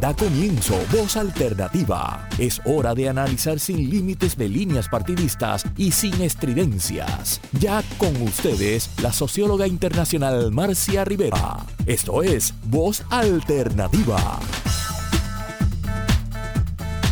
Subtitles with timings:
[0.00, 2.28] Da comienzo Voz Alternativa.
[2.38, 7.40] Es hora de analizar sin límites de líneas partidistas y sin estridencias.
[7.58, 11.66] Ya con ustedes, la socióloga internacional Marcia Rivera.
[11.84, 14.38] Esto es Voz Alternativa.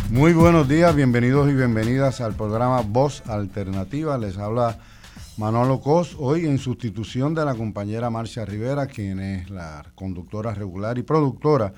[0.09, 4.17] Muy buenos días, bienvenidos y bienvenidas al programa Voz Alternativa.
[4.17, 4.79] Les habla
[5.35, 10.97] Manolo Cos, hoy en sustitución de la compañera Marcia Rivera, quien es la conductora regular
[10.97, 11.73] y productora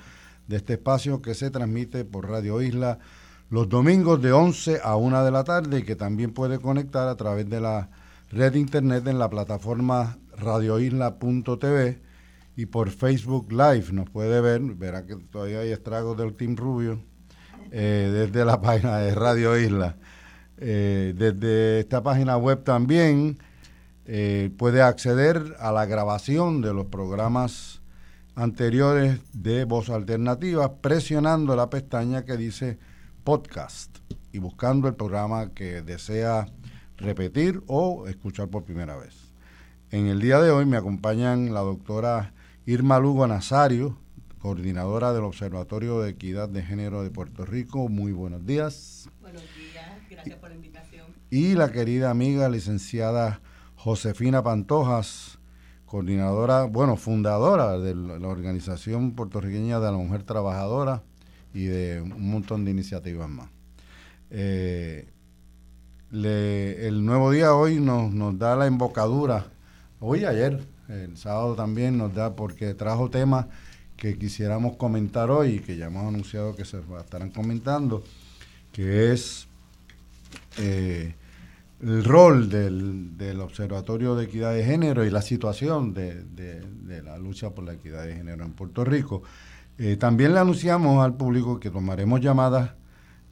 [0.50, 2.98] de este espacio que se transmite por Radio Isla
[3.50, 7.14] los domingos de 11 a 1 de la tarde y que también puede conectar a
[7.14, 7.88] través de la
[8.30, 12.02] red internet en la plataforma radioisla.tv
[12.56, 17.00] y por Facebook Live nos puede ver, verá que todavía hay estragos del Team Rubio
[17.70, 19.98] eh, desde la página de Radio Isla.
[20.58, 23.38] Eh, desde esta página web también
[24.04, 27.79] eh, puede acceder a la grabación de los programas
[28.34, 32.78] anteriores de Voz Alternativa presionando la pestaña que dice
[33.24, 33.98] podcast
[34.32, 36.46] y buscando el programa que desea
[36.96, 39.14] repetir o escuchar por primera vez.
[39.90, 42.32] En el día de hoy me acompañan la doctora
[42.64, 43.98] Irma Lugo Nazario,
[44.38, 47.88] coordinadora del Observatorio de Equidad de Género de Puerto Rico.
[47.88, 49.08] Muy buenos días.
[49.20, 51.06] Buenos días, gracias por la invitación.
[51.30, 53.40] Y la querida amiga licenciada
[53.74, 55.39] Josefina Pantojas,
[55.90, 61.02] coordinadora, bueno, fundadora de la Organización Puertorriqueña de la Mujer Trabajadora
[61.52, 63.50] y de un montón de iniciativas más.
[64.30, 65.08] Eh,
[66.12, 69.46] el nuevo día hoy nos, nos da la embocadura,
[69.98, 73.46] hoy ayer, el sábado también nos da porque trajo temas
[73.96, 78.04] que quisiéramos comentar hoy y que ya hemos anunciado que se estarán comentando,
[78.72, 79.48] que es
[80.56, 81.14] eh,
[81.82, 87.18] el rol del, del, Observatorio de Equidad de Género y la situación de, de, la
[87.18, 89.22] lucha por la equidad de género en Puerto Rico.
[89.78, 92.72] Eh, también le anunciamos al público que tomaremos llamadas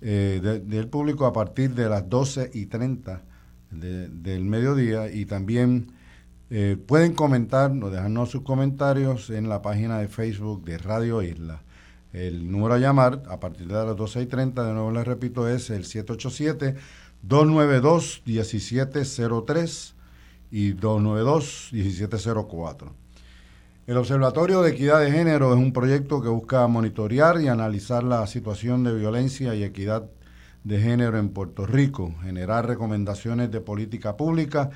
[0.01, 3.23] eh, del público a partir de las 12 y 30
[3.71, 5.93] del mediodía y también
[6.49, 11.63] eh, pueden comentar dejarnos sus comentarios en la página de Facebook de Radio Isla.
[12.15, 15.47] El número a llamar a partir de las 12 y 30, de nuevo les repito,
[15.47, 16.77] es el 787
[17.27, 19.95] 292-1703
[20.51, 22.93] y 292-1704.
[23.87, 28.27] El Observatorio de Equidad de Género es un proyecto que busca monitorear y analizar la
[28.27, 30.11] situación de violencia y equidad
[30.65, 34.71] de género en Puerto Rico, generar recomendaciones de política pública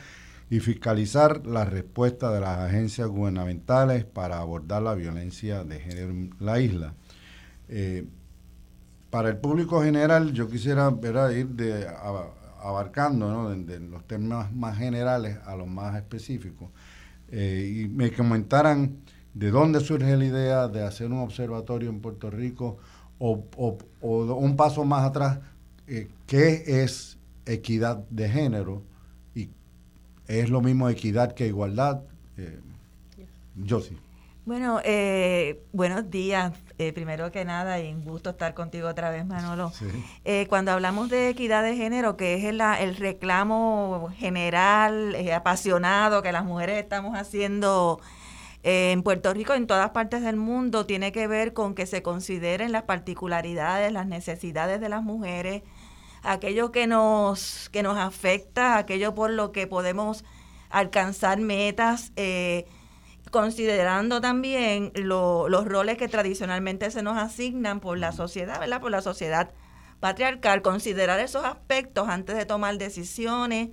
[0.48, 6.30] y fiscalizar la respuesta de las agencias gubernamentales para abordar la violencia de género en
[6.40, 6.94] la isla.
[7.68, 8.06] Eh,
[9.12, 10.90] para el público general, yo quisiera
[11.34, 11.86] ir de,
[12.62, 16.70] abarcando de, los temas más generales a los más específicos.
[17.30, 19.02] Eh, y me comentaran
[19.34, 22.78] de dónde surge la idea de hacer un observatorio en Puerto Rico
[23.18, 23.44] o,
[24.00, 25.40] un paso más atrás,
[25.86, 28.82] eh, ¿qué es equidad de género?
[29.34, 29.50] ¿Y
[30.26, 32.00] es lo mismo equidad que igualdad?
[32.38, 32.60] Eh,
[33.56, 33.94] yo sí.
[34.44, 36.52] Bueno, eh, buenos días.
[36.78, 39.72] Eh, primero que nada, y un gusto estar contigo otra vez, Manolo.
[40.24, 46.32] Eh, cuando hablamos de equidad de género, que es el, el reclamo general, apasionado que
[46.32, 48.00] las mujeres estamos haciendo
[48.62, 52.72] en Puerto Rico, en todas partes del mundo, tiene que ver con que se consideren
[52.72, 55.62] las particularidades, las necesidades de las mujeres,
[56.22, 60.24] aquello que nos, que nos afecta, aquello por lo que podemos
[60.70, 62.12] alcanzar metas.
[62.16, 62.66] Eh,
[63.32, 68.82] considerando también los roles que tradicionalmente se nos asignan por la sociedad, ¿verdad?
[68.82, 69.50] Por la sociedad
[70.00, 73.70] patriarcal, considerar esos aspectos antes de tomar decisiones,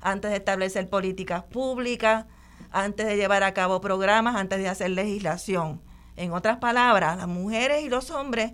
[0.00, 2.26] antes de establecer políticas públicas,
[2.70, 5.82] antes de llevar a cabo programas, antes de hacer legislación.
[6.16, 8.52] En otras palabras, las mujeres y los hombres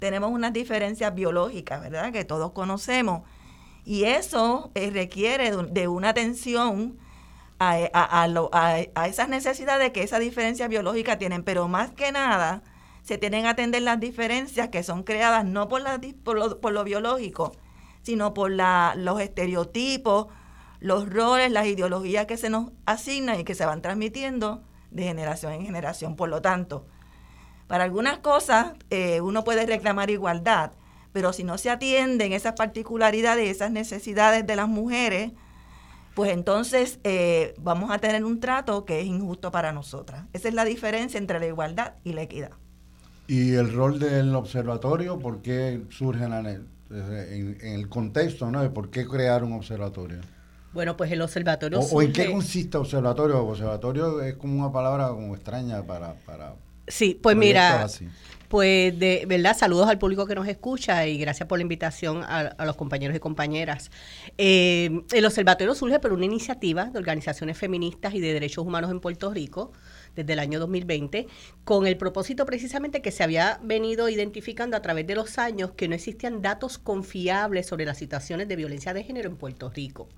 [0.00, 2.12] tenemos unas diferencias biológicas, ¿verdad?
[2.12, 3.22] Que todos conocemos.
[3.86, 6.98] Y eso eh, requiere de una atención
[7.72, 12.62] a, esas necesidades que esa diferencia biológica tienen, pero más que nada
[13.02, 16.72] se tienen que atender las diferencias que son creadas no por, la, por, lo, por
[16.72, 17.52] lo biológico,
[18.02, 20.28] sino por la, los estereotipos,
[20.80, 25.52] los roles, las ideologías que se nos asignan y que se van transmitiendo de generación
[25.52, 26.16] en generación.
[26.16, 26.86] Por lo tanto,
[27.66, 30.72] para algunas cosas eh, uno puede reclamar igualdad,
[31.12, 35.32] pero si no se atienden esas particularidades, esas necesidades de las mujeres,
[36.14, 40.24] pues entonces eh, vamos a tener un trato que es injusto para nosotras.
[40.32, 42.52] Esa es la diferencia entre la igualdad y la equidad.
[43.26, 45.18] ¿Y el rol del observatorio?
[45.18, 46.34] ¿Por qué surge en,
[46.90, 48.62] en, el contexto ¿no?
[48.62, 50.20] de por qué crear un observatorio?
[50.72, 53.44] Bueno, pues el observatorio o, en qué consiste observatorio?
[53.44, 56.54] Observatorio es como una palabra como extraña para, para
[56.86, 57.86] Sí, pues mira,
[58.48, 62.54] pues de verdad, saludos al público que nos escucha y gracias por la invitación a,
[62.64, 63.90] los compañeros y compañeras.
[64.38, 69.00] Eh, el observatorio surge por una iniciativa de organizaciones feministas y de derechos humanos en
[69.00, 69.72] Puerto Rico
[70.14, 71.26] desde el año 2020,
[71.64, 75.88] con el propósito precisamente que se había venido identificando a través de los años que
[75.88, 80.08] no existían datos confiables sobre las situaciones de violencia de género en Puerto Rico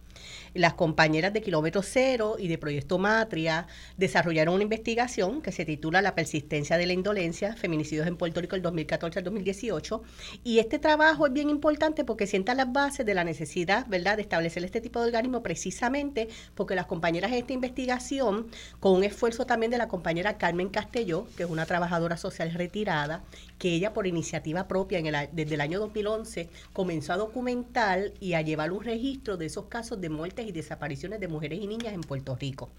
[0.54, 3.66] las compañeras de Kilómetro Cero y de Proyecto Matria
[3.96, 8.56] desarrollaron una investigación que se titula La persistencia de la indolencia, feminicidios en Puerto Rico
[8.56, 10.02] el 2014 al 2018.
[10.44, 14.22] Y este trabajo es bien importante porque sienta las bases de la necesidad, ¿verdad?, de
[14.22, 18.48] establecer este tipo de organismo precisamente porque las compañeras de esta investigación,
[18.80, 23.22] con un esfuerzo también de la compañera Carmen Castelló, que es una trabajadora social retirada,
[23.58, 28.34] que ella por iniciativa propia en el, desde el año 2011 comenzó a documentar y
[28.34, 31.94] a llevar un registro de esos casos de muertes y desapariciones de mujeres y niñas
[31.94, 32.70] en Puerto Rico.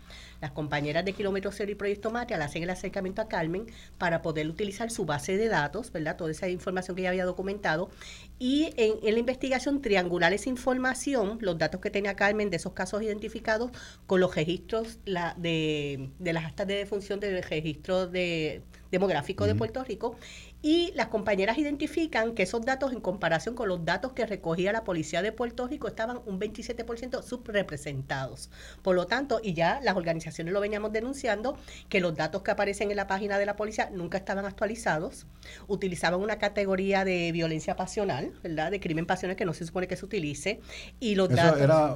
[0.42, 3.66] Las compañeras de Kilómetro Cero y Proyecto Matria le hacen el acercamiento a Carmen
[3.98, 6.16] para poder utilizar su base de datos, ¿verdad?
[6.16, 7.90] Toda esa información que ella había documentado
[8.40, 13.02] y en, la investigación triangular esa información, los datos que tenía Carmen de esos casos
[13.02, 13.72] identificados
[14.06, 19.56] con los registros la, de, de las actas de defunción del registro de, demográfico de
[19.56, 20.16] Puerto Rico
[20.62, 24.84] y las compañeras identifican que esos datos en comparación con los datos que recogía la
[24.84, 28.50] Policía de Puerto Rico estaban un 27% subrepresentados.
[28.82, 31.58] Por lo tanto, y ya las organizaciones lo veníamos denunciando,
[31.90, 35.28] que los datos que aparecen en la página de la policía nunca estaban actualizados,
[35.68, 38.72] utilizaban una categoría de violencia pasional, ¿verdad?
[38.72, 40.60] De crimen pasional que no se supone que se utilice.
[41.00, 41.62] Y los datos...
[41.62, 41.96] Era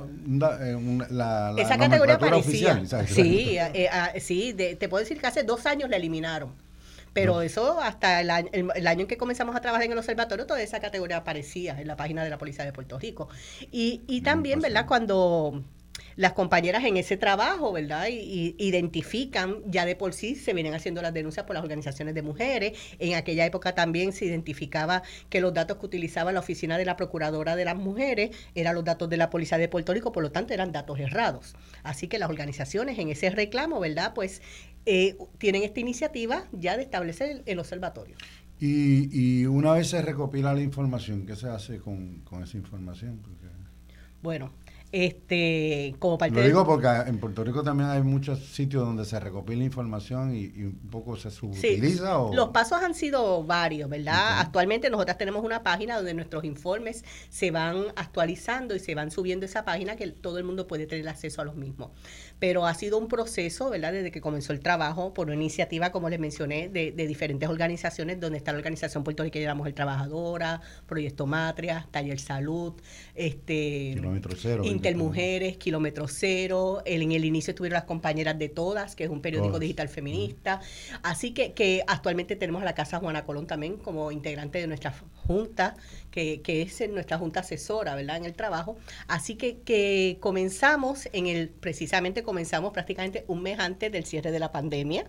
[0.61, 2.83] eh, la, Esa categoría aparecía.
[3.07, 6.53] sí, eh, ah, sí te puedo decir que hace dos años la eliminaron.
[7.13, 10.45] Pero eso hasta el año, el, año en que comenzamos a trabajar en el observatorio,
[10.45, 13.29] toda esa categoría aparecía en la página de la Policía de Puerto Rico.
[13.71, 14.85] Y, y también, ¿verdad?
[14.87, 15.63] Cuando
[16.15, 18.07] las compañeras en ese trabajo, ¿verdad?
[18.09, 22.21] Y, identifican, ya de por sí se vienen haciendo las denuncias por las organizaciones de
[22.21, 22.77] mujeres.
[22.99, 26.95] En aquella época también se identificaba que los datos que utilizaba la oficina de la
[26.95, 30.31] Procuradora de las Mujeres eran los datos de la Policía de Puerto Rico, por lo
[30.31, 31.55] tanto eran datos errados.
[31.83, 34.13] Así que las organizaciones en ese reclamo, ¿verdad?
[34.13, 34.41] Pues
[34.85, 38.15] eh, tienen esta iniciativa ya de establecer el, observatorio.
[38.59, 43.19] Y, una vez se recopila la información, ¿qué se hace con, esa información?
[44.21, 44.51] Bueno,
[44.91, 49.19] este, como parte Lo digo porque en Puerto Rico también hay muchos sitios donde se
[49.19, 52.19] recopila información y, un poco se subutiliza.
[52.33, 54.39] Los pasos han sido varios, ¿verdad?
[54.39, 59.45] Actualmente nosotras tenemos una página donde nuestros informes se van actualizando y se van subiendo
[59.45, 61.91] esa página que todo el mundo puede tener acceso a los mismos
[62.41, 63.93] pero ha sido un proceso, ¿verdad?
[63.93, 68.39] Desde que comenzó el trabajo por una iniciativa, como les mencioné, de, diferentes organizaciones, donde
[68.39, 72.73] está la Organización Puertorriqueña de la Mujer Trabajadora, Proyecto Matria, Taller Salud,
[73.13, 79.03] este, Kilómetro Cero, Intermujeres, Kilómetro Cero, en el inicio estuvieron las compañeras de Todas, que
[79.03, 80.59] es un periódico digital feminista.
[81.03, 84.91] Así que, que actualmente tenemos a la Casa Juana Colón también como integrante de nuestra
[85.27, 85.75] junta
[86.11, 88.17] que, que es nuestra junta asesora, ¿verdad?
[88.17, 88.77] En el trabajo.
[89.07, 94.39] Así que, que comenzamos en el, precisamente comenzamos prácticamente un mes antes del cierre de
[94.39, 95.05] la pandemia,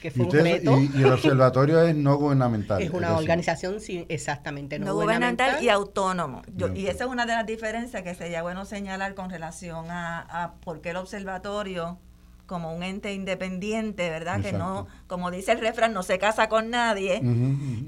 [0.00, 0.78] que fue un reto.
[0.80, 2.82] Y, el observatorio es no gubernamental.
[2.82, 6.42] Es una organización, sí, exactamente, no, gubernamental, y autónomo.
[6.74, 10.54] y esa es una de las diferencias que sería bueno señalar con relación a, a
[10.54, 11.98] por qué el observatorio
[12.46, 14.40] como un ente independiente, ¿verdad?
[14.40, 17.20] Que no, como dice el refrán, no se casa con nadie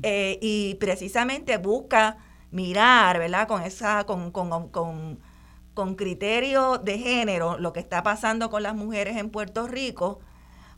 [0.03, 2.19] eh, y precisamente busca
[2.51, 3.47] mirar, ¿verdad?
[3.49, 5.19] Con esa, con, con, con,
[5.75, 10.21] con criterio de género, lo que está pasando con las mujeres en Puerto Rico,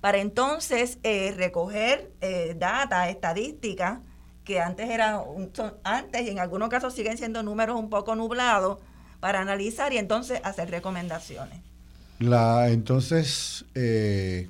[0.00, 4.00] para entonces eh, recoger eh, data, estadísticas,
[4.44, 5.20] que antes eran,
[5.84, 8.78] antes y en algunos casos siguen siendo números un poco nublados,
[9.20, 11.60] para analizar y entonces hacer recomendaciones.
[12.18, 14.48] La, entonces, eh,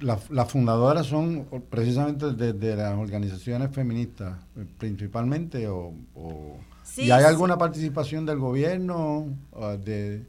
[0.00, 5.92] las fundadoras son precisamente de, las organizaciones feministas, eh, principalmente, o,
[6.96, 9.26] ¿y hay alguna participación del gobierno?
[9.84, 10.24] De,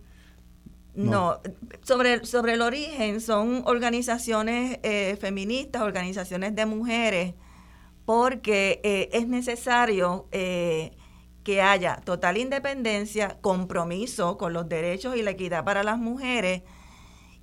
[0.96, 1.40] no.
[1.84, 7.36] sobre, sobre el origen son organizaciones eh, feministas, organizaciones de mujeres,
[8.06, 15.64] porque eh, es necesario que haya total independencia, compromiso con los derechos y la equidad
[15.64, 16.64] para las mujeres,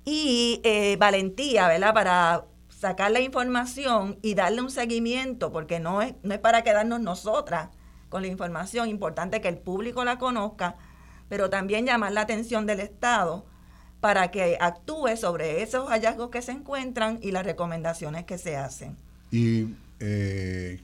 [0.09, 1.93] y eh, valentía, ¿verdad?
[1.93, 7.01] Para sacar la información y darle un seguimiento, porque no es, no es para quedarnos
[7.01, 7.71] nosotras
[8.07, 10.75] con la información, importante que el público la conozca,
[11.27, 13.45] pero también llamar la atención del Estado
[13.99, 18.95] para que actúe sobre esos hallazgos que se encuentran y las recomendaciones que se hacen.
[19.29, 20.79] ¿Y eh,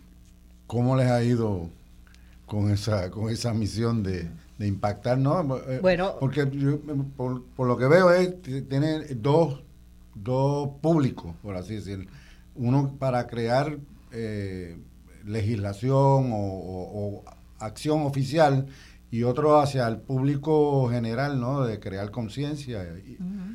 [0.67, 1.69] cómo les ha ido
[2.45, 4.27] con esa, con esa misión de
[4.57, 5.57] de impactar, ¿no?
[5.67, 6.15] Eh, bueno.
[6.19, 9.63] Porque por, lo que veo es tiene dos,
[10.15, 12.09] dos públicos, por así decirlo.
[12.55, 13.77] uno para crear
[14.11, 14.77] eh,
[15.25, 17.23] legislación o,
[17.59, 18.67] acción oficial
[19.13, 21.67] y otro hacia el público general, ¿no?
[21.67, 22.83] De crear conciencia.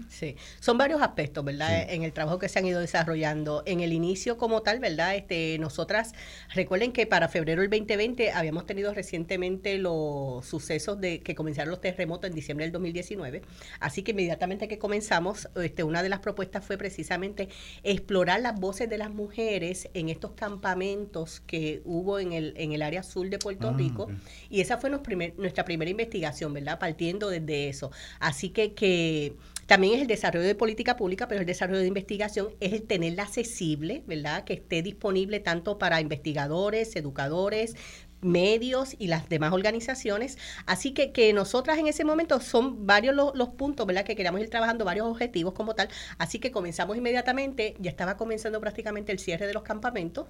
[0.08, 1.90] Sí, son varios aspectos, ¿verdad?
[1.90, 3.64] En el trabajo que se han ido desarrollando.
[3.66, 5.16] En el inicio como tal, ¿verdad?
[5.16, 6.12] Este, nosotras,
[6.54, 11.80] recuerden que para febrero del 2020 habíamos tenido recientemente los sucesos de que comenzaron los
[11.80, 13.42] terremotos en diciembre del 2019.
[13.80, 17.48] Así que inmediatamente que comenzamos, este, una de las propuestas fue precisamente
[17.82, 22.82] explorar las voces de las mujeres en estos campamentos que hubo en el, en el
[22.82, 24.06] área sur de Puerto ah, Rico.
[24.48, 25.47] Y esa fue nuestra primera
[25.90, 26.78] investigación, ¿verdad?
[26.78, 27.90] Partiendo desde eso.
[28.20, 29.34] Así que, que
[29.66, 33.24] también es el desarrollo de política pública, pero el desarrollo de investigación es el tenerla
[33.24, 34.44] accesible, ¿verdad?
[34.44, 37.74] Que esté disponible tanto para investigadores, educadores,
[38.20, 40.38] medios y las demás organizaciones.
[40.66, 44.04] Así que, que nosotras en ese momento son varios los, puntos, ¿verdad?
[44.04, 45.88] Que queríamos ir trabajando, varios objetivos como tal.
[46.18, 50.26] Así que comenzamos inmediatamente, ya estaba comenzando prácticamente el cierre de los campamentos.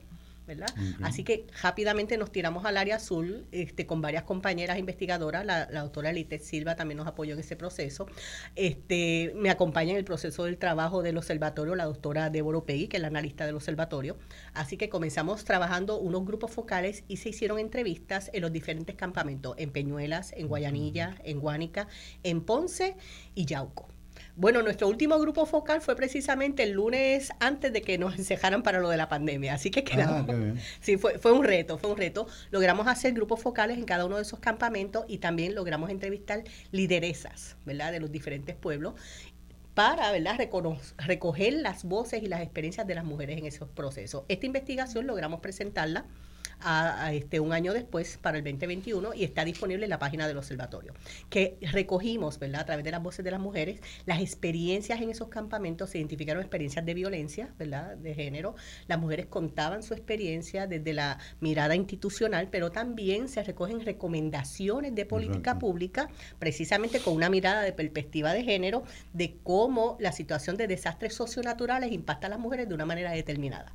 [1.03, 5.45] Así que rápidamente nos tiramos al área azul este, con varias compañeras investigadoras.
[5.45, 8.07] La, doctora Elite Silva también nos apoyó en ese proceso.
[8.55, 12.97] Este, me acompaña en el proceso del trabajo del observatorio la doctora Débora Pegui, que
[12.97, 14.17] es la analista del observatorio.
[14.55, 19.55] Así que comenzamos trabajando unos grupos focales y se hicieron entrevistas en los diferentes campamentos,
[19.59, 21.89] en Peñuelas, en Guayanilla, en Guánica,
[22.23, 22.97] en Ponce
[23.35, 23.98] y Yauco.
[24.39, 28.79] Bueno, nuestro último grupo focal fue precisamente el lunes antes de que nos encejaran para
[28.79, 30.33] lo de la pandemia, así que quedamos.
[30.33, 32.29] Ah, sí, fue, fue un reto, fue un reto.
[32.53, 37.57] Logramos hacer grupos focales en cada uno de esos campamentos y también logramos entrevistar lideresas,
[37.67, 38.95] ¿verdad?, de los diferentes pueblos
[39.75, 40.39] para ¿verdad?
[40.99, 44.23] recoger las voces y las experiencias de las mujeres en esos procesos.
[44.29, 46.05] Esta investigación logramos presentarla
[46.61, 50.37] a, este, un año después, para el 2021, y está disponible en la página del
[50.37, 50.95] observatorio.
[51.31, 52.63] Que recogimos, ¿verdad?
[52.63, 56.43] A través de las voces de las mujeres, las experiencias en esos campamentos, se identificaron
[56.43, 57.97] experiencias de violencia, ¿verdad?
[57.97, 58.55] De género.
[58.87, 65.07] Las mujeres contaban su experiencia desde la mirada institucional, pero también se recogen recomendaciones de
[65.07, 70.67] política pública, precisamente con una mirada de perspectiva de género, de cómo la situación de
[70.67, 73.73] desastres socionaturales impacta a las mujeres de una manera determinada.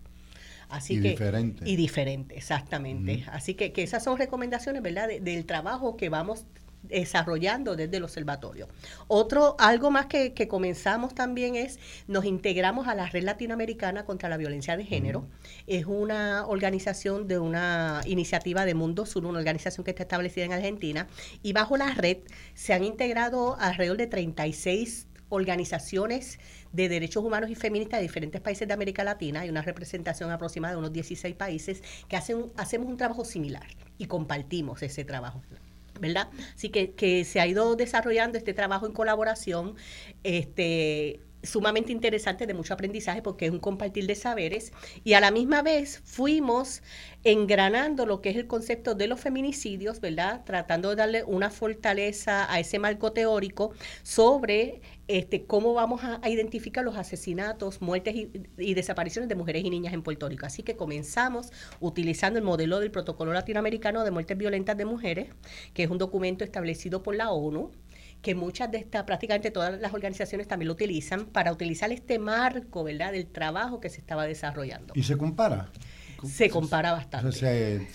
[0.74, 1.70] Así y que, diferente.
[1.70, 3.26] Y diferente, exactamente.
[3.32, 6.46] Así que, que, esas son recomendaciones, ¿verdad?, del trabajo que vamos
[6.82, 8.68] desarrollando desde el observatorio.
[9.08, 14.30] Otro, algo más que, que, comenzamos también es, nos integramos a la Red Latinoamericana contra
[14.30, 15.28] la Violencia de Género.
[15.68, 20.54] Es una organización de una iniciativa de Mundo Sur, una organización que está establecida en
[20.54, 21.08] Argentina,
[21.44, 22.18] y bajo la red
[22.56, 26.40] se han integrado alrededor de 36 organizaciones
[26.72, 30.74] de derechos humanos y feministas de diferentes países de América Latina, hay una representación aproximada
[30.74, 35.42] de unos 16 países, que hacen, hacemos un trabajo similar y compartimos ese trabajo.
[36.00, 36.30] ¿verdad?
[36.56, 39.76] Así que, que se ha ido desarrollando este trabajo en colaboración,
[40.24, 44.72] este sumamente interesante, de mucho aprendizaje, porque es un compartir de saberes,
[45.04, 46.82] y a la misma vez fuimos
[47.24, 50.44] engranando lo que es el concepto de los feminicidios, ¿verdad?
[50.46, 53.72] Tratando de darle una fortaleza a ese marco teórico
[54.04, 59.94] sobre este, cómo vamos a, identificar los asesinatos, muertes y, desapariciones de mujeres y niñas
[59.94, 60.46] en Puerto Rico.
[60.46, 65.30] Así que comenzamos utilizando el modelo del Protocolo Latinoamericano de Muertes Violentas de Mujeres,
[65.74, 67.72] que es un documento establecido por la ONU,
[68.22, 72.84] que muchas de estas, prácticamente todas las organizaciones también lo utilizan para utilizar este marco,
[72.84, 74.94] ¿verdad?, del trabajo que se estaba desarrollando.
[74.96, 75.70] ¿Y se compara?
[76.26, 77.88] Se compara bastante.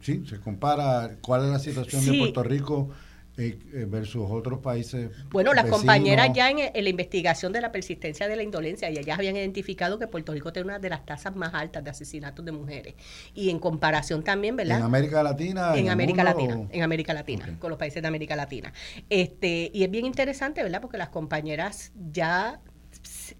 [0.00, 2.90] sí, se compara cuál es la situación de Puerto Rico
[3.36, 5.10] versus otros países.
[5.30, 9.18] Bueno, las compañeras ya en, la investigación de la persistencia de la indolencia, ya ellas
[9.18, 12.52] habían identificado que Puerto Rico tiene una de las tasas más altas de asesinatos de
[12.52, 12.94] mujeres.
[13.34, 14.78] Y en comparación también, ¿verdad?
[14.78, 15.76] ¿En América Latina?
[15.76, 18.72] En, América Latina, en América Latina, con los países de América Latina.
[19.10, 20.80] Este, y es bien interesante, ¿verdad?
[20.80, 22.60] Porque las compañeras ya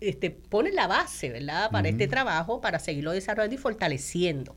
[0.00, 1.70] este, ponen la base, ¿verdad?
[1.70, 4.54] Para este trabajo, para seguirlo desarrollando y fortaleciendo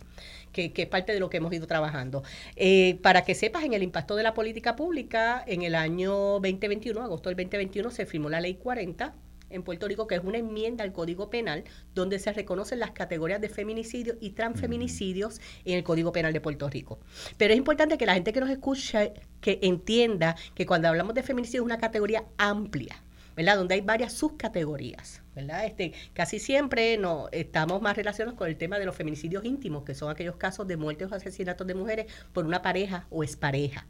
[0.68, 2.24] que, es parte de lo que hemos ido trabajando.
[2.56, 7.01] Eh, para que sepas, en el impacto de la política pública, en el año 2021,
[7.01, 9.13] agosto del 2021, se firmó la ley 40
[9.50, 11.63] en Puerto Rico, que es una enmienda al Código Penal,
[11.96, 16.70] donde se reconocen las categorías de feminicidios y transfeminicidios en el Código Penal de Puerto
[16.70, 17.00] Rico.
[17.38, 19.10] Pero es importante que la gente que nos escucha,
[19.42, 23.01] que entienda que cuando hablamos de feminicidio es una categoría amplia
[23.39, 23.55] ¿verdad?
[23.55, 25.65] Donde hay varias subcategorías, ¿verdad?
[25.65, 29.96] Este, casi siempre no, estamos más relacionados con el tema de los feminicidios íntimos, que
[29.96, 33.88] son aquellos casos de muertes o asesinatos de mujeres por una pareja o expareja.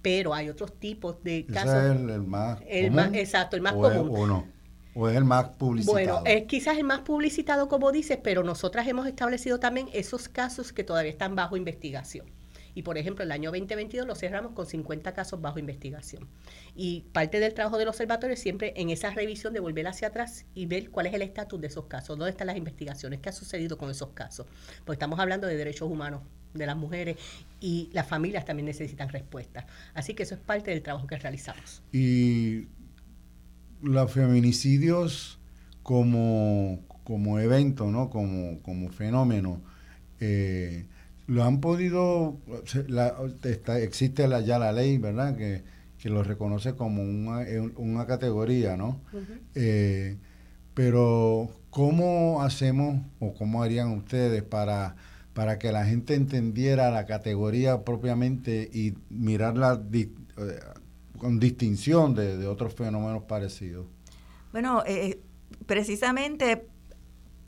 [0.00, 1.74] Pero hay otros tipos de casos.
[1.74, 3.14] es el, más común?
[3.16, 4.10] exacto, el más común.
[4.12, 4.46] o no.
[4.94, 5.92] ¿O es el más publicitado?
[5.92, 10.72] Bueno, es quizás el más publicitado, como dices, pero nosotras hemos establecido también esos casos
[10.72, 12.26] que todavía están bajo investigación
[12.74, 16.28] Y por ejemplo, el año 2022 lo cerramos con 50 casos bajo investigación.
[16.74, 20.46] Y parte del trabajo del observatorio es siempre en esa revisión de volver hacia atrás
[20.54, 23.32] y ver cuál es el estatus de esos casos, dónde están las investigaciones, qué ha
[23.32, 24.46] sucedido con esos casos.
[24.84, 26.22] Porque estamos hablando de derechos humanos
[26.54, 27.16] de las mujeres
[27.60, 29.66] y las familias también necesitan respuestas.
[29.92, 31.82] Así que eso es parte del trabajo que realizamos.
[31.92, 32.68] Y
[33.82, 35.38] los feminicidios
[35.82, 38.08] como, como evento, ¿no?
[38.10, 39.60] como, como fenómeno,
[40.20, 40.86] eh,
[41.26, 42.38] lo han podido,
[43.80, 45.36] existe la, ya la ley, ¿verdad?
[45.36, 45.62] Que,
[45.98, 49.00] que lo reconoce como una, una categoría, ¿no?
[49.54, 50.18] Eh,
[50.74, 54.96] pero, ¿cómo hacemos o cómo harían ustedes para,
[55.32, 60.10] para que la gente entendiera la categoría propiamente y mirarla eh,
[61.16, 63.86] con distinción de, otros fenómenos parecidos?
[64.52, 65.20] Bueno, eh,
[65.64, 66.66] precisamente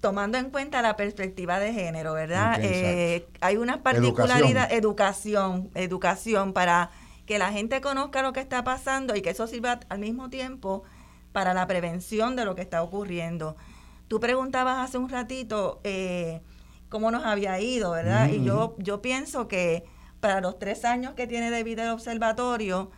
[0.06, 2.60] tomando en cuenta la perspectiva de género, ¿verdad?
[2.62, 5.68] Eh, hay una particularidad, educación.
[5.74, 6.92] educación, para
[7.26, 10.84] que la gente conozca lo que está pasando y que eso sirva al mismo tiempo
[11.32, 13.56] para la prevención de lo que está ocurriendo.
[14.06, 16.40] Tú preguntabas hace un ratito eh,
[16.88, 18.28] cómo nos había ido, ¿verdad?
[18.28, 19.86] Y yo, yo pienso que
[20.20, 22.92] para los tres años que tiene de vida el observatorio,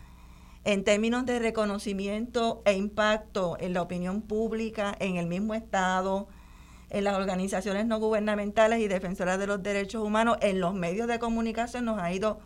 [0.65, 6.29] en términos de reconocimiento e impacto en la opinión pública, en el mismo Estado,
[6.90, 11.18] en las organizaciones no gubernamentales y defensoras de los derechos humanos, en los medios de
[11.18, 12.40] comunicación nos ha ido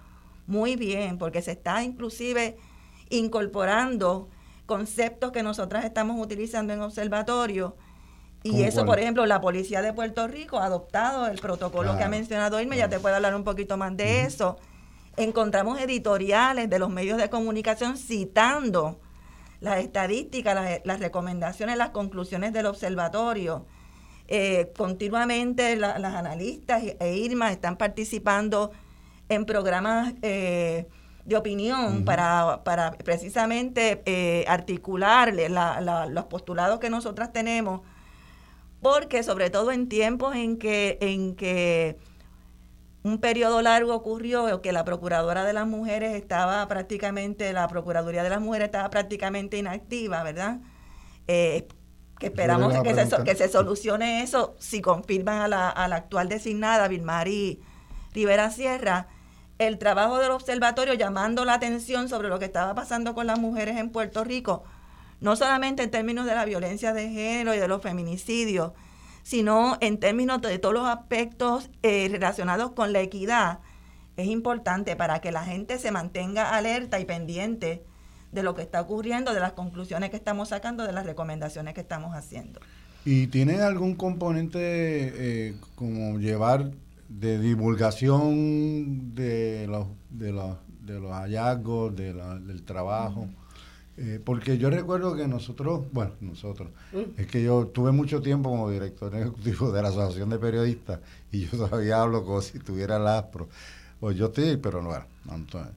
[0.46, 2.56] muy bien, porque se está inclusive
[3.10, 4.28] incorporando
[4.66, 7.76] conceptos que nosotras estamos utilizando en observatorio.
[8.42, 12.08] Y eso, por ejemplo, la Policía de Puerto Rico ha adoptado el protocolo que ha
[12.08, 14.58] mencionado Irma, ya te puedo hablar un poquito más de eso.
[15.16, 18.98] Encontramos editoriales de los medios de comunicación citando
[19.60, 23.64] las estadísticas, las, las recomendaciones, las conclusiones del observatorio
[24.28, 28.70] eh, continuamente las analistas e Irma están participando
[29.28, 30.86] en programas eh,
[31.24, 37.82] de opinión para, para, precisamente eh, articular los postulados que nosotras tenemos,
[38.80, 41.96] porque sobre todo en tiempos en que, en que
[43.04, 48.30] un periodo largo ocurrió que la Procuradora de las Mujeres estaba prácticamente, la Procuraduría de
[48.30, 50.60] las Mujeres estaba prácticamente inactiva, ¿verdad?
[51.26, 51.68] Eh,
[52.22, 56.28] que esperamos que se, que se, solucione eso si confirman a la, a la actual
[56.28, 57.60] designada Vilmari
[58.14, 59.08] Rivera Sierra
[59.58, 63.76] el trabajo del observatorio llamando la atención sobre lo que estaba pasando con las mujeres
[63.76, 64.62] en Puerto Rico,
[65.20, 68.70] no solamente en términos de la violencia de género y de los feminicidios,
[69.24, 73.58] sino en términos de todos los aspectos eh, relacionados con la equidad,
[74.16, 77.84] es importante para que la gente se mantenga alerta y pendiente
[78.32, 81.82] de lo que está ocurriendo, de las conclusiones que estamos sacando, de las recomendaciones que
[81.82, 82.60] estamos haciendo.
[83.04, 86.70] ¿Y tiene algún componente eh, como llevar
[87.08, 93.28] de divulgación de los, de los, de los hallazgos, de del trabajo?
[93.98, 97.20] Eh, porque yo recuerdo que nosotros, bueno, nosotros, mm.
[97.20, 101.46] es que yo tuve mucho tiempo como director ejecutivo de la Asociación de Periodistas y
[101.46, 103.48] yo todavía hablo como si tuviera el ASPRO.
[104.00, 105.72] Pues yo estoy, pero no, bueno, entonces,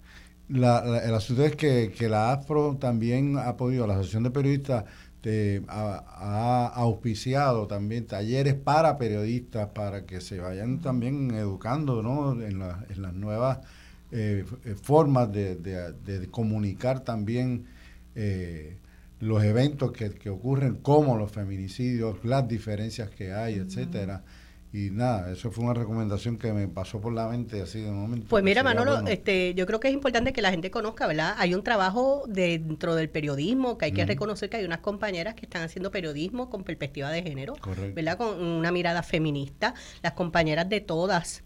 [0.50, 4.86] la, el asunto es que, la AFRO también ha podido, la Asociación de Periodistas
[5.68, 12.40] ha, auspiciado también talleres para periodistas para que se vayan también educando ¿no?
[12.42, 13.60] en, las nuevas
[14.12, 17.66] eh, eh, formas de, comunicar también
[18.14, 18.78] eh,
[19.20, 24.24] los eventos que, ocurren, como los feminicidios, las diferencias que hay, etcétera.
[24.74, 28.28] Y nada, eso fue una recomendación que me pasó por la mente así de momento.
[28.30, 31.36] Pues mira, Manolo, este, yo creo que es importante que la gente conozca, ¿verdad?
[31.38, 35.46] Hay un trabajo dentro del periodismo que hay que reconocer que hay unas compañeras que
[35.46, 37.54] están haciendo periodismo con perspectiva de género,
[37.94, 38.18] ¿verdad?
[38.18, 39.76] Con una mirada feminista.
[40.04, 41.45] Las compañeras de todas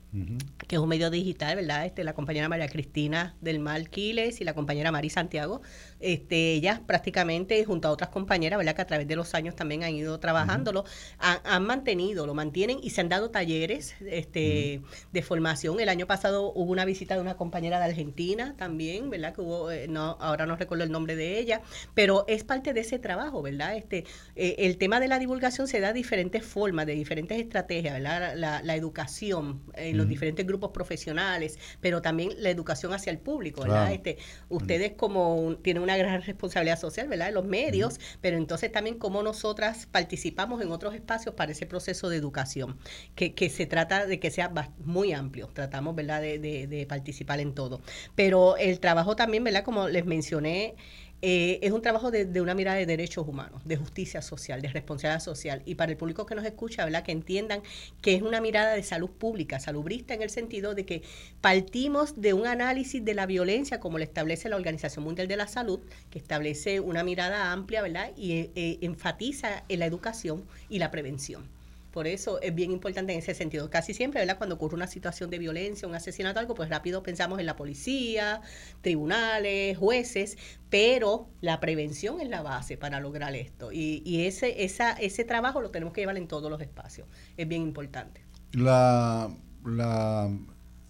[0.68, 1.86] que es un medio digital, ¿verdad?
[1.86, 5.62] Este, la compañera María Cristina del Mal Quiles y la compañera Mari Santiago,
[6.00, 8.76] este, ellas prácticamente junto a otras compañeras, ¿verdad?
[8.76, 10.84] Que a través de los años también han ido trabajándolo,
[11.20, 15.80] han, mantenido, lo mantienen y se han dado talleres este, de formación.
[15.80, 19.34] El año pasado hubo una visita de una compañera de Argentina también, ¿verdad?
[19.36, 21.62] Que hubo, eh, no, ahora no recuerdo el nombre de ella,
[21.94, 23.76] pero es parte de ese trabajo, ¿verdad?
[23.76, 27.94] Este, eh, el tema de la divulgación se da de diferentes formas, de diferentes estrategias,
[27.94, 28.34] ¿verdad?
[28.36, 29.62] La, la educación,
[30.00, 33.92] los diferentes grupos profesionales, pero también la educación hacia el público, ¿verdad?
[33.92, 34.18] Este,
[34.50, 37.30] ustedes como tienen una gran responsabilidad social, ¿verdad?
[37.30, 42.10] En los medios, pero entonces también como nosotras participamos en otros espacios para ese proceso
[42.10, 42.78] de educación,
[43.16, 44.52] que, que se trata de que sea
[44.84, 47.82] muy amplio, tratamos, ¿verdad?, de, de, de participar en todo.
[48.16, 49.64] Pero el trabajo también, ¿verdad?
[49.64, 50.76] Como les mencioné,
[51.22, 55.22] eh, es un trabajo de, una mirada de derechos humanos, de justicia social, de responsabilidad
[55.22, 55.62] social.
[55.66, 57.04] Y para el público que nos escucha, ¿verdad?
[57.04, 57.62] que entiendan
[58.02, 61.04] que es una mirada de salud pública, salubrista en el sentido de que
[61.42, 65.48] partimos de un análisis de la violencia como lo establece la Organización Mundial de la
[65.48, 65.80] Salud,
[66.10, 68.12] que establece una mirada amplia ¿verdad?
[68.16, 71.59] y eh, enfatiza en la educación y la prevención.
[72.00, 73.70] Por eso es bien importante en ese sentido.
[73.70, 74.38] Casi siempre, ¿verdad?
[74.38, 78.40] Cuando ocurre una situación de violencia, un asesinato, algo, pues rápido pensamos en la policía,
[78.80, 80.38] tribunales, jueces,
[80.70, 83.74] pero la prevención es la base para lograr esto.
[83.74, 87.06] Y, y ese, esa, ese trabajo lo tenemos que llevar en todos los espacios.
[87.36, 88.22] Es bien importante.
[88.54, 89.30] La,
[89.66, 90.34] la,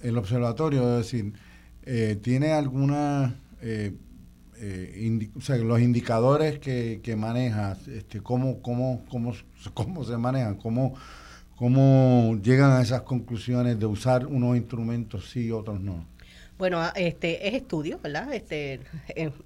[0.01, 1.33] el observatorio, es decir,
[1.85, 3.35] eh, ¿tiene alguna...
[3.63, 3.95] Eh,
[4.61, 5.29] eh,
[5.63, 9.33] los indicadores que, que manejas, este, cómo, cómo, cómo,
[9.73, 10.95] cómo se manejan, cómo,
[11.55, 16.05] cómo llegan a esas conclusiones de usar unos instrumentos sí y otros no.
[16.57, 18.33] Bueno, este es estudio, ¿verdad?
[18.33, 18.81] Este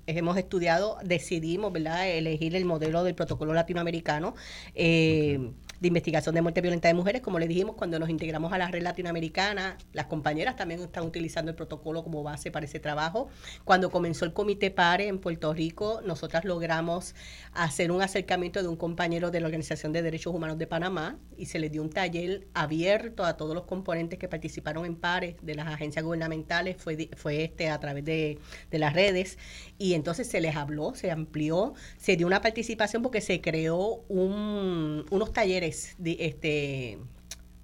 [0.08, 2.10] hemos estudiado, decidimos, ¿verdad?
[2.10, 4.34] Elegir el modelo del protocolo latinoamericano.
[4.74, 5.52] Eh,
[5.84, 7.22] de investigación de muerte violenta de mujeres.
[7.22, 11.52] Como les dijimos, cuando nos integramos a la red latinoamericana, las compañeras también están utilizando
[11.52, 13.28] el protocolo como base para ese trabajo.
[13.66, 17.16] Cuando comenzó el Comité PARE en Puerto Rico, nosotras logramos
[17.52, 21.48] hacer un acercamiento de un compañero de la Organización de Derechos Humanos de Panamá y
[21.48, 25.54] se le dio un taller abierto a todos los componentes que participaron en PARE de
[25.54, 28.40] las agencias gubernamentales, fue, fue este a través de,
[28.72, 29.38] de las redes
[29.78, 35.06] y entonces se les habló, se amplió, se dio una participación porque se creó un,
[35.12, 35.73] unos talleres
[36.06, 36.98] este,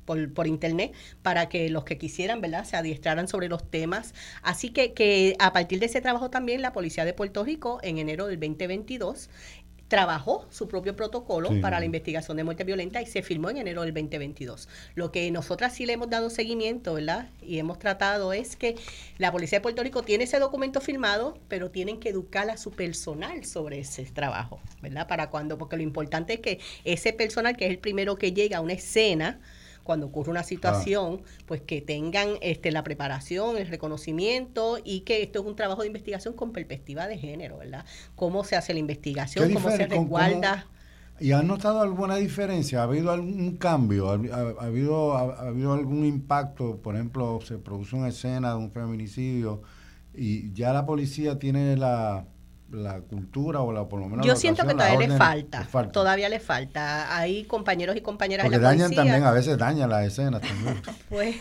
[0.05, 4.13] por, por, internet para que los que quisieran, ¿verdad?, se adiestraran sobre los temas.
[4.41, 7.97] Así que, que a partir de ese trabajo también la Policía de Puerto Rico en
[7.97, 9.29] enero del 2022
[9.89, 13.81] trabajó su propio protocolo para la investigación de muerte violenta y se firmó en enero
[13.81, 14.69] del 2022.
[14.93, 17.29] Lo que nosotras sí le hemos dado seguimiento, ¿verdad?
[17.41, 18.75] Y hemos tratado es que
[19.17, 22.71] la Policía de Puerto Rico tiene ese documento firmado, pero tienen que educar a su
[22.71, 25.07] personal sobre ese trabajo, ¿verdad?
[25.07, 28.59] Para cuando, porque lo importante es que ese personal, que es el primero que llega
[28.59, 29.39] a una escena,
[29.89, 35.39] cuando ocurre una situación, pues que tengan este, la preparación, el reconocimiento y que esto
[35.39, 37.85] es un trabajo de investigación con perspectiva de género, ¿verdad?
[38.15, 40.67] Cómo se hace la investigación, cómo se resguarda.
[41.19, 42.81] ¿Y han notado alguna diferencia?
[42.81, 44.11] ¿Ha habido algún cambio?
[44.11, 46.77] ¿Ha, habido, ha, habido algún impacto?
[46.77, 49.63] Por ejemplo, se produce una escena de un feminicidio
[50.13, 52.27] y ya la policía tiene la
[52.71, 56.39] la cultura o la por lo menos yo siento que todavía le falta, todavía le
[56.39, 57.15] falta.
[57.17, 60.81] Hay compañeros y compañeras porque dañan también a veces dañan las escenas también.
[61.09, 61.35] Pues.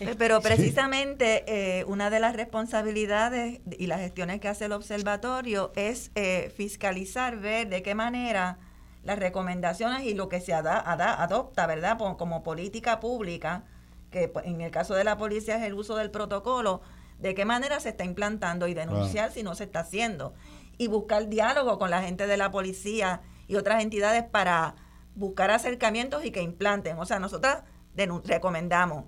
[0.00, 5.72] Eh, pero precisamente eh, una de las responsabilidades y las gestiones que hace el observatorio
[5.76, 8.58] es eh, fiscalizar, ver de qué manera
[9.04, 11.98] las recomendaciones y lo que se adopta, ¿verdad?
[11.98, 13.64] Como política pública,
[14.10, 16.82] que pues, en el caso de la policía es el uso del protocolo,
[17.20, 20.34] de qué manera se está implantando y denunciar si no se está haciendo.
[20.78, 24.74] Y buscar diálogo con la gente de la policía y otras entidades para
[25.14, 26.98] buscar acercamientos y que implanten.
[26.98, 27.64] O sea, nosotras
[28.24, 29.04] recomendamos,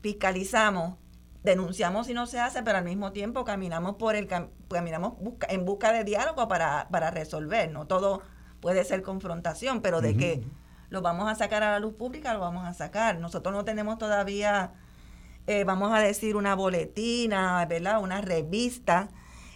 [0.00, 0.96] fiscalizamos,
[1.44, 4.28] denunciamos si no se hace, pero al mismo tiempo caminamos por el
[4.68, 5.14] caminamos
[5.48, 7.70] en busca de diálogo para, para resolver.
[7.70, 8.22] No todo
[8.60, 10.44] puede ser confrontación, pero de que
[10.90, 13.18] lo vamos a sacar a la luz pública, lo vamos a sacar.
[13.18, 14.72] Nosotros no tenemos todavía
[15.48, 18.02] eh, vamos a decir, una boletina, ¿verdad?
[18.02, 19.08] Una revista.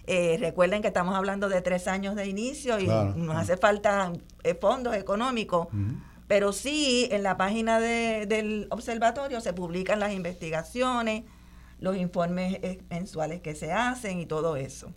[0.07, 4.11] Eh, recuerden que estamos hablando de tres años de inicio y nos hace falta
[4.43, 5.67] eh, fondos económicos.
[6.27, 11.25] Pero sí, en la página del observatorio se publican las investigaciones,
[11.79, 12.57] los informes
[12.89, 14.91] mensuales que se hacen y todo eso.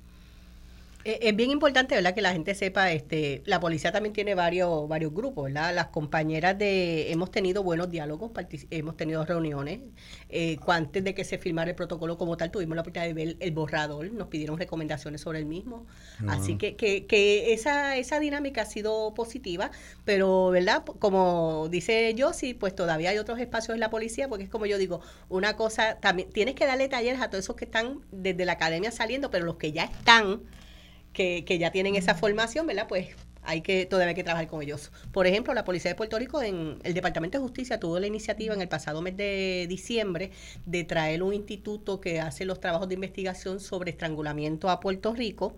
[1.07, 2.17] Eh, es bien importante, ¿verdad?
[2.17, 5.73] Que la gente sepa, este, la policía también tiene varios, varios grupos, ¿verdad?
[5.73, 8.33] Las compañeras de, hemos tenido buenos diálogos,
[8.71, 9.79] hemos tenido reuniones.
[10.31, 13.37] Eh, antes de que se firmara el protocolo como tal, tuvimos la oportunidad de ver
[13.39, 15.87] el borrador, nos pidieron recomendaciones sobre el mismo.
[16.27, 19.71] Así que, que, que esa, esa dinámica ha sido positiva,
[20.05, 20.83] pero, ¿verdad?
[20.85, 24.67] Como dice yo, sí, pues todavía hay otros espacios en la policía, porque es como
[24.67, 28.45] yo digo, una cosa, también tienes que darle talleres a todos esos que están desde
[28.45, 30.41] la academia saliendo, pero los que ya están
[31.17, 32.87] que, ya tienen esa formación, ¿verdad?
[32.89, 33.09] Pues
[33.43, 34.91] hay que todavía hay que trabajar con ellos.
[35.13, 38.55] Por ejemplo, la Policía de Puerto Rico en el Departamento de Justicia tuvo la iniciativa
[38.55, 40.33] en el pasado mes de diciembre
[40.67, 45.57] de traer un instituto que hace los trabajos de investigación sobre estrangulamiento a Puerto Rico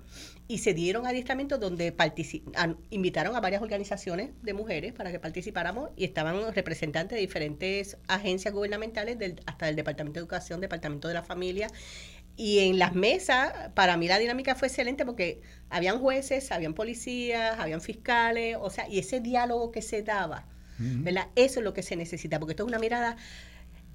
[0.48, 1.94] y se dieron adiestramientos donde
[2.90, 8.54] invitaron a varias organizaciones de mujeres para que participáramos y estaban representantes de diferentes agencias
[8.54, 11.68] gubernamentales del, hasta del Departamento de Educación, Departamento de la Familia
[12.38, 17.58] y en las mesas, para mí la dinámica fue excelente porque habían jueces, habían policías,
[17.58, 20.46] habían fiscales, o sea, y ese diálogo que se daba,
[20.78, 21.26] ¿verdad?
[21.34, 23.16] Eso es lo que se necesita, porque esto es una mirada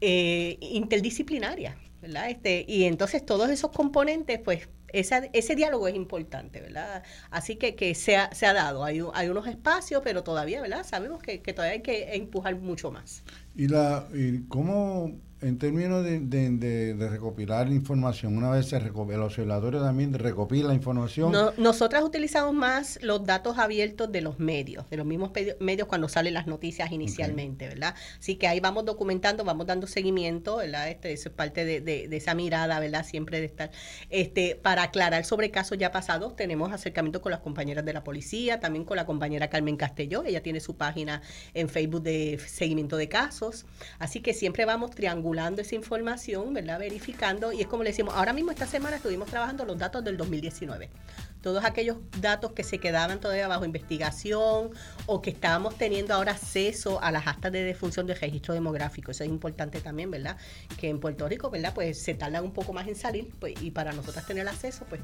[0.02, 2.30] eh, interdisciplinaria, ¿verdad?
[2.30, 7.02] Este, y entonces todos esos componentes, pues, ese, ese diálogo es importante, ¿verdad?
[7.32, 10.86] Así que, que se, ha, se ha dado, hay, hay unos espacios, pero todavía, ¿verdad?
[10.86, 13.24] Sabemos que, que todavía hay que empujar mucho más.
[13.56, 19.24] ¿Y, la, y cómo en términos de, de, recopilar información, una vez se recopila, el
[19.24, 21.34] observatorio también recopila información.
[21.58, 26.34] nosotras utilizamos más los datos abiertos de los medios, de los mismos medios cuando salen
[26.34, 27.96] las noticias inicialmente, ¿verdad?
[28.20, 30.90] Así que ahí vamos documentando, vamos dando seguimiento, ¿verdad?
[30.90, 33.06] Este, eso es parte de, esa mirada, ¿verdad?
[33.06, 33.72] Siempre de estar,
[34.10, 38.60] este, para aclarar sobre casos ya pasados, tenemos acercamiento con las compañeras de la policía,
[38.60, 41.22] también con la compañera Carmen Castelló, ella tiene su página
[41.54, 43.66] en Facebook de seguimiento de casos,
[44.00, 46.80] así que siempre vamos triangulando esa información, ¿verdad?
[46.80, 50.18] Verificando, y es como le decimos, ahora mismo esta semana estuvimos trabajando los datos del
[50.18, 50.90] 2019.
[51.42, 54.70] Todos aquellos datos que se quedaban todavía bajo investigación
[55.08, 59.12] o que estábamos teniendo ahora acceso a las actas de defunción del registro demográfico.
[59.12, 60.38] Eso es importante también, ¿verdad?
[60.80, 61.74] Que en Puerto Rico, ¿verdad?
[61.74, 65.02] Pues se tardan un poco más en salir pues, y para nosotras tener acceso, pues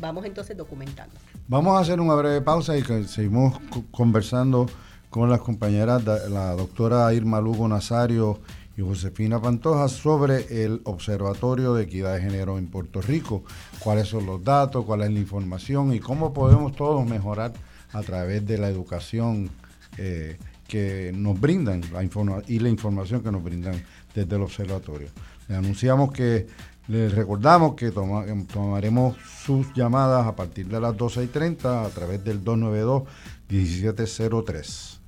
[0.00, 1.14] vamos entonces documentando.
[1.46, 3.58] Vamos a hacer una breve pausa y seguimos
[3.90, 4.66] conversando
[5.08, 8.40] con las compañeras, la doctora Irma Lugo Nazario
[8.78, 13.42] y Josefina Pantoja sobre el Observatorio de Equidad de Género en Puerto Rico.
[13.80, 14.84] ¿Cuáles son los datos?
[14.84, 15.92] ¿Cuál es la información?
[15.92, 17.52] ¿Y cómo podemos todos mejorar
[17.92, 19.50] a través de la educación
[19.96, 20.38] eh,
[20.68, 22.08] que nos brindan la
[22.46, 23.82] y la información que nos brindan
[24.14, 25.08] desde el observatorio?
[25.48, 26.46] Le anunciamos que,
[26.86, 32.22] les recordamos que tomaremos sus llamadas a partir de las 12 y 30 a través
[32.22, 35.00] del 292-1703.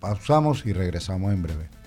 [0.00, 1.79] Pausamos y regresamos en breve.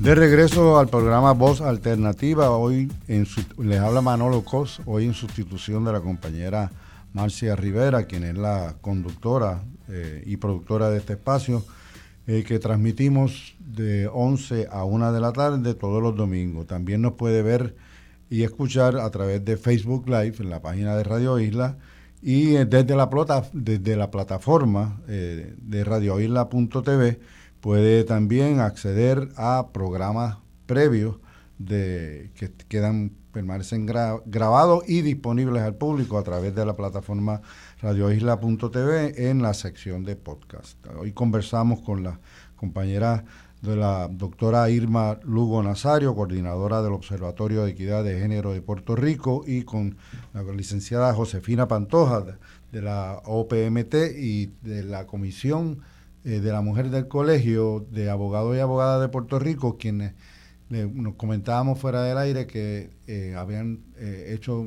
[0.00, 3.26] De regreso al programa Voz Alternativa, hoy en
[3.58, 6.72] les habla Manolo Cos, hoy en sustitución de la compañera
[7.12, 11.64] Marcia Rivera, quien es la conductora eh, y productora de este espacio,
[12.26, 16.66] eh, que transmitimos de 11 a 1 de la tarde todos los domingos.
[16.66, 17.76] También nos puede ver
[18.28, 21.78] y escuchar a través de Facebook Live en la página de Radio Isla
[22.20, 23.08] y eh, desde, la
[23.52, 27.20] desde la plataforma de radioisla.tv
[27.64, 31.16] Puede también acceder a programas previos
[31.56, 37.40] de, que quedan permanecen grabados y disponibles al público a través de la plataforma
[37.80, 40.76] radioisla.tv en la sección de podcast.
[40.98, 42.20] Hoy conversamos con la
[42.54, 43.24] compañera
[43.62, 48.94] de la doctora Irma Lugo Nazario, coordinadora del Observatorio de Equidad de Género de Puerto
[48.94, 49.96] Rico, y con
[50.34, 52.26] la licenciada Josefina Pantoja
[52.72, 55.80] de la OPMT y de la Comisión
[56.26, 60.14] eh, de la mujer del colegio de abogados y abogadas de Puerto Rico, quienes
[60.70, 64.66] nos comentábamos fuera del aire que eh, habían eh, hecho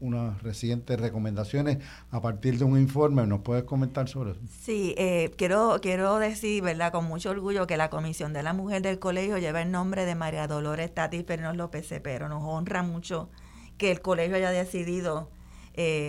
[0.00, 1.78] unas recientes recomendaciones
[2.10, 3.24] a partir de un informe.
[3.28, 4.40] ¿Nos puedes comentar sobre eso?
[4.48, 4.96] Sí,
[5.36, 9.38] quiero, quiero decir, ¿verdad?, con mucho orgullo que la Comisión de la Mujer del Colegio
[9.38, 13.30] lleva el nombre de María Dolores Tati Pernos López pero Nos honra mucho
[13.78, 15.30] que el colegio haya decidido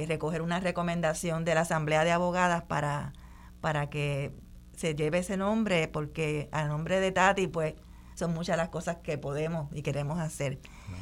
[0.08, 3.13] recoger una recomendación de la Asamblea de Abogadas para,
[3.62, 4.34] para que
[4.79, 7.73] se lleve ese nombre porque a nombre de Tati pues
[8.15, 10.59] son muchas las cosas que podemos y queremos hacer.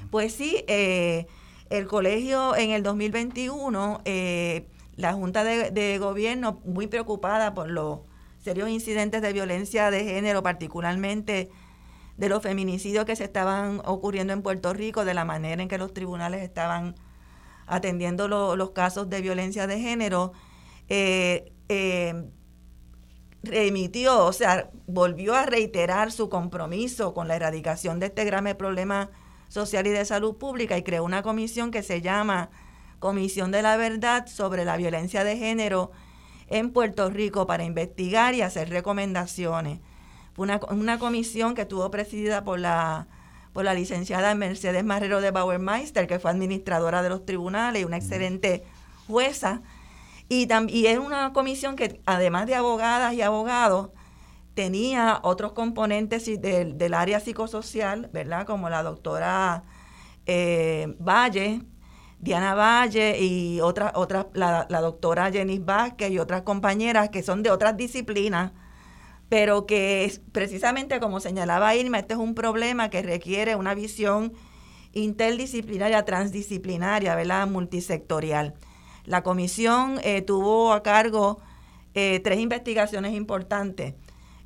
[0.10, 1.28] Pues sí, eh,
[1.70, 8.00] el colegio en el 2021, eh, la Junta de, Gobierno muy preocupada por los
[8.40, 11.52] serios incidentes de violencia de género, particularmente
[12.18, 15.78] de los feminicidios que se estaban ocurriendo en Puerto Rico, de la manera en que
[15.78, 16.96] los tribunales estaban
[17.68, 20.34] atendiendo los casos de violencia de género,
[20.90, 21.52] eh,
[23.44, 29.10] remitió, o sea, volvió a reiterar su compromiso con la erradicación de este grave problema
[29.48, 32.50] social y de salud pública y creó una comisión que se llama
[33.00, 35.92] Comisión de la Verdad sobre la Violencia de Género
[36.48, 39.80] en Puerto Rico para investigar y hacer recomendaciones.
[40.34, 43.08] Fue una, una comisión que estuvo presidida por la,
[43.54, 47.98] por la licenciada Mercedes Marrero de Bauermeister, que fue administradora de los tribunales y una
[47.98, 48.64] excelente
[49.08, 49.62] jueza
[50.30, 53.90] y, y es una comisión que, además de abogadas y abogados,
[54.54, 58.48] tenía otros componentes del, área psicosocial, ¿verdad?
[58.48, 59.64] Como la doctora
[60.26, 61.62] eh, Valle,
[62.20, 67.44] Diana Valle y otra, otra, la, la doctora Jenny Vázquez y otras compañeras que son
[67.44, 68.52] de otras disciplinas,
[69.30, 74.34] pero que precisamente como señalaba Irma, este es un problema que requiere una visión
[74.94, 77.48] interdisciplinaria, transdisciplinaria, ¿verdad?
[77.48, 78.56] Multisectorial.
[79.08, 81.40] La comisión eh, tuvo a cargo
[81.94, 83.96] eh, tres investigaciones importantes.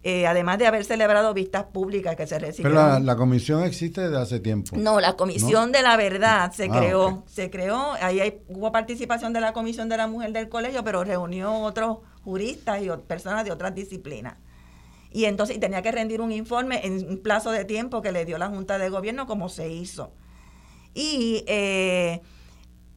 [0.04, 2.76] Eh, además de haber celebrado vistas públicas que se recibieron.
[2.76, 4.76] Pero la, comisión existe desde hace tiempo.
[4.78, 9.42] No, la comisión de la verdad se ah, creó, se creó, ahí hubo participación de
[9.42, 13.76] la comisión de la mujer del colegio, pero reunió otros juristas y personas de otras
[13.76, 14.38] disciplinas.
[15.12, 18.38] y entonces tenía que rendir un informe en un plazo de tiempo que le dio
[18.38, 20.14] la Junta de Gobierno como se hizo.
[20.94, 22.22] Y eh,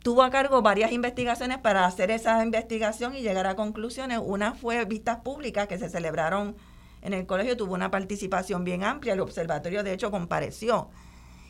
[0.05, 4.21] tuvo a cargo varias investigaciones para hacer esa investigación y llegar a conclusiones.
[4.23, 6.57] Una fue vistas públicas que se celebraron
[7.01, 10.91] en el colegio, tuvo una participación bien amplia, el observatorio de hecho compareció.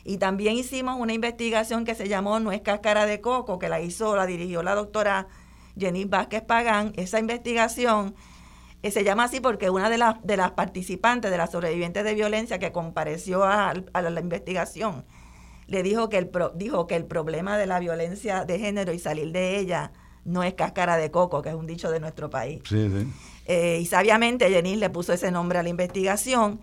[0.05, 3.81] Y también hicimos una investigación que se llamó No es cáscara de coco, que la
[3.81, 5.27] hizo, la dirigió la doctora
[5.77, 6.93] Jenny Vázquez Pagán.
[6.95, 8.15] Esa investigación
[8.83, 12.13] eh, se llama así porque una de las, de las participantes, de las sobrevivientes de
[12.13, 15.03] violencia que compareció a, la, investigación,
[15.67, 19.31] le dijo que, el dijo que el problema de la violencia de género y salir
[19.31, 19.91] de ella
[20.23, 22.61] no es cáscara de coco, que es un dicho de nuestro país.
[23.47, 26.59] Eh, y sabiamente Jenny le puso ese nombre a la investigación.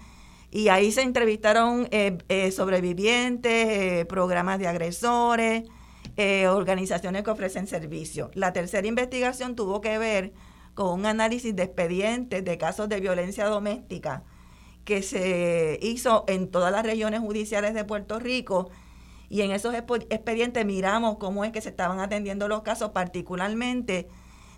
[0.50, 5.64] Y ahí se entrevistaron eh, sobrevivientes, programas de agresores,
[6.48, 8.30] organizaciones que ofrecen servicios.
[8.34, 10.32] La tercera investigación tuvo que ver
[10.74, 14.24] con un análisis de expedientes de casos de violencia doméstica
[14.84, 18.70] que se hizo en todas las regiones judiciales de Puerto Rico
[19.32, 24.10] y en esos expedientes miramos cómo es que se estaban atendiendo los casos, particularmente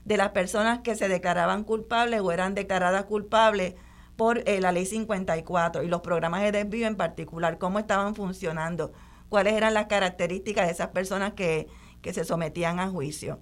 [0.05, 3.77] de las personas que se declaraban culpables o eran declaradas culpables
[4.17, 8.93] por eh, la ley 54 y los programas de desvío en particular, cómo estaban funcionando,
[9.29, 11.69] cuáles eran las características de esas personas que,
[12.03, 13.39] que se sometían a juicio.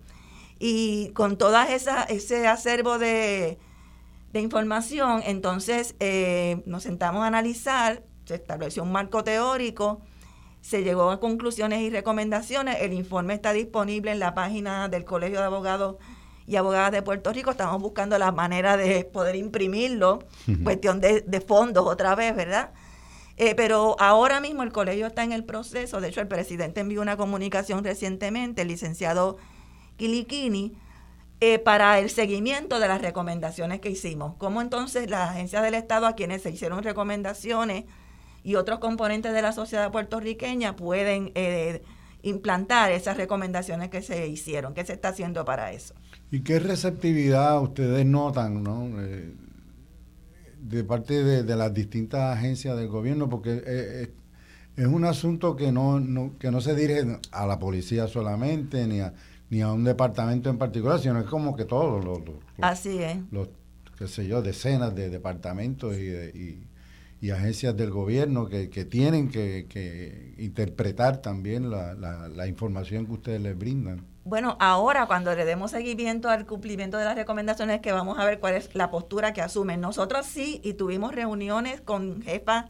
[0.58, 3.58] Y con todo ese acervo de,
[4.34, 10.02] información, entonces eh, nos sentamos a analizar, se estableció un marco teórico,
[10.62, 15.40] se llegó a conclusiones y recomendaciones, el informe está disponible en la página del Colegio
[15.40, 15.96] de Abogados
[16.46, 20.20] y Abogadas de Puerto Rico, estamos buscando la manera de poder imprimirlo,
[20.62, 22.70] cuestión de, fondos otra vez, ¿verdad?
[23.36, 27.02] Eh, pero ahora mismo el colegio está en el proceso, de hecho el presidente envió
[27.02, 29.38] una comunicación recientemente, el licenciado
[29.96, 30.76] Kilikini,
[31.40, 34.34] eh, para el seguimiento de las recomendaciones que hicimos.
[34.38, 37.84] Cómo entonces las agencias del Estado a quienes se hicieron recomendaciones
[38.42, 41.82] y otros componentes de la sociedad puertorriqueña pueden eh,
[42.22, 44.74] implantar esas recomendaciones que se hicieron.
[44.74, 45.94] ¿Qué se está haciendo para eso?
[46.30, 49.00] ¿Y qué receptividad ustedes notan ¿no?
[49.00, 49.34] Eh,
[50.60, 53.28] de parte de, las distintas agencias del gobierno?
[53.28, 54.10] Porque
[54.76, 59.00] es un asunto que no, no, que no se dirige a la policía solamente, ni
[59.00, 59.12] a
[59.52, 62.20] ni a un departamento en particular, sino es como que todos los,
[62.62, 63.18] Así es.
[63.30, 63.50] los,
[63.98, 66.66] qué sé yo, decenas de departamentos y, y,
[67.30, 73.40] agencias del gobierno que, que tienen que, que, interpretar también la, la, información que ustedes
[73.40, 74.04] les brindan.
[74.24, 78.40] Bueno, ahora cuando le demos seguimiento al cumplimiento de las recomendaciones, que vamos a ver
[78.40, 79.80] cuál es la postura que asumen.
[79.80, 82.66] Nosotros sí, y tuvimos reuniones con jefas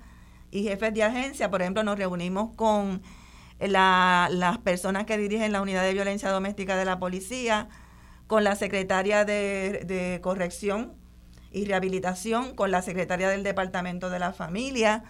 [0.50, 3.02] y jefes de agencia, por ejemplo, nos reunimos con
[3.58, 7.68] las personas que dirigen la unidad de violencia doméstica de la policía,
[8.26, 10.94] con la secretaria de, corrección
[11.52, 15.04] y rehabilitación, con la secretaria del departamento de la familia,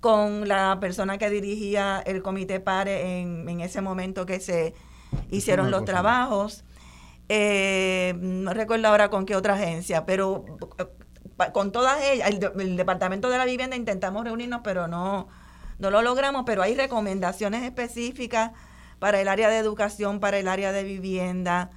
[0.00, 4.74] con la persona que dirigía el comité PARE en, ese momento que se
[5.30, 6.64] hicieron los trabajos.
[7.28, 10.44] Eh, no recuerdo ahora con qué otra agencia, pero
[10.78, 10.86] eh,
[11.52, 15.28] con todas ellas, el departamento de la vivienda intentamos reunirnos, pero no,
[15.78, 18.52] no lo logramos, pero hay recomendaciones específicas
[18.98, 21.70] para el área de educación, para el área de vivienda,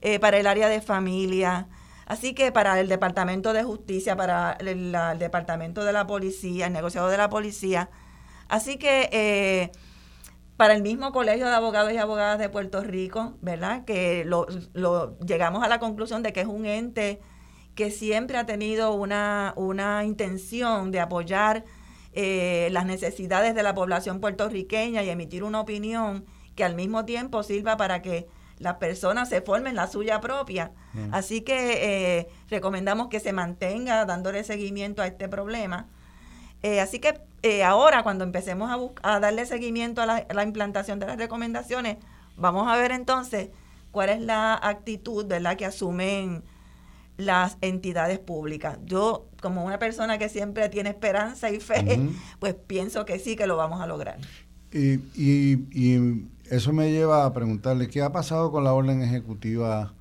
[0.00, 1.68] eh, para el área de familia.
[2.08, 7.08] Así que para el Departamento de Justicia, para el, Departamento de la Policía, el negociado
[7.10, 7.90] de la Policía.
[8.48, 9.70] Así que eh,
[10.56, 13.84] para el mismo Colegio de Abogados y Abogadas de Puerto Rico, ¿verdad?
[13.84, 14.46] Que lo,
[15.18, 17.20] llegamos a la conclusión de que es un ente
[17.74, 21.66] que siempre ha tenido una, una intención de apoyar
[22.14, 26.24] eh, las necesidades de la población puertorriqueña y emitir una opinión
[26.56, 30.72] que al mismo tiempo sirva para que las personas se formen la suya propia.
[30.94, 31.14] Mm.
[31.14, 35.86] Así que eh, recomendamos que se mantenga dándole seguimiento a este problema.
[36.62, 37.20] Eh, así que
[37.64, 38.70] ahora cuando empecemos
[39.02, 41.98] a, a darle seguimiento a la, a la, implantación de las recomendaciones,
[42.36, 43.50] vamos a ver entonces
[43.92, 46.42] cuál es la actitud la que asumen
[47.18, 48.78] las entidades públicas.
[48.84, 52.00] Yo, como una persona que siempre tiene esperanza y fe,
[52.38, 54.18] pues pienso que sí, que lo vamos a lograr.
[54.72, 59.94] Y, y, eso me lleva a preguntarle, ¿qué ha pasado con la orden ejecutiva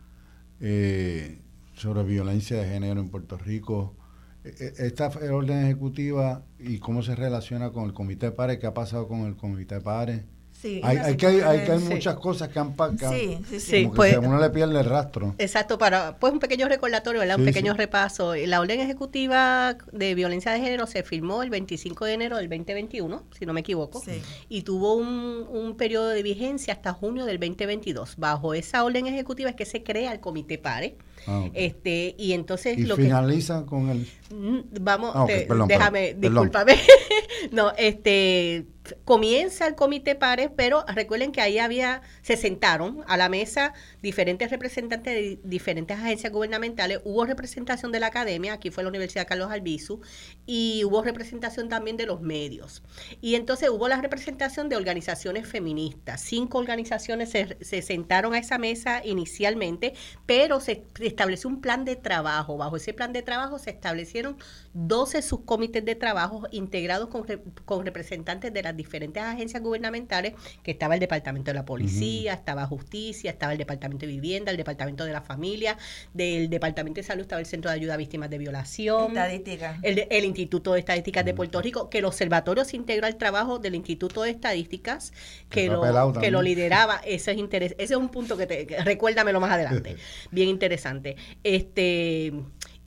[0.60, 1.42] eh,
[1.74, 3.96] sobre violencia de género en Puerto Rico?
[4.44, 8.68] E, e, esta orden ejecutiva y cómo se relaciona con el Comité de Pares, ¿qué
[8.68, 10.24] ha pasado con el Comité de Pares?
[10.64, 13.14] Hay, que, hay, que hay muchas cosas que han pasado.
[13.14, 13.92] Sí, sí, sí.
[13.94, 15.36] Pues, uno le pierde el rastro.
[15.38, 17.40] Exacto, para pues un pequeño recordatorio, ¿verdad?
[17.40, 18.36] un pequeño repaso.
[18.36, 23.24] La orden ejecutiva de violencia de género se firmó el 25 de enero del 2021,
[23.38, 24.02] si no me equivoco,
[24.50, 28.16] y tuvo un, un periodo de vigencia hasta junio del 2022.
[28.18, 30.98] Bajo esa orden ejecutiva es que se crea el comité PARE.
[31.30, 35.26] Ah, este y entonces y lo finaliza con el mm, vamos ah,
[35.68, 36.76] déjame discúlpame.
[37.52, 38.66] No este
[39.06, 43.74] comienza el comité pares, pero recuerden que ahí había, se sentaron a la mesa
[44.08, 49.28] diferentes representantes de diferentes agencias gubernamentales, hubo representación de la academia, aquí fue la Universidad
[49.28, 50.00] Carlos Albizu,
[50.46, 52.84] y hubo representación también de los medios.
[53.20, 56.22] Y entonces hubo la representación de organizaciones feministas.
[56.22, 59.94] Cinco organizaciones se, se sentaron a esa mesa inicialmente,
[60.26, 62.56] pero se estableció un plan de trabajo.
[62.56, 64.38] Bajo ese plan de trabajo se establecieron
[64.74, 67.26] 12 subcomités de trabajo integrados con,
[67.66, 70.34] con representantes de las diferentes agencias gubernamentales,
[70.64, 74.58] que estaba el Departamento de la Policía, estaba Justicia, estaba el Departamento de Vivienda, el
[74.58, 75.78] Departamento de la Familia,
[76.14, 79.08] del Departamento de Salud estaba el Centro de Ayuda a Víctimas de Violación.
[79.10, 79.80] Estadística.
[79.82, 83.60] El, el Instituto de Estadísticas de Puerto Rico, que el observatorio se integró al trabajo
[83.60, 85.14] del Instituto de Estadísticas,
[85.50, 87.02] que, lo, que lo lideraba.
[87.06, 89.96] Ese es, interés, ese es un punto que, te, que recuérdamelo más adelante.
[90.32, 91.16] Bien interesante.
[91.44, 92.34] Este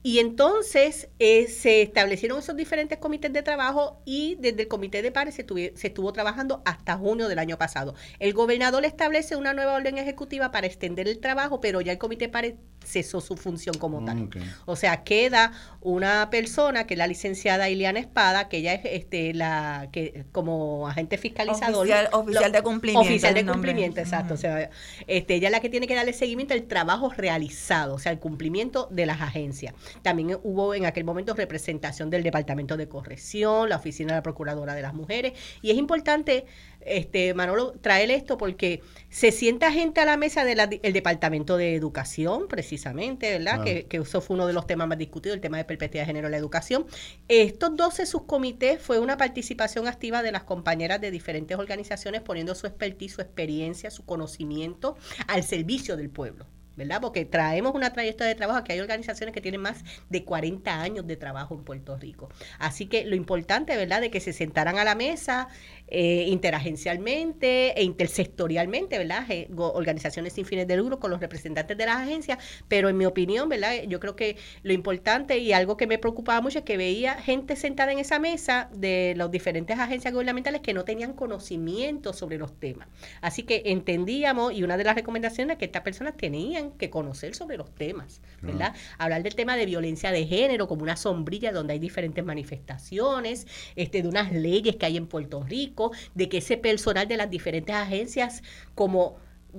[0.02, 5.12] y entonces eh, se establecieron esos diferentes comités de trabajo y desde el comité de
[5.12, 5.44] pares se,
[5.74, 7.94] se, estuvo trabajando hasta junio del año pasado.
[8.18, 12.26] El gobernador establece una nueva orden ejecutiva para extender el trabajo, pero ya el comité
[12.26, 12.54] de pares
[12.90, 14.16] cesó su función como tal.
[14.16, 14.30] Mm,
[14.66, 19.32] o sea, queda una persona que es la licenciada Ileana Espada, que ella es este,
[19.34, 21.88] la que como agente fiscalizador.
[22.12, 23.08] Oficial, de cumplimiento.
[23.08, 24.34] Oficial de cumplimiento, exacto.
[24.34, 24.70] O sea,
[25.06, 28.18] este, ella es la que tiene que darle seguimiento al trabajo realizado, o sea, el
[28.18, 29.74] cumplimiento de las agencias.
[30.02, 34.74] También hubo en aquel momento representación del Departamento de Corrección, la Oficina de la Procuradora
[34.74, 35.32] de las Mujeres.
[35.62, 36.46] Y es importante
[36.80, 40.58] este, Manolo, traer esto porque se sienta gente a la mesa del
[40.92, 43.62] Departamento de Educación, precisamente, ¿verdad?
[43.62, 46.06] Que, que, eso fue uno de los temas más discutidos, el tema de perspectiva de
[46.06, 46.86] género en la educación.
[47.28, 52.66] Estos 12 subcomités fue una participación activa de las compañeras de diferentes organizaciones poniendo su
[52.66, 56.46] expertise, su experiencia, su conocimiento al servicio del pueblo.
[56.80, 57.02] ¿verdad?
[57.02, 61.06] Porque traemos una trayectoria de trabajo, que hay organizaciones que tienen más de 40 años
[61.06, 62.30] de trabajo en Puerto Rico.
[62.58, 65.48] Así que lo importante, ¿verdad?, de que se sentaran a la mesa
[65.90, 69.26] eh, interagencialmente e intersectorialmente, ¿verdad?
[69.56, 72.38] organizaciones sin fines de lucro con los representantes de las agencias,
[72.68, 73.82] pero en mi opinión, ¿verdad?
[73.86, 77.56] Yo creo que lo importante y algo que me preocupaba mucho es que veía gente
[77.56, 82.58] sentada en esa mesa de las diferentes agencias gubernamentales que no tenían conocimiento sobre los
[82.58, 82.88] temas.
[83.20, 87.34] Así que entendíamos y una de las recomendaciones es que estas personas tenían que conocer
[87.34, 88.74] sobre los temas, ¿verdad?
[88.98, 94.02] Hablar del tema de violencia de género como una sombrilla donde hay diferentes manifestaciones, este,
[94.02, 95.79] de unas leyes que hay en Puerto Rico,
[96.14, 98.42] de que ese personal de las diferentes agencias
[98.74, 99.16] como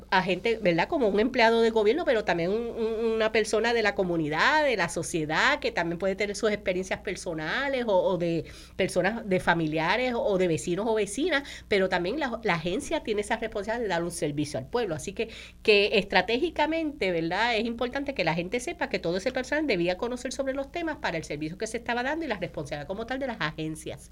[0.10, 0.88] agente, ¿verdad?
[0.88, 5.60] Como un empleado de gobierno, pero también una persona de la comunidad, de la sociedad,
[5.60, 10.86] que también puede tener sus experiencias personales o, de personas, de familiares o de vecinos
[10.88, 14.96] o vecinas, pero también la, agencia tiene esa responsabilidad de dar un servicio al pueblo.
[14.96, 15.30] Así que,
[15.64, 17.56] que estratégicamente, ¿verdad?
[17.56, 20.98] Es importante que la gente sepa que todo ese personal debía conocer sobre los temas
[20.98, 24.10] para el servicio que se estaba dando y la responsabilidad como tal de las agencias.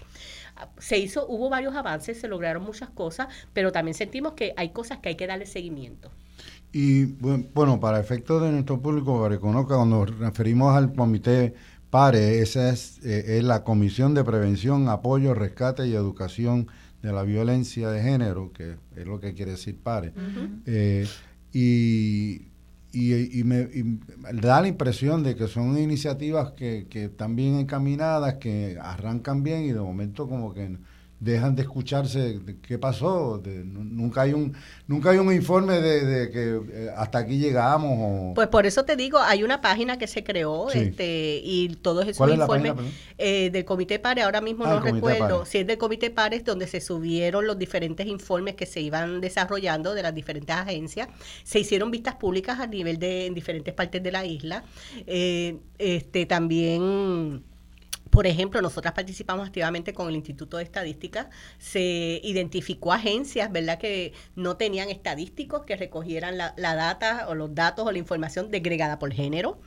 [0.78, 5.00] Se hizo, hubo varios avances, se lograron muchas cosas, pero también sentimos que hay cosas
[5.00, 5.69] que hay que darle seguimiento
[6.72, 11.56] y bueno, para efectos de nuestro público que reconozca, cuando nos referimos al comité
[11.90, 16.68] PARE, esa es, eh, es, la Comisión de Prevención, Apoyo, Rescate y Educación
[17.02, 20.14] de la Violencia de Género, que es lo que quiere decir PARE.
[20.68, 21.08] Eh,
[21.52, 22.44] y,
[22.94, 23.68] y, me
[24.34, 29.64] da la impresión de que son iniciativas que, que están bien encaminadas, que arrancan bien
[29.64, 30.78] y de momento como que
[31.20, 34.54] dejan de escucharse qué pasó nunca hay un
[34.88, 39.20] nunca hay un informe de, que eh, hasta aquí llegamos pues por eso te digo
[39.20, 42.74] hay una página que se creó este y todos esos informes
[43.18, 45.46] eh, del comité pare ahora mismo ah, no recuerdo.
[45.46, 49.94] Si es del comité pares donde se subieron los diferentes informes que se iban desarrollando
[49.94, 51.10] de las diferentes agencias.
[51.44, 54.64] Se hicieron vistas públicas a nivel de en diferentes partes de la isla.
[55.06, 57.44] Eh, este también
[58.10, 61.30] por ejemplo, nosotras participamos activamente con el Instituto de Estadística.
[61.58, 67.86] Se identificó agencias, ¿verdad?, que no tenían estadísticos que recogieran la, data o los datos
[67.86, 69.60] o la información degregada por género.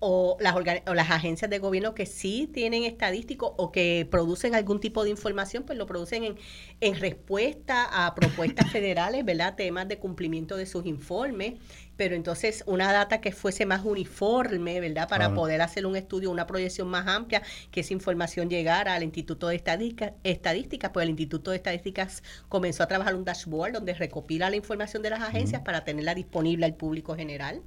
[0.00, 4.80] O las, o las agencias de gobierno que sí tienen estadísticos o que producen algún
[4.80, 6.36] tipo de información, pues lo producen en,
[6.80, 11.54] en respuesta a propuestas federales, ¿verdad?, temas de cumplimiento de sus informes
[12.00, 15.06] pero entonces una data que fuese más uniforme, ¿verdad?
[15.06, 19.48] Para poder hacer un estudio, una proyección más amplia, que esa información llegara al Instituto
[19.48, 24.48] de Estadística, Estadísticas, pues el Instituto de Estadísticas comenzó a trabajar un dashboard donde recopila
[24.48, 27.60] la información de las agencias para tenerla disponible al público general.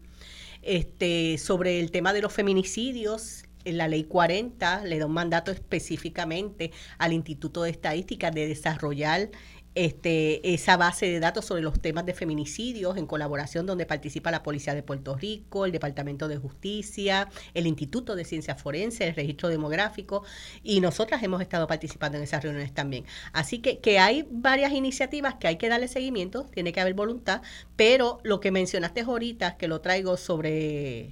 [0.64, 6.72] Este, sobre el tema de los feminicidios, la ley 40 le da un mandato específicamente
[6.98, 9.30] al Instituto de Estadística de desarrollar
[9.76, 14.44] este, esa base de datos sobre los temas de feminicidios en colaboración donde participa la
[14.44, 19.50] Policía de Puerto Rico, el Departamento de Justicia, el Instituto de Ciencias Forenses, el Registro
[19.50, 20.24] Demográfico
[20.62, 23.06] y nosotras hemos estado participando en esas reuniones también.
[23.32, 27.42] Así que, que hay varias iniciativas que hay que darle seguimiento, tiene que haber voluntad,
[27.76, 31.10] pero lo que mencionaste ahorita, que lo traigo sobre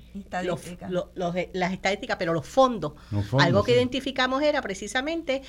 [1.54, 2.94] las estadísticas, pero los fondos,
[3.40, 5.42] algo que identificamos era precisamente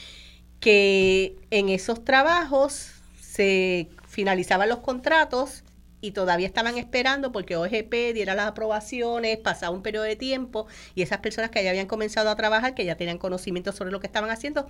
[0.60, 3.01] que en esos trabajos
[3.32, 5.64] se finalizaban los contratos
[6.02, 11.00] y todavía estaban esperando porque OGP diera las aprobaciones, pasaba un periodo de tiempo y
[11.00, 14.06] esas personas que ya habían comenzado a trabajar, que ya tenían conocimiento sobre lo que
[14.06, 14.66] estaban haciendo,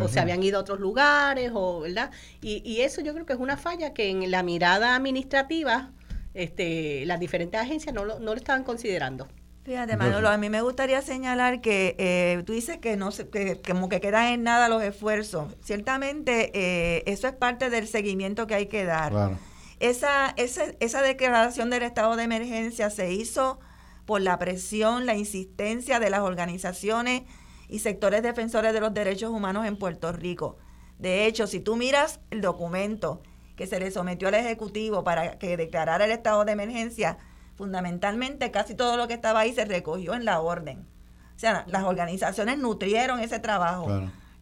[0.00, 2.10] o se habían ido a otros lugares, o verdad.
[2.42, 5.92] Y, y, eso yo creo que es una falla que en la mirada administrativa,
[6.34, 9.28] este, las diferentes agencias no lo, no lo estaban considerando.
[9.68, 13.60] Fíjate, Manolo, a mí me gustaría señalar que eh, tú dices que no se, que
[13.60, 15.54] como que quedan en nada los esfuerzos.
[15.62, 19.36] Ciertamente eh, eso es parte del seguimiento que hay que dar.
[19.78, 23.60] Esa, esa, esa declaración del estado de emergencia se hizo
[24.06, 27.24] por la presión, la insistencia de las organizaciones
[27.68, 30.56] y sectores defensores de los derechos humanos en Puerto Rico.
[30.98, 33.20] De hecho, si tú miras el documento
[33.54, 37.18] que se le sometió al Ejecutivo para que declarara el estado de emergencia,
[37.58, 40.86] fundamentalmente casi todo lo que estaba ahí se recogió en la orden.
[41.34, 43.88] O sea, las organizaciones nutrieron ese trabajo,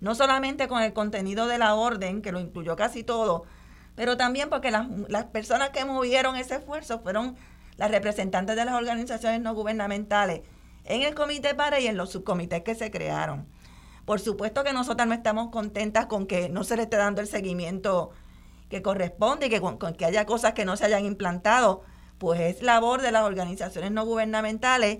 [0.01, 3.45] no solamente con el contenido de la orden, que lo incluyó casi todo,
[3.95, 7.37] pero también porque las, las personas que movieron ese esfuerzo fueron
[7.79, 10.43] las representantes de las organizaciones no gubernamentales
[10.85, 13.47] en el comité para y en los subcomités que se crearon.
[14.05, 17.27] Por supuesto que nosotras no estamos contentas con que no se le esté dando el
[17.27, 18.11] seguimiento
[18.69, 21.83] que corresponde y que, con que haya cosas que no se hayan implantado,
[22.19, 24.99] pues es labor de las organizaciones no gubernamentales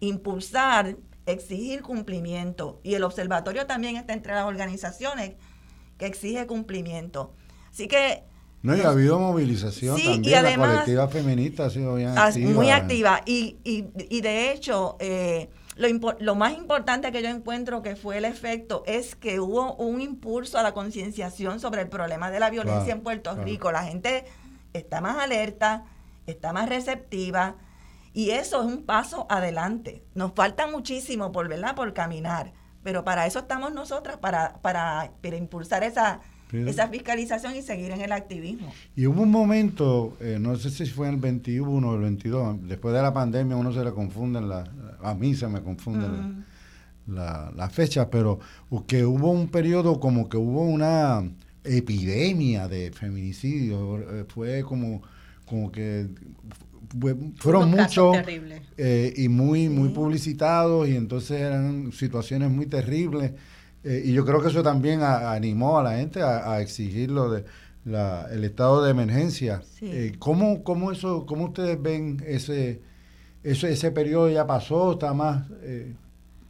[0.00, 0.96] impulsar,
[1.26, 2.80] exigir cumplimiento.
[2.82, 5.34] Y el observatorio también está entre las organizaciones
[5.98, 7.34] que exige cumplimiento.
[7.70, 8.24] Así que...
[8.62, 12.50] No, y ha habido movilización también, la colectiva feminista ha sido bien activa.
[12.52, 13.20] Muy activa.
[13.26, 15.88] Y, y, y de hecho, eh, lo,
[16.20, 20.58] lo, más importante que yo encuentro que fue el efecto es que hubo un impulso
[20.58, 23.72] a la concienciación sobre el problema de la violencia en Puerto Rico.
[23.72, 24.26] La gente
[24.72, 25.84] está más alerta,
[26.26, 27.56] está más receptiva
[28.12, 30.02] y eso es un paso adelante.
[30.14, 31.74] Nos falta muchísimo por, ¿verdad?
[31.74, 32.52] por caminar,
[32.82, 36.20] pero para eso estamos nosotras, para, para, impulsar esa,
[36.52, 38.72] esa fiscalización y seguir en el activismo.
[38.94, 42.68] Y hubo un momento, eh, no sé si fue en el 21 o el 22,
[42.68, 44.64] después de la pandemia uno se le confunden, la,
[45.02, 46.44] a mí se me confunden
[47.06, 48.38] las la, fechas, pero
[48.86, 51.22] que hubo un periodo como que hubo una
[51.64, 55.02] epidemia de feminicidio, eh, fue como
[55.46, 56.08] como que
[57.38, 58.16] fueron muchos
[58.76, 63.32] eh, y muy muy publicitados y entonces eran situaciones muy terribles.
[63.84, 67.44] Eh, y yo creo que eso también animó a la gente a, exigir lo de
[67.84, 69.62] la, el estado de emergencia.
[69.80, 72.82] Eh, ¿cómo, ¿cómo, eso cómo ustedes ven ese
[73.42, 75.46] ese, ese periodo ya pasó está más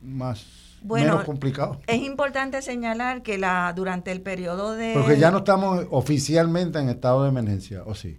[0.02, 0.44] más
[0.84, 1.80] menos complicado.
[1.86, 4.92] Es importante señalar que la durante el periodo de...
[4.94, 8.18] Porque ya no estamos oficialmente en estado de emergencia, ¿o sí?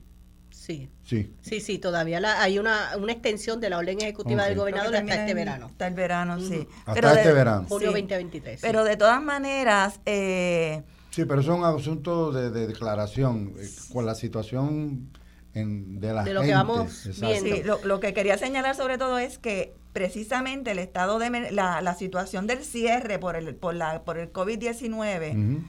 [0.63, 0.89] Sí.
[1.03, 1.29] Sí.
[1.41, 5.33] Sí, sí, todavía hay una, una extensión de la orden ejecutiva del gobernador hasta este
[5.33, 5.65] verano.
[5.65, 6.65] Hasta el verano, sí.
[6.85, 7.65] Hasta este verano.
[7.67, 8.61] Julio 2023.
[8.61, 9.99] Pero de todas maneras...
[10.05, 15.09] Eh, sí, pero es un asunto de, declaración eh, con la situación
[15.53, 17.79] en, de la de lo que vamos viendo.
[17.83, 22.47] lo, que quería señalar sobre todo es que precisamente el estado de la, la situación
[22.47, 25.61] del cierre por el por la por el COVID-19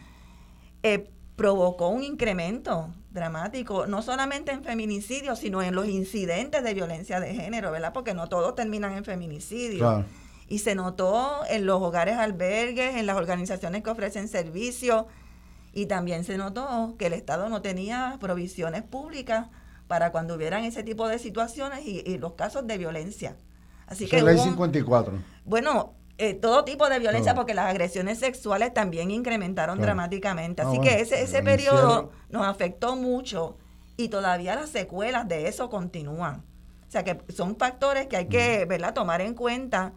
[0.85, 7.21] eh, provocó un incremento dramático, no solamente en feminicidios, sino en los incidentes de violencia
[7.21, 7.93] de género, ¿verdad?
[7.93, 10.05] Porque no todos terminan en feminicidio.
[10.49, 15.07] Y se notó en los hogares albergues, en las organizaciones que ofrecen servicios,
[15.73, 19.47] y también se notó que el Estado no tenía provisiones públicas
[19.87, 23.37] para cuando hubieran ese tipo de situaciones y, los casos de violencia.
[23.87, 25.15] Así que ley 54.
[25.45, 30.63] Bueno, eh, todo tipo de violencia, porque las agresiones sexuales también incrementaron dramáticamente.
[30.63, 33.57] Así que ese, ese periodo nos afectó mucho
[33.97, 36.45] y todavía las secuelas de eso continúan.
[36.87, 38.95] O sea que son factores que hay que ¿verdad?
[38.95, 39.93] tomar en cuenta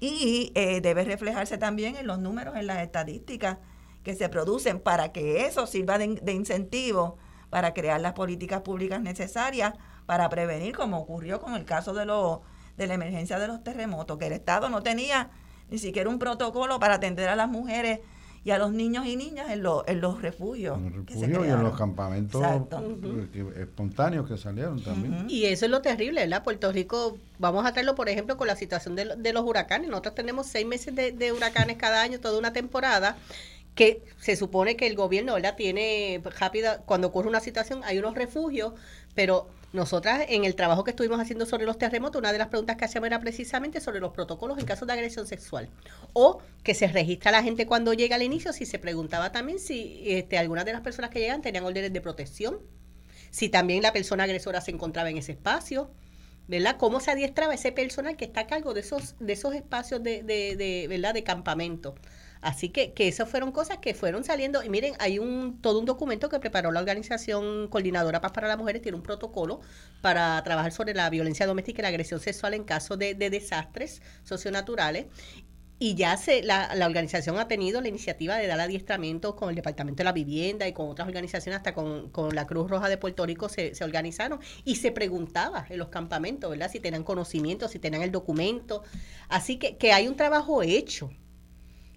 [0.00, 3.58] y eh, debe reflejarse también en los números, en las estadísticas
[4.02, 7.18] que se producen para que eso sirva de, de incentivo
[7.50, 9.74] para crear las políticas públicas necesarias
[10.06, 12.42] para prevenir, como ocurrió con el caso de, lo,
[12.76, 15.30] de la emergencia de los terremotos, que el Estado no tenía
[15.72, 18.00] ni siquiera un protocolo para atender a las mujeres
[18.44, 20.76] y a los niños y niñas en, en los refugios.
[20.76, 22.42] En los refugios y en los campamentos
[23.56, 25.26] espontáneos que salieron también.
[25.28, 26.42] Y eso es lo terrible, ¿verdad?
[26.42, 29.88] Puerto Rico, vamos a traerlo, por ejemplo, con la situación de, de los huracanes.
[29.88, 33.16] Nosotros tenemos seis meses de, de huracanes cada año, toda una temporada
[33.74, 35.56] que se supone que el gobierno ¿verdad?
[35.56, 38.74] tiene rápida, cuando ocurre una situación hay unos refugios,
[39.14, 42.76] pero nosotras en el trabajo que estuvimos haciendo sobre los terremotos, una de las preguntas
[42.76, 45.68] que hacíamos era precisamente sobre los protocolos en caso de agresión sexual.
[46.12, 50.02] O que se registra la gente cuando llega al inicio, si se preguntaba también si
[50.04, 52.58] este, algunas de las personas que llegan tenían órdenes de protección,
[53.30, 55.90] si también la persona agresora se encontraba en ese espacio.
[56.48, 56.76] ¿verdad?
[56.76, 60.22] ¿Cómo se adiestraba ese personal que está a cargo de esos, de esos espacios de,
[60.22, 61.14] de, de ¿verdad?
[61.14, 61.94] de campamento?
[62.42, 64.62] Así que, que esas fueron cosas que fueron saliendo.
[64.64, 68.58] Y miren, hay un todo un documento que preparó la Organización Coordinadora Paz para las
[68.58, 69.60] Mujeres, tiene un protocolo
[70.02, 75.06] para trabajar sobre la violencia doméstica y la agresión sexual en caso de, desastres socionaturales.
[75.78, 79.56] Y ya se, la, la, organización ha tenido la iniciativa de dar adiestramiento con el
[79.56, 82.98] Departamento de la Vivienda y con otras organizaciones, hasta con, con la Cruz Roja de
[82.98, 86.70] Puerto Rico se, se, organizaron y se preguntaba en los campamentos, ¿verdad?
[86.70, 88.84] Si tenían conocimiento, si tenían el documento.
[89.28, 91.10] Así que, que hay un trabajo hecho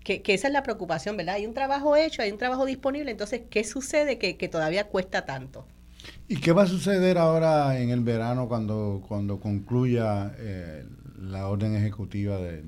[0.05, 1.35] que, esa es la preocupación, ¿verdad?
[1.35, 5.67] Hay un trabajo hecho, hay un trabajo disponible, entonces, ¿qué sucede que, todavía cuesta tanto?
[6.27, 10.85] ¿Y qué va a suceder ahora en el verano cuando, cuando concluya eh,
[11.19, 12.61] la orden ejecutiva de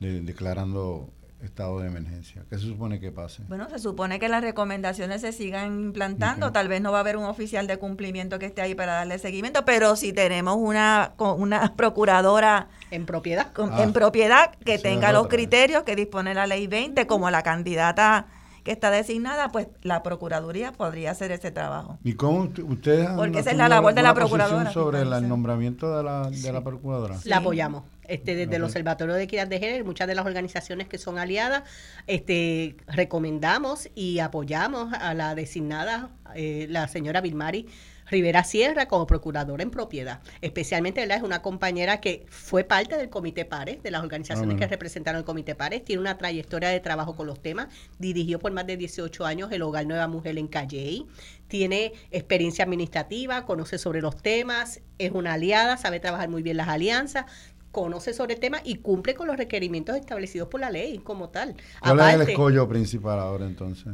[0.00, 1.10] declarando
[1.44, 2.44] estado de emergencia?
[2.48, 3.42] ¿Qué se supone que pase?
[3.48, 6.52] Bueno, se supone que las recomendaciones se sigan implantando.
[6.52, 9.18] Tal vez no va a haber un oficial de cumplimiento que esté ahí para darle
[9.18, 13.92] seguimiento, pero si tenemos una, una procuradora en propiedad, en ah.
[13.92, 18.26] propiedad que tenga los criterios que dispone la ley 20 como la candidata
[18.64, 21.98] que está designada, pues la Procuraduría podría hacer ese trabajo.
[22.02, 24.72] ¿Y cómo ustedes Porque esa es la labor de la Procuradora.
[24.72, 27.16] sobre el nombramiento de la, de la Procuradora?
[27.24, 27.84] La apoyamos.
[28.08, 31.62] Este, desde el Observatorio de Equidad de Género, muchas de las organizaciones que son aliadas,
[32.06, 37.66] este, recomendamos y apoyamos a la designada, eh, la señora Vilmari
[38.06, 40.20] Rivera Sierra como procuradora en propiedad.
[40.40, 41.18] Especialmente, ¿verdad?
[41.18, 45.18] Es una compañera que fue parte del Comité Pares, de las organizaciones ah, que representaron
[45.20, 48.76] el Comité Pares, tiene una trayectoria de trabajo con los temas, dirigió por más de
[48.76, 51.06] 18 años el Hogar Nueva Mujer en Calley,
[51.48, 56.68] tiene experiencia administrativa, conoce sobre los temas, es una aliada, sabe trabajar muy bien las
[56.68, 57.26] alianzas,
[57.70, 61.56] conoce sobre el tema y cumple con los requerimientos establecidos por la ley como tal.
[61.80, 63.92] ¿Cuál es el escollo principal ahora entonces?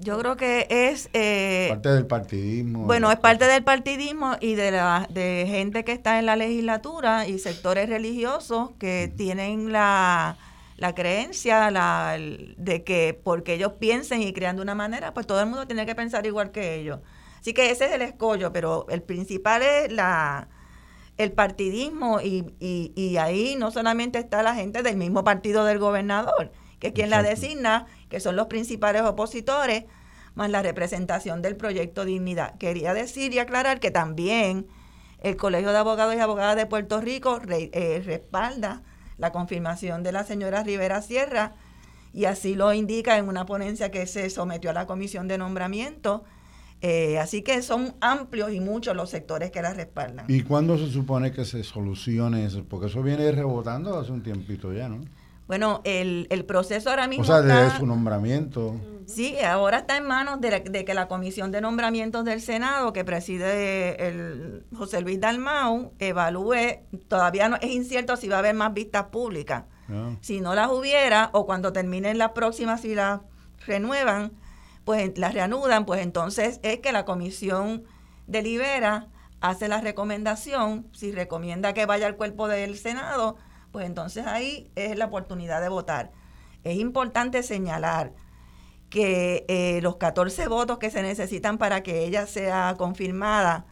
[0.00, 1.10] Yo creo que es...
[1.12, 2.84] Eh, parte del partidismo.
[2.86, 7.28] Bueno, es parte del partidismo y de la de gente que está en la legislatura
[7.28, 10.38] y sectores religiosos que tienen la,
[10.78, 15.40] la creencia la, de que porque ellos piensen y crean de una manera, pues todo
[15.40, 17.00] el mundo tiene que pensar igual que ellos.
[17.38, 20.48] Así que ese es el escollo, pero el principal es la
[21.18, 25.78] el partidismo y, y, y, ahí no solamente está la gente del mismo partido del
[25.78, 29.84] gobernador, que es quien la designa, que son los principales opositores,
[30.34, 32.58] más la representación del proyecto Dignidad.
[32.58, 34.66] Quería decir y aclarar que también
[35.20, 38.82] el Colegio de Abogados y Abogadas de Puerto Rico eh, respalda
[39.16, 41.54] la confirmación de la señora Rivera Sierra
[42.12, 46.24] y así lo indica en una ponencia que se sometió a la Comisión de Nombramiento
[46.82, 50.26] eh, así que son amplios y muchos los sectores que la respaldan.
[50.28, 52.64] ¿Y cuándo se supone que se solucione eso?
[52.66, 55.02] Porque eso viene rebotando hace un tiempito ya, ¿no?
[55.50, 57.24] Bueno, el, el proceso ahora mismo.
[57.24, 58.76] O sea, de su nombramiento.
[59.06, 63.04] Sí, ahora está en manos de, de, que la Comisión de Nombramientos del Senado, que
[63.04, 66.84] preside el José Luis Dalmau, evalúe.
[67.08, 69.64] Todavía no es incierto si va a haber más vistas públicas.
[69.88, 70.14] Ah.
[70.20, 73.18] Si no las hubiera, o cuando terminen las próximas, y las
[73.66, 74.30] renuevan,
[74.84, 77.82] pues la reanudan, pues entonces es que la comisión
[78.28, 79.08] delibera,
[79.40, 83.36] hace la recomendación, si recomienda que vaya al cuerpo del Senado,
[83.72, 86.10] pues entonces ahí es la oportunidad de votar.
[86.64, 88.12] Es importante señalar
[88.90, 93.66] que eh, los 14 votos que se necesitan para que ella sea confirmada,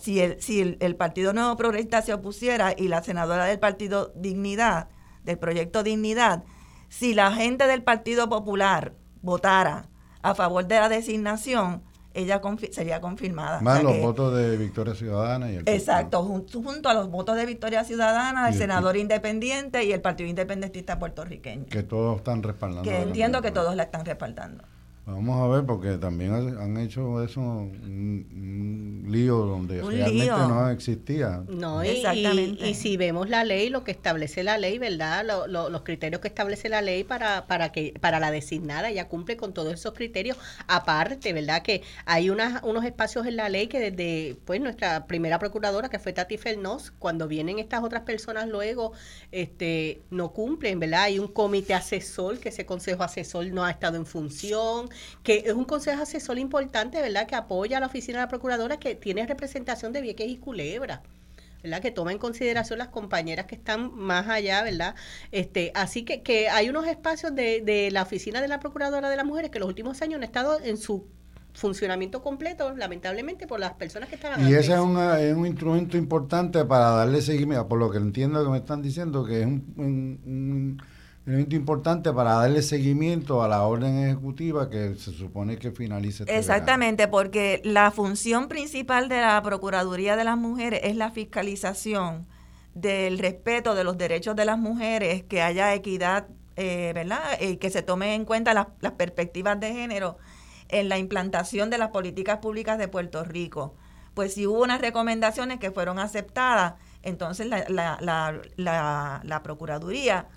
[0.00, 4.88] si, el, si el, Partido Nuevo Progresista se opusiera y la senadora del Partido Dignidad,
[5.24, 6.44] del proyecto Dignidad,
[6.88, 9.88] si la gente del Partido Popular votara
[10.22, 11.82] a favor de la designación,
[12.14, 12.40] ella
[12.70, 13.60] sería confirmada.
[13.60, 17.84] Más los votos de Victoria Ciudadana y el Exacto, junto, a los votos de Victoria
[17.84, 21.66] Ciudadana, el senador independiente y el Partido Independentista puertorriqueño.
[21.66, 22.88] Que todos están respaldando.
[22.88, 24.64] Que entiendo que todos la están respaldando.
[25.06, 31.44] Vamos a ver, porque también han hecho eso un, lío donde realmente no existía.
[31.46, 32.66] No, Exactamente.
[32.66, 35.22] Y, si vemos la ley, lo que establece la ley, ¿verdad?
[35.46, 39.52] los criterios que establece la ley para, para, que, para la designada, ya cumple con
[39.52, 40.38] todos esos criterios.
[40.68, 41.60] Aparte, ¿verdad?
[41.60, 45.98] Que hay unas, unos espacios en la ley que desde pues nuestra primera procuradora, que
[45.98, 48.92] fue Tati Fernos, cuando vienen estas otras personas luego,
[49.32, 51.02] este no cumplen, ¿verdad?
[51.02, 54.88] Hay un comité asesor, que ese consejo asesor no ha estado en función
[55.22, 57.26] que es un consejo asesor importante, ¿verdad?
[57.26, 61.02] Que apoya a la oficina de la procuradora que tiene representación de Vieques y Culebra.
[61.62, 61.80] ¿verdad?
[61.80, 64.94] que toma en consideración las compañeras que están más allá, ¿verdad?
[65.32, 69.16] Este, así que, que hay unos espacios de, de la oficina de la Procuradora de
[69.16, 71.06] las Mujeres que los últimos años han estado en su
[71.54, 76.64] funcionamiento completo, lamentablemente, por las personas que están Y ese es, es, un instrumento importante
[76.64, 80.82] para darle seguimiento, por lo que entiendo que me están diciendo, que es un
[81.26, 86.24] elemento importante para darle seguimiento a la orden ejecutiva que se supone que finalice.
[86.24, 92.26] Este Exactamente, porque la función principal de la Procuraduría de las Mujeres es la fiscalización
[92.74, 97.22] del respeto de los derechos de las mujeres, que haya equidad, eh, ¿verdad?
[97.40, 100.18] Y que se tome en cuenta las, las perspectivas de género
[100.68, 103.74] en la implantación de las políticas públicas de Puerto Rico.
[104.12, 110.28] Pues si hubo unas recomendaciones que fueron aceptadas, entonces la, la, la Procuraduría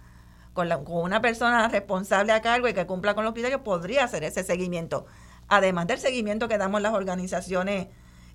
[0.57, 4.43] con, una persona responsable a cargo y que cumpla con los criterios, podría hacer ese
[4.43, 5.05] seguimiento.
[5.47, 7.87] Además del seguimiento que damos las organizaciones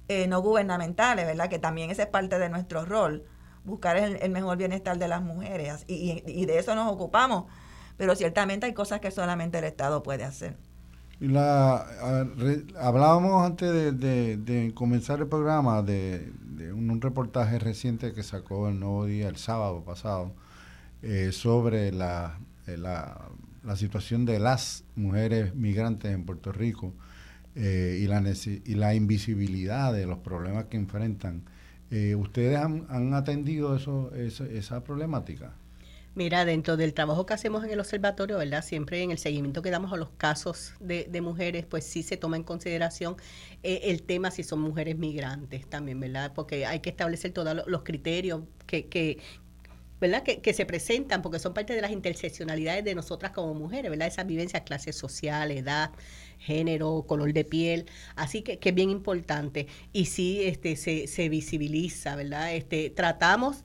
[0.07, 1.51] eh, no gubernamentales, ¿verdad?
[1.51, 3.25] Que también ese es parte de nuestro rol,
[3.65, 7.45] buscar el, mejor bienestar de las mujeres y, de eso nos ocupamos.
[7.97, 10.57] Pero ciertamente hay cosas que solamente el Estado puede hacer.
[11.19, 11.85] La,
[12.81, 16.33] hablábamos antes de, comenzar el programa de,
[16.73, 20.33] un, reportaje reciente que sacó el Nuevo Día el sábado pasado
[21.03, 26.95] eh, sobre eh, la, la, situación de las mujeres migrantes en Puerto Rico
[27.57, 31.43] eh, y, la y la invisibilidad de los problemas que enfrentan.
[32.17, 35.53] ¿Ustedes han, han atendido eso, esa problemática?
[36.15, 38.65] Mira, dentro del trabajo que hacemos en el observatorio, ¿verdad?
[38.65, 42.39] Siempre en el seguimiento que damos a los casos de, mujeres, pues sí se toma
[42.39, 43.17] en consideración
[43.63, 46.33] el tema si son mujeres migrantes también, ¿verdad?
[46.35, 49.19] Porque hay que establecer todos los criterios que, que,
[50.03, 50.25] ¿verdad?
[50.25, 54.09] Que, se presentan porque son parte de las interseccionalidades de nosotras como mujeres, ¿verdad?
[54.09, 55.93] Esas vivencias, clase social, edad,
[56.39, 57.87] género, color de piel,
[58.17, 59.69] así que, que es bien importante.
[59.93, 62.53] Y sí este, se, se visibiliza, ¿verdad?
[62.53, 63.65] Este, tratamos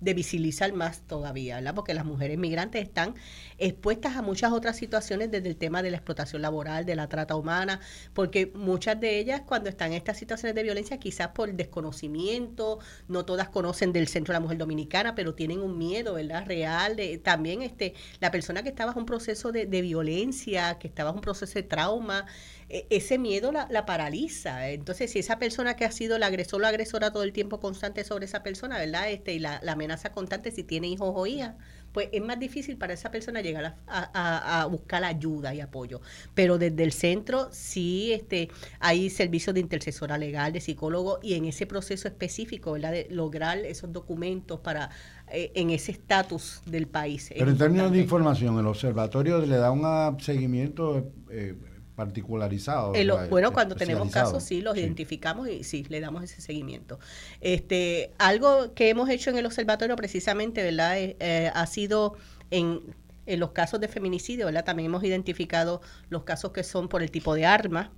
[0.00, 1.74] de visibilizar más todavía, ¿verdad?
[1.74, 3.14] Porque las mujeres migrantes están
[3.58, 7.36] expuestas a muchas otras situaciones desde el tema de la explotación laboral, de la trata
[7.36, 7.80] humana,
[8.14, 12.78] porque muchas de ellas cuando están en estas situaciones de violencia, quizás por desconocimiento,
[13.08, 16.46] no todas conocen del Centro de la Mujer Dominicana, pero tienen un miedo, ¿verdad?
[16.46, 20.88] Real, de, también este, la persona que estaba en un proceso de, de violencia, que
[20.88, 22.26] estaba en un proceso de trauma,
[22.68, 24.68] e, ese miedo la, la, paraliza.
[24.70, 27.60] Entonces, si esa persona que ha sido el agresor o la agresora todo el tiempo
[27.60, 29.10] constante sobre esa persona, ¿verdad?
[29.10, 31.54] Este, y la, la amenaza constante si tiene hijos o hijas,
[31.92, 36.00] pues es más difícil para esa persona llegar a, a, buscar ayuda y apoyo.
[36.34, 38.48] Pero desde el centro sí este,
[38.80, 42.92] hay servicios de intercesora legal, de psicólogo, y en ese proceso específico, ¿verdad?
[42.92, 44.90] De lograr esos documentos para
[45.30, 47.30] eh, en ese estatus del país.
[47.36, 51.54] Pero en términos de información, el observatorio le da un seguimiento eh,
[51.98, 52.92] particularizado.
[53.28, 57.00] bueno, cuando tenemos casos, sí, los identificamos y sí, le damos ese seguimiento.
[57.40, 60.96] Este, algo que hemos hecho en el observatorio precisamente, ¿verdad?
[60.96, 62.14] Eh, eh, ha sido
[62.52, 62.94] en,
[63.26, 64.64] en, los casos de feminicidio, ¿verdad?
[64.64, 67.90] También hemos identificado los casos que son por el tipo de arma,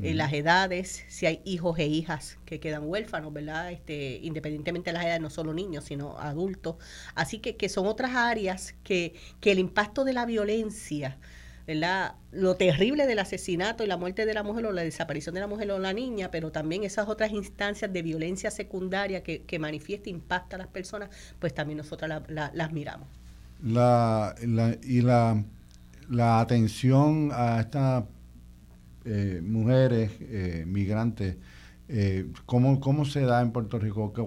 [0.00, 3.72] eh, las edades, si hay hijos e hijas que quedan huérfanos, ¿verdad?
[3.72, 6.76] Este, independientemente de las edades, no solo niños, sino adultos.
[7.16, 11.18] Así que, que son otras áreas que, que el impacto de la violencia
[11.66, 15.46] lo terrible del asesinato y la muerte de la mujer o la desaparición de la
[15.46, 20.10] mujer o la niña, pero también esas otras instancias de violencia secundaria que, que manifiesta
[20.10, 23.08] impacta a las personas, pues también nosotros las miramos.
[23.62, 24.34] La,
[24.82, 25.44] y la,
[26.08, 28.04] la atención a estas
[29.04, 31.36] eh, mujeres eh, migrantes,
[31.88, 34.12] eh, ¿cómo, ¿cómo, se da en Puerto Rico?
[34.12, 34.26] ¿Qué,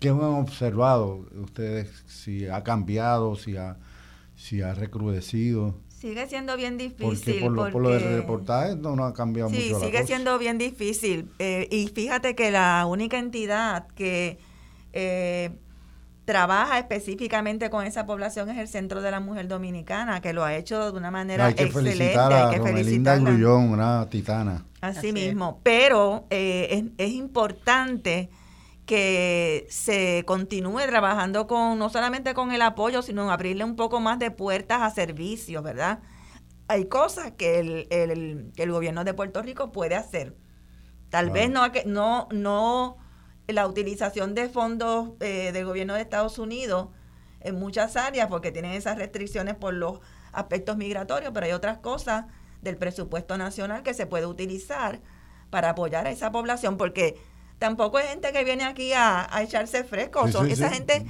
[0.00, 2.04] ¿Qué, han observado ustedes?
[2.06, 3.78] Si ha cambiado, si ha,
[4.34, 5.78] si ha recrudecido.
[6.04, 7.40] Sigue siendo bien difícil.
[7.40, 9.62] Porque por, lo, del reportaje no, ha cambiado mucho.
[9.62, 11.30] Sí, sigue siendo bien difícil.
[11.38, 14.36] Eh, y fíjate que la única entidad que
[14.92, 15.50] eh,
[16.26, 20.54] trabaja específicamente con esa población es el Centro de la Mujer Dominicana, que lo ha
[20.54, 22.14] hecho de una manera hay que excelente.
[22.14, 23.30] A hay que felicitarla.
[23.30, 24.62] Grullón, una titana.
[24.82, 25.58] Así, mismo.
[25.62, 28.28] Pero eh, es, es importante
[28.86, 34.18] que se continúe trabajando con no solamente con el apoyo, sino abrirle un poco más
[34.18, 36.00] de puertas a servicios, ¿verdad?
[36.68, 40.36] hay cosas que el, el, el gobierno de Puerto Rico puede hacer.
[41.10, 42.96] Tal vez no, no, no
[43.46, 46.88] la utilización de fondos eh, del gobierno de Estados Unidos
[47.40, 50.00] en muchas áreas, porque tienen esas restricciones por los
[50.32, 52.24] aspectos migratorios, pero hay otras cosas
[52.62, 55.02] del presupuesto nacional que se puede utilizar
[55.50, 57.16] para apoyar a esa población, porque
[57.58, 60.26] tampoco hay gente que viene aquí a, echarse fresco.
[60.26, 61.06] esa gente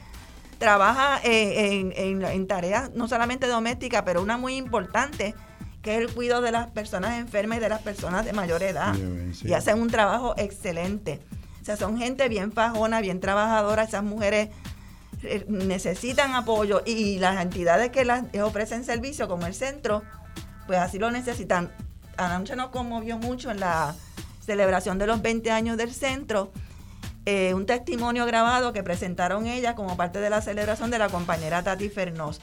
[0.58, 5.34] trabaja eh, en, tareas no solamente domésticas, pero una muy importante,
[5.82, 8.94] que es el cuidado de las personas enfermas y de las personas de mayor edad.
[9.42, 11.20] Y hacen un trabajo excelente.
[11.60, 13.84] O sea, son gente bien fajona, bien trabajadora.
[13.84, 14.50] Esas mujeres
[15.22, 20.02] eh, necesitan apoyo y las entidades que las ofrecen servicio, como el centro,
[20.66, 21.72] pues así lo necesitan.
[22.16, 23.94] Anoche nos conmovió mucho en la
[24.44, 26.52] celebración de los 20 años del centro,
[27.26, 31.62] eh, un testimonio grabado que presentaron ella como parte de la celebración de la compañera
[31.62, 32.40] Tati Fernós,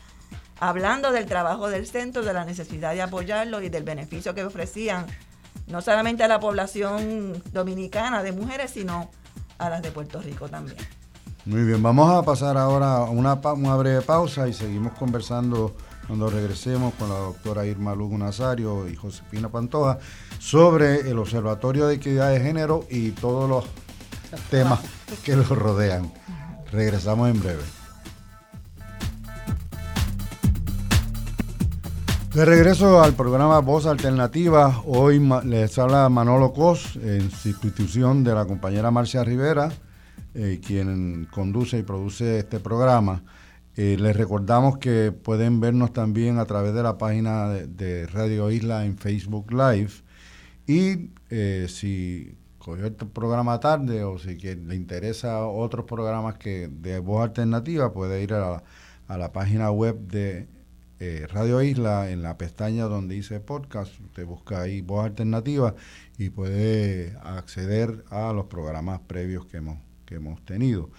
[0.60, 5.06] hablando del trabajo del centro, de la necesidad de apoyarlo y del beneficio que ofrecían,
[5.68, 9.12] no solamente a la población dominicana de mujeres, sino
[9.60, 10.78] a las de Puerto Rico también.
[11.46, 15.76] Muy bien, vamos a pasar ahora a una, una breve pausa y seguimos conversando
[16.08, 20.00] cuando regresemos con la doctora Irma Lugo Nazario y Josefina Pantoja
[20.42, 23.66] sobre el Observatorio de Equidad de Género y todos los
[24.50, 24.80] temas
[25.24, 26.12] que los rodean.
[26.72, 27.62] Regresamos en breve.
[32.34, 38.46] De regreso al programa Voz Alternativa, hoy les habla Manolo Cos, en sustitución de la
[38.46, 39.72] compañera Marcia Rivera,
[40.34, 43.22] eh, quien conduce y produce este programa.
[43.76, 48.86] Eh, les recordamos que pueden vernos también a través de la página de, Radio Isla
[48.86, 49.92] en Facebook Live.
[50.68, 57.00] Y eh, si cogió este programa tarde o si le interesa otros programas que de
[57.00, 58.64] voz alternativa, puede ir a
[59.08, 60.48] la, página web de
[61.00, 64.00] eh, Radio Isla en la pestaña donde dice podcast.
[64.00, 65.76] Usted busca ahí voz alternativa
[66.18, 70.92] y puede acceder a los programas previos que hemos, que hemos tenido.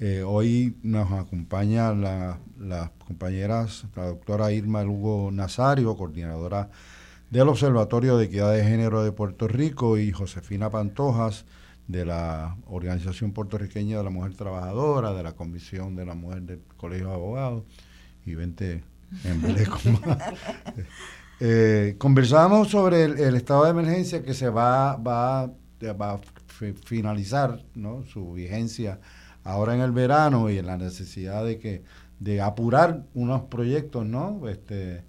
[0.00, 6.70] Eh, hoy nos acompaña la, las compañeras, la doctora Irma Lugo Nazario, coordinadora
[7.30, 11.44] del Observatorio de Equidad de Género de Puerto Rico, y Josefina Pantojas,
[11.86, 16.60] de la Organización Puertorriqueña de la Mujer Trabajadora, de la Comisión de la Mujer del
[16.76, 17.64] Colegio de Abogados,
[18.24, 18.84] y vente
[19.24, 19.42] en
[21.40, 26.20] eh, conversábamos sobre el, estado de emergencia que se va, va, va a
[26.84, 28.02] finalizar ¿no?
[28.02, 29.00] su vigencia
[29.44, 31.82] ahora en el verano y en la necesidad de que
[32.20, 34.46] de apurar unos proyectos, ¿no?
[34.48, 35.04] Este,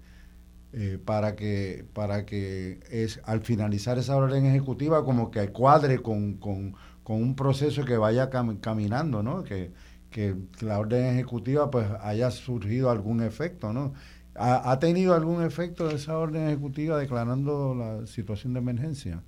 [0.72, 6.34] eh, para que para que es al finalizar esa orden ejecutiva como que cuadre con,
[6.34, 9.42] con, un proceso que vaya caminando, ¿no?
[9.42, 9.72] Que,
[10.10, 13.94] que la orden ejecutiva pues haya surgido algún efecto, ¿no?
[14.36, 19.24] ¿Ha, ¿Ha, tenido algún efecto esa orden ejecutiva declarando la situación de emergencia?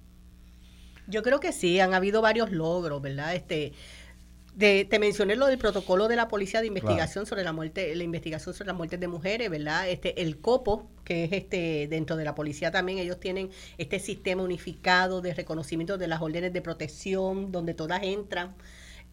[1.08, 3.34] Yo creo que sí, han habido varios logros, ¿verdad?
[3.34, 3.72] Este,
[4.54, 8.04] de, te mencioné lo del protocolo de la policía de investigación sobre la muerte, la
[8.04, 9.88] investigación sobre las muertes de mujeres, ¿verdad?
[9.88, 14.42] Este, el COPO, que es este, dentro de la policía también, ellos tienen este sistema
[14.42, 18.54] unificado de reconocimiento de las órdenes de protección, donde todas entran.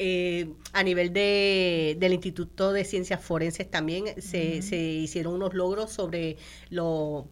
[0.01, 5.91] Eh, a nivel de, del Instituto de Ciencias Forenses también se, se hicieron unos logros
[5.91, 6.37] sobre
[6.69, 7.25] los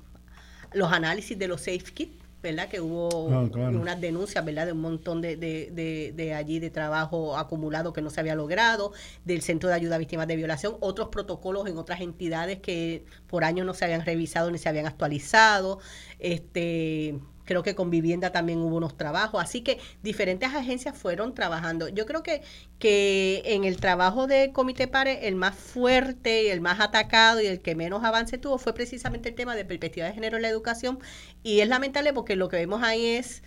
[0.74, 2.70] análisis de los safe kits ¿verdad?
[2.70, 4.68] Que hubo ah, unas denuncias, ¿verdad?
[4.68, 8.92] De un montón de, de, de, allí de trabajo acumulado que no se había logrado,
[9.26, 13.44] del Centro de Ayuda a Víctimas de Violación, otros protocolos en otras entidades que por
[13.44, 15.80] años no se habían revisado ni se habían actualizado,
[16.20, 21.88] este creo que con vivienda también hubo unos trabajos, así que diferentes agencias fueron trabajando.
[21.88, 22.44] Yo creo que,
[22.78, 27.48] que en el trabajo de Comité Pare, el más fuerte y el más atacado y
[27.48, 30.50] el que menos avance tuvo fue precisamente el tema de perspectiva de género en la
[30.50, 31.00] educación
[31.42, 33.42] y es lamentable porque lo que vemos ahí es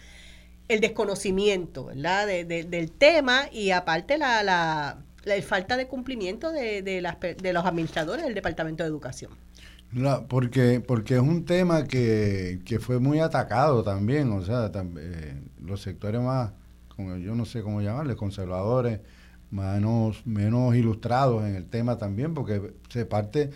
[0.68, 2.26] el desconocimiento ¿verdad?
[2.26, 7.66] del tema y aparte la, la, la falta de cumplimiento de, de, las, de los
[7.66, 9.32] administradores del Departamento de Educación
[10.28, 16.20] porque, porque es un tema que, fue muy atacado también, o sea, eh, los sectores
[16.20, 16.52] más,
[16.94, 19.00] como, yo no sé cómo llamarles, conservadores,
[19.50, 23.50] menos, menos ilustrados en el tema también, porque se parte,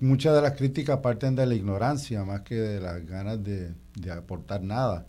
[0.00, 3.72] muchas de las críticas parten de la ignorancia más que de las ganas de,
[4.12, 5.06] aportar nada.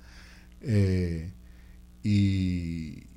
[0.62, 1.34] Eh,
[2.04, 3.08] y,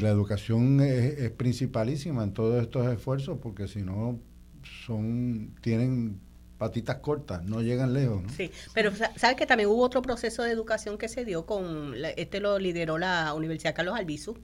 [0.00, 4.18] la educación es, es principalísima en todos estos esfuerzos, porque si no,
[4.86, 6.20] son, tienen
[6.62, 8.22] patitas cortas, no llegan lejos.
[8.36, 12.38] Sí, pero sabes que también hubo otro proceso de educación que se dio con, este
[12.38, 14.38] lo lideró la Universidad Carlos Albizu,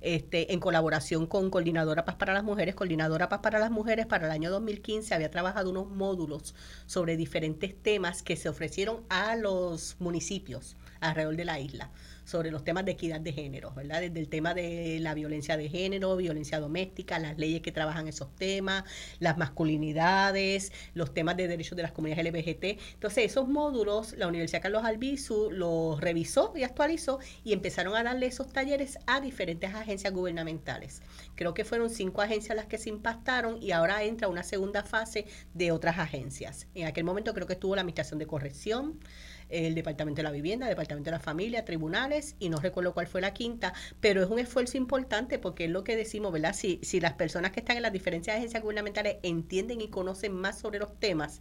[0.00, 2.74] este, en colaboración con Coordinadora Paz para las Mujeres.
[2.74, 6.54] Coordinadora Paz para las Mujeres para el año 2015 había trabajado unos módulos
[6.86, 11.90] sobre diferentes temas que se ofrecieron a los municipios alrededor de la isla
[12.28, 14.02] sobre los temas de equidad de género, ¿verdad?
[14.02, 18.36] Desde el tema de la violencia de género, violencia doméstica, las leyes que trabajan esos
[18.36, 18.84] temas,
[19.18, 22.78] las masculinidades, los temas de derechos de las comunidades LGBT.
[22.92, 28.26] Entonces, esos módulos, la Universidad Carlos Albizu los revisó y actualizó y empezaron a darle
[28.26, 31.00] esos talleres a diferentes agencias gubernamentales.
[31.34, 35.24] Creo que fueron cinco agencias las que se impactaron y ahora entra una segunda fase
[35.54, 36.66] de otras agencias.
[36.74, 39.00] En aquel momento creo que estuvo la Administración de Corrección,
[39.48, 43.06] el Departamento de la Vivienda, el Departamento de la Familia, tribunales, y no recuerdo cuál
[43.06, 46.54] fue la quinta, pero es un esfuerzo importante porque es lo que decimos, ¿verdad?
[46.54, 50.58] Si, si las personas que están en las diferentes agencias gubernamentales entienden y conocen más
[50.58, 51.40] sobre los temas,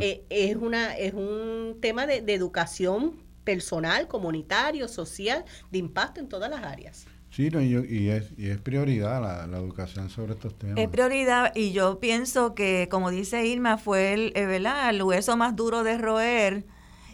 [0.00, 6.50] eh, es, una, es un tema de, educación personal, comunitario, social, de impacto en todas
[6.50, 7.06] las áreas.
[7.30, 10.78] Sí, y, es, y es prioridad la, la, educación sobre estos temas.
[10.78, 14.90] Es prioridad y yo pienso que, como dice Irma, fue el, eh, ¿verdad?
[14.90, 16.64] el hueso más duro de roer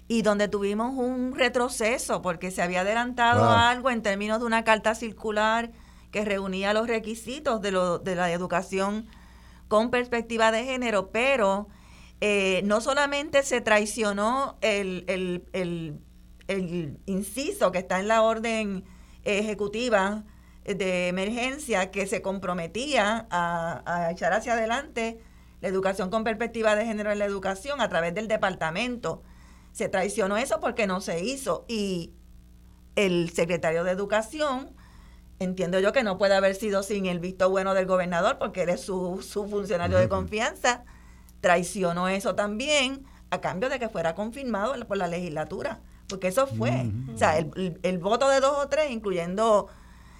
[0.08, 4.94] y donde tuvimos un retroceso porque se había adelantado algo en términos de una carta
[4.94, 5.70] circular
[6.10, 9.06] que reunía los requisitos de, lo, de la educación
[9.68, 11.68] con perspectiva de género, pero
[12.20, 15.98] eh, no solamente se traicionó el, el, el,
[16.48, 18.84] el, inciso que está en la orden
[19.24, 20.24] ejecutiva
[20.64, 25.20] de emergencia que se comprometía a, a echar hacia adelante
[25.60, 29.22] la educación con perspectiva de género en la educación a través del departamento
[29.72, 31.64] se traicionó eso porque no se hizo.
[31.68, 32.12] Y
[32.96, 34.70] el secretario de Educación,
[35.38, 38.68] entiendo yo que no puede haber sido sin el visto bueno del gobernador, porque él
[38.68, 40.84] es su, su funcionario de confianza,
[41.40, 45.80] traicionó eso también a cambio de que fuera confirmado por la legislatura.
[46.08, 46.90] Porque eso fue.
[47.14, 49.68] O sea, el, el, voto de dos o tres, incluyendo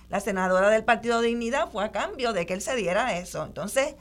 [0.08, 3.44] la senadora del Partido Dignidad, fue a cambio de que él se diera eso.
[3.44, 3.96] Entonces,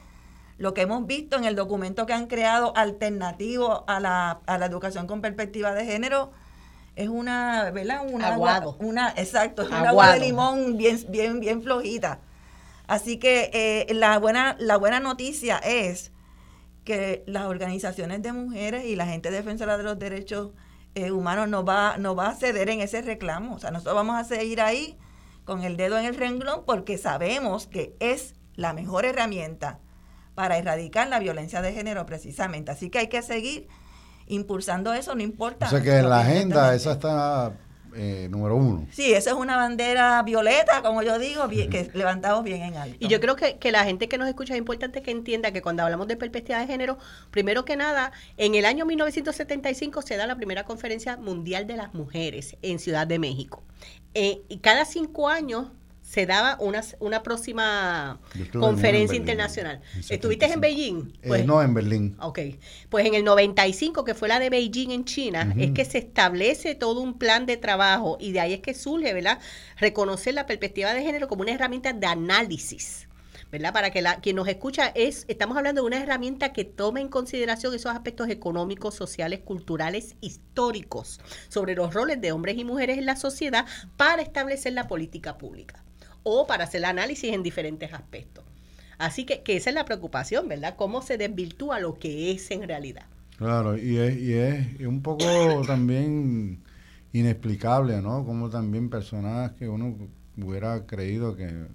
[0.62, 4.66] lo que hemos visto en el documento que han creado alternativo a la, a la
[4.66, 6.30] educación con perspectiva de género
[6.94, 8.06] es una, ¿verdad?
[8.08, 8.70] Una Aguado.
[8.70, 12.20] Agua, una, exacto, es una agua de limón bien, bien, bien flojita.
[12.86, 16.12] Así que eh, la buena, la buena noticia es
[16.84, 20.52] que las organizaciones de mujeres y la gente defensora de los derechos
[20.94, 23.56] eh, humanos no va, no va a ceder en ese reclamo.
[23.56, 24.96] O sea, nosotros vamos a seguir ahí
[25.44, 29.80] con el dedo en el renglón porque sabemos que es la mejor herramienta
[30.34, 32.70] para erradicar la violencia de género precisamente.
[32.70, 33.68] Así que hay que seguir
[34.26, 35.66] impulsando eso, no importa.
[35.66, 37.52] O sea que en la agenda esa está
[37.94, 38.86] eh, número uno.
[38.90, 42.96] Sí, esa es una bandera violeta, como yo digo, bien, que levantamos bien en alto.
[42.98, 45.60] Y yo creo que, que, la gente que nos escucha es importante que entienda que
[45.60, 46.96] cuando hablamos de perspectiva de género,
[47.30, 51.92] primero que nada, en el año 1975 se da la primera conferencia mundial de las
[51.92, 53.62] mujeres en Ciudad de México.
[54.14, 55.68] Eh, y cada cinco años
[56.12, 58.20] se daba una, una próxima
[58.52, 59.80] conferencia internacional.
[60.10, 61.12] ¿Estuviste en Beijing?
[61.22, 62.16] Eh, pues, no, en Berlín.
[62.20, 62.38] Ok.
[62.90, 66.74] Pues en el 95, que fue la de Beijing en China, es que se establece
[66.74, 69.38] todo un plan de trabajo y de ahí es que surge, ¿verdad?
[69.78, 73.08] Reconocer la perspectiva de género como una herramienta de análisis.
[73.50, 73.72] ¿verdad?
[73.72, 77.08] Para que la, quien nos escucha es, estamos hablando de una herramienta que tome en
[77.08, 83.06] consideración esos aspectos económicos, sociales, culturales, históricos sobre los roles de hombres y mujeres en
[83.06, 83.64] la sociedad
[83.96, 85.81] para establecer la política pública
[86.22, 88.44] o para hacer análisis en diferentes aspectos.
[88.98, 90.76] Así que, que esa es la preocupación, ¿verdad?
[90.76, 93.06] Cómo se desvirtúa lo que es en realidad.
[93.36, 95.24] Claro, y es, y es un poco
[95.66, 96.62] también
[97.12, 98.24] inexplicable, ¿no?
[98.24, 99.96] Como también personas que uno
[100.36, 101.66] hubiera creído que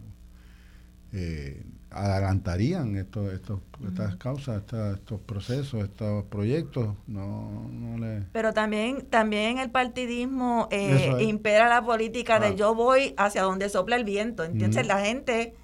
[1.14, 1.64] eh,
[1.98, 6.96] adelantarían estos, estos, estas causas, estos procesos, estos proyectos.
[7.08, 8.24] No, no le...
[8.32, 12.56] Pero también, también el partidismo eh, impera la política de ah.
[12.56, 14.44] yo voy hacia donde sopla el viento.
[14.44, 15.56] Entonces la gente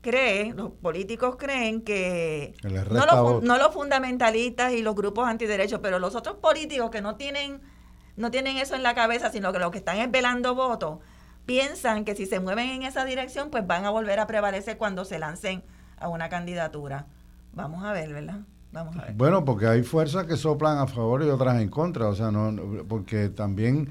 [0.00, 5.98] cree, los políticos creen que no los, no los fundamentalistas y los grupos antiderechos, pero
[5.98, 7.60] los otros políticos que no tienen
[8.16, 10.98] no tienen eso en la cabeza, sino que lo que están es velando votos,
[11.46, 15.04] piensan que si se mueven en esa dirección, pues van a volver a prevalecer cuando
[15.04, 15.64] se lancen
[16.02, 17.06] a una candidatura.
[17.52, 18.40] Vamos a ver, ¿verdad?
[18.72, 19.14] Vamos a ver.
[19.14, 22.84] Bueno, porque hay fuerzas que soplan a favor y otras en contra, o sea, no,
[22.88, 23.88] porque también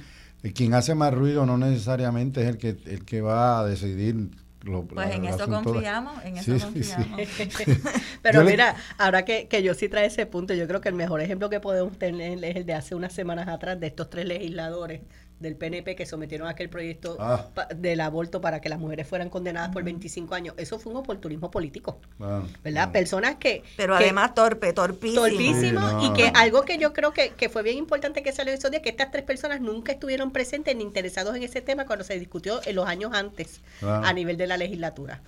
[0.56, 4.32] quien hace más ruido no necesariamente es el que el que va a decidir
[4.64, 7.20] lo, pues en eso confiamos, en eso confiamos.
[8.22, 11.22] Pero mira, ahora que, que yo sí trae ese punto, yo creo que el mejor
[11.22, 15.02] ejemplo que podemos tener es el de hace unas semanas atrás de estos tres legisladores
[15.42, 17.48] del PNP que sometieron aquel proyecto ah.
[17.76, 20.56] del aborto para que las mujeres fueran condenadas por 25 años.
[20.58, 22.00] Eso fue un oportunismo político.
[22.20, 22.86] Ah, ¿Verdad?
[22.90, 22.92] Ah.
[22.92, 23.64] Personas que...
[23.78, 25.22] Pero además torpe, torpísimo.
[25.22, 28.72] Torpísimo y que algo que yo creo que, que fue bien importante que salió esos
[28.72, 32.18] días, que estas tres personas nunca estuvieron presentes ni interesados en ese tema cuando se
[32.20, 35.22] discutió en los años antes a nivel de la legislatura.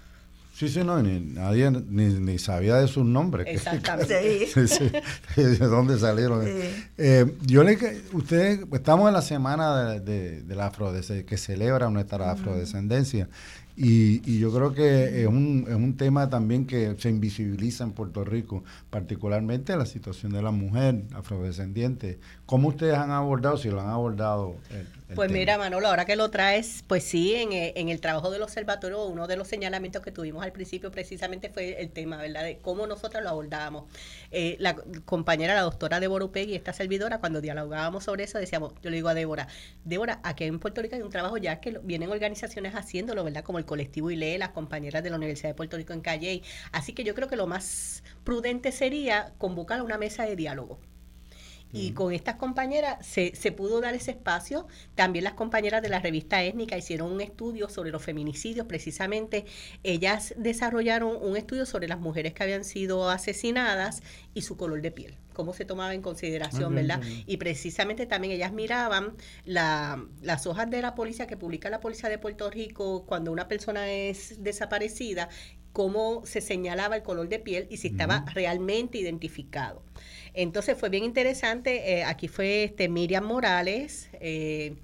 [0.54, 3.48] Sí, sí, no, ni, nadie ni, sabía de sus nombres.
[3.50, 4.48] Exactamente.
[5.36, 6.48] de dónde salieron.
[6.98, 7.78] Eh, yo le,
[8.14, 13.28] ustedes, estamos en la semana de, de, la afrodescendencia, que celebra nuestra afrodescendencia.
[13.76, 17.94] Y, y, yo creo que es un, es un tema también que se invisibiliza en
[17.94, 22.20] Puerto Rico, particularmente la situación de la mujer afrodescendiente.
[22.46, 24.58] ¿Cómo ustedes han abordado, si lo han abordado?
[25.16, 28.42] Pues mira, Manolo, ahora que lo traes, pues sí, en, eh, en, el trabajo del
[28.42, 32.58] observatorio, uno de los señalamientos que tuvimos al principio precisamente fue el tema, ¿verdad?, de
[32.60, 33.86] cómo nosotros lo abordábamos.
[34.32, 38.90] Eh, la compañera, la doctora Débora Upegui, esta servidora, cuando dialogábamos sobre eso, decíamos, yo
[38.90, 39.48] le digo a Débora,
[39.84, 43.60] Débora, aquí en Puerto Rico hay un trabajo ya que vienen organizaciones haciéndolo, ¿verdad?, como
[43.60, 46.42] el colectivo ILE, las compañeras de la Universidad de Puerto Rico en Calle.
[46.72, 50.80] Así que yo creo que lo más prudente sería convocar a una mesa de diálogo
[51.74, 54.68] y con estas compañeras se, se pudo dar ese espacio.
[54.96, 58.68] También las compañeras de la revista étnica hicieron un estudio sobre los feminicidios.
[58.68, 59.46] Precisamente
[59.82, 64.04] ellas desarrollaron un estudio sobre las mujeres que habían sido asesinadas
[64.34, 67.02] y su color de piel cómo se tomaba en consideración, ¿verdad?
[67.26, 69.16] Y precisamente también ellas miraban
[69.46, 73.48] la, las hojas de la policía que publica la Policía de Puerto Rico cuando una
[73.48, 75.30] persona es desaparecida,
[75.74, 79.84] cómo se señalaba el color de piel y si estaba realmente identificado.
[80.34, 82.00] Entonces fue bien interesante.
[82.00, 84.10] Eh, aquí fue este Miriam Morales.
[84.14, 84.76] Eh,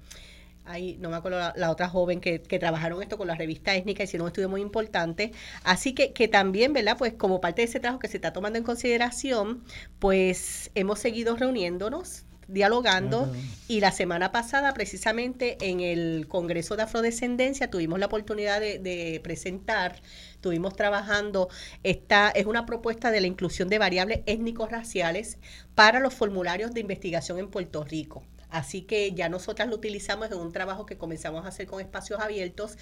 [0.64, 4.04] ahí no me acuerdo la, otra joven que, que, trabajaron esto con la revista étnica,
[4.04, 5.32] hicieron un estudio muy importante.
[5.64, 6.96] Así que, que también, ¿verdad?
[6.98, 9.64] Pues como parte de ese trabajo que se está tomando en consideración,
[9.98, 13.32] pues hemos seguido reuniéndonos dialogando
[13.68, 19.20] y la semana pasada precisamente en el Congreso de Afrodescendencia tuvimos la oportunidad de, de
[19.22, 20.00] presentar
[20.40, 21.50] estuvimos trabajando,
[21.82, 25.36] esta es una propuesta de la inclusión de variables étnicos raciales
[25.74, 28.24] para los formularios de investigación en Puerto Rico.
[28.50, 32.20] Así que ya nosotras lo utilizamos en un trabajo que comenzamos a hacer con espacios
[32.20, 32.76] abiertos.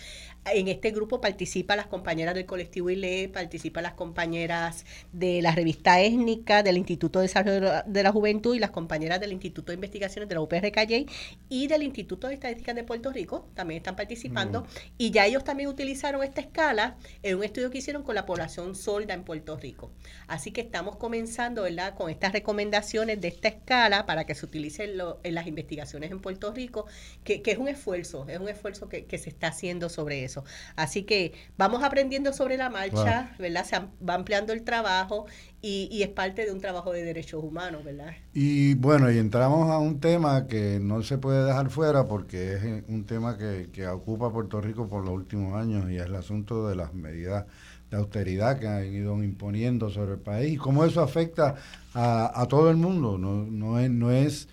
[0.47, 6.01] En este grupo participan las compañeras del colectivo ILE, participan las compañeras de la revista
[6.01, 10.29] étnica, del Instituto de Desarrollo de la Juventud y las compañeras del Instituto de Investigaciones
[10.29, 11.07] de la UPR Calle
[11.49, 14.67] y del Instituto de Estadísticas de Puerto Rico también están participando.
[14.97, 18.75] Y ya ellos también utilizaron esta escala en un estudio que hicieron con la población
[18.75, 19.93] solda en Puerto Rico.
[20.27, 21.95] Así que estamos comenzando ¿verdad?
[21.95, 24.93] con estas recomendaciones de esta escala para que se utilicen
[25.23, 26.87] en las investigaciones investigaciones en Puerto Rico,
[27.25, 30.45] que, es un esfuerzo, es un esfuerzo que, se está haciendo sobre eso.
[30.77, 33.65] Así que vamos aprendiendo sobre la marcha, ¿verdad?
[33.65, 35.27] Se va ampliando el trabajo
[35.61, 38.13] y, es parte de un trabajo de derechos humanos, ¿verdad?
[38.33, 42.63] Y bueno, y entramos a un tema que no se puede dejar fuera porque es
[42.89, 46.69] un tema que, que ocupa Puerto Rico por los últimos años y es el asunto
[46.69, 47.47] de las medidas
[47.91, 51.57] de austeridad que han ido imponiendo sobre el país y cómo eso afecta
[51.95, 53.19] a, a todo el mundo.
[53.19, 54.49] No, no es, no es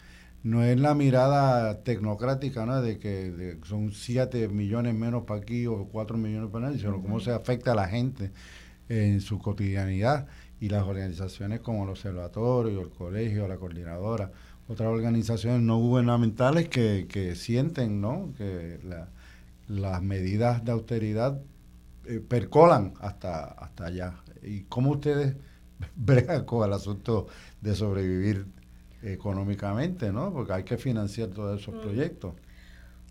[0.45, 2.79] no es la mirada tecnocrática, ¿no?
[2.79, 7.19] De que son 7 millones menos para aquí o 4 millones para allá, sino cómo
[7.19, 8.31] se afecta a la gente
[8.87, 10.27] en su cotidianidad
[10.59, 14.31] y las organizaciones como el observatorio, el colegio, la coordinadora,
[14.67, 18.31] otras organizaciones no gubernamentales que, que sienten, ¿no?
[18.37, 18.79] Que
[19.67, 21.41] las medidas de austeridad
[22.05, 24.13] eh, percolan hasta, hasta allá.
[24.43, 25.37] ¿Y cómo ustedes
[25.95, 27.25] bregan con el asunto
[27.61, 28.45] de sobrevivir
[29.05, 30.33] económicamente, ¿no?
[30.33, 31.81] Porque hay que financiar todos esos mm.
[31.81, 32.33] proyectos.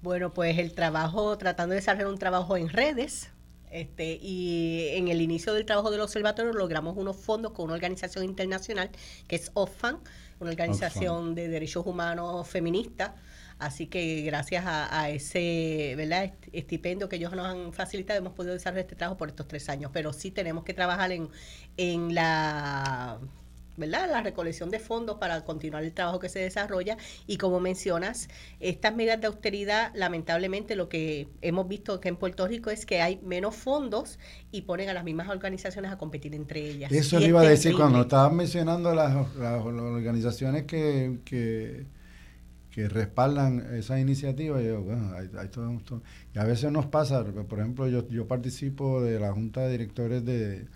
[0.03, 3.31] Bueno, pues el trabajo, tratando de desarrollar un trabajo en redes,
[3.71, 8.25] este, y en el inicio del trabajo del observatorio logramos unos fondos con una organización
[8.25, 8.91] internacional
[9.27, 9.99] que es OFAN,
[10.39, 13.17] una organización de derechos humanos feminista.
[13.59, 16.35] Así que gracias a, ese ¿verdad?
[16.53, 19.91] estipendio que ellos nos han facilitado, hemos podido desarrollar este trabajo por estos tres años.
[19.93, 21.29] Pero sí tenemos que trabajar en,
[21.77, 23.19] en la
[23.77, 24.09] ¿verdad?
[24.11, 26.97] la recolección de fondos para continuar el trabajo que se desarrolla
[27.27, 28.29] y como mencionas,
[28.61, 33.03] estas medidas de austeridad, lamentablemente lo que hemos visto que en Puerto Rico es que
[33.03, 34.19] hay menos fondos
[34.51, 36.93] y ponen a las mismas organizaciones a competir entre ellas.
[36.93, 41.87] Eso le iba a decir cuando estabas mencionando las, organizaciones que, que,
[42.89, 45.73] respaldan esa iniciativa, yo, bueno, hay, todo,
[46.35, 50.25] y a veces nos pasa, por ejemplo, yo, yo participo de la Junta de Directores
[50.25, 50.67] de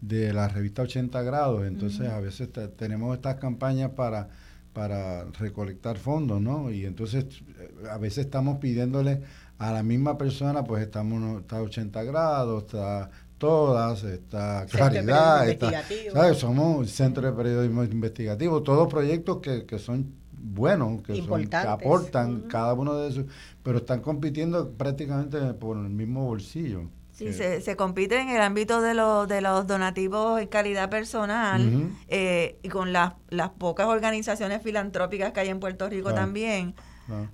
[0.00, 1.66] de la revista 80 grados.
[1.66, 4.28] Entonces, a veces tenemos estas campañas para,
[4.72, 6.70] para recolectar fondos, ¿no?
[6.70, 7.26] Y entonces,
[7.90, 9.22] a veces estamos pidiéndole
[9.58, 15.82] a la misma persona, pues estamos, está 80 grados, está todas, está Claridad, está,
[16.12, 16.38] ¿sabes?
[16.38, 21.22] Somos Centro de Periodismo Investigativo, todos proyectos que, que son buenos, que,
[21.66, 23.26] aportan cada uno de esos,
[23.62, 26.88] pero están compitiendo prácticamente por el mismo bolsillo.
[27.20, 31.90] Sí, se, se, compite en el ámbito de, los de los donativos en calidad personal
[32.08, 36.74] eh, y con las, las pocas organizaciones filantrópicas que hay en Puerto Rico también.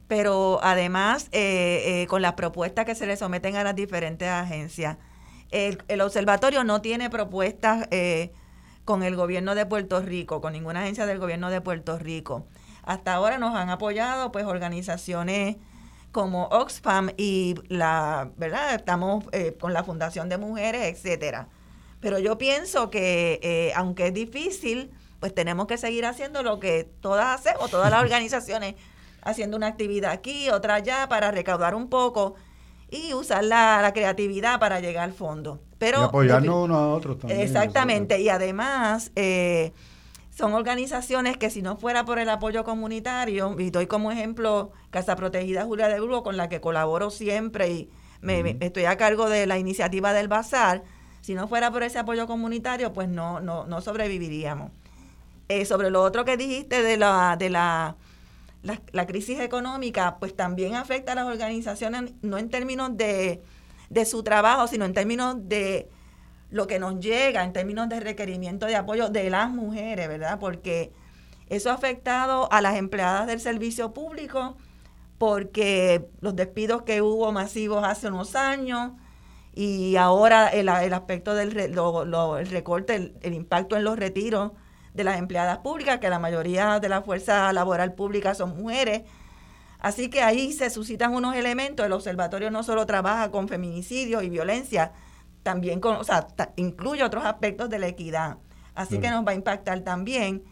[0.09, 4.97] Pero además eh, eh, con las propuestas que se le someten a las diferentes agencias.
[5.53, 7.89] El, el observatorio no tiene propuestas
[8.85, 12.49] con el gobierno de Puerto Rico, con ninguna agencia del gobierno de Puerto Rico.
[12.83, 15.59] Hasta ahora nos han apoyado pues organizaciones
[16.17, 18.75] como Oxfam y la, ¿verdad?
[18.75, 21.49] Estamos eh, con la Fundación de Mujeres, etcétera.
[22.01, 24.91] Pero yo pienso que eh, aunque es difícil,
[25.21, 28.77] pues tenemos que seguir haciendo lo que todas hacemos, todas las organizaciones
[29.21, 32.35] haciendo una actividad aquí, otra allá, para recaudar un poco
[32.91, 35.61] y usar la, creatividad para llegar al fondo.
[35.77, 37.43] Pero, y apoyarnos unos a otros también.
[37.43, 39.13] Exactamente, y además...
[39.17, 39.75] Eh,
[40.37, 45.17] son organizaciones que si no fuera por el apoyo comunitario, y doy como ejemplo Casa
[45.17, 47.91] Protegida Julia de Burgos, con la que colaboro siempre y
[48.21, 50.85] me, estoy a cargo de la iniciativa del Bazar,
[51.23, 54.73] si no fuera por ese apoyo comunitario, pues no, no, no sobreviviríamos.
[55.49, 57.97] Eh, sobre lo otro que dijiste de la, de la,
[58.63, 63.43] la, crisis económica, pues también afecta a las organizaciones, no en términos de,
[63.89, 65.89] de su trabajo, sino en términos de
[66.57, 70.39] lo que nos llega en términos de requerimiento de apoyo de las mujeres, ¿verdad?
[70.41, 70.91] Porque
[71.49, 74.57] eso ha afectado a las empleadas del servicio público,
[75.19, 78.93] porque los despidos que hubo masivos hace unos años
[79.55, 84.53] y ahora el, aspecto del el recorte, el, impacto en los retiros
[84.95, 89.03] de las empleadas públicas, que la mayoría de la fuerza laboral pública son mujeres.
[89.79, 91.85] Así que ahí se suscitan unos elementos.
[91.85, 94.93] El observatorio no solo trabaja con feminicidios y violencia,
[95.47, 98.39] también con, o sea, incluye otros aspectos de la equidad.
[98.75, 100.43] Así que nos va a impactar también.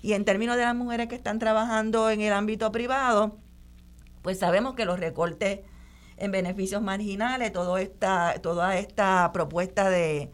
[0.00, 3.36] Y en términos de las mujeres que están trabajando en el ámbito privado,
[4.22, 5.62] pues sabemos que los recortes
[6.18, 10.30] en beneficios marginales, todo esta, toda esta propuesta de,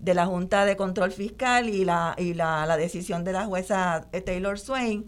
[0.00, 4.08] de la Junta de Control Fiscal y la, y la, la decisión de la jueza
[4.26, 5.06] Taylor Swain,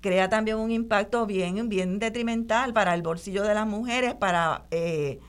[0.00, 5.20] crea también un impacto bien, bien detrimental para el bolsillo de las mujeres, para eh,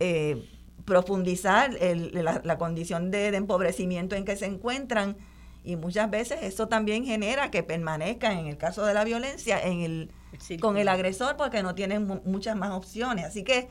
[0.00, 0.55] eh,
[0.86, 5.16] profundizar la, condición de, empobrecimiento en que se encuentran.
[5.64, 9.80] Y muchas veces eso también genera que permanezcan en el caso de la violencia en
[9.80, 10.10] el
[10.60, 13.24] con el agresor porque no tienen muchas más opciones.
[13.24, 13.68] Así que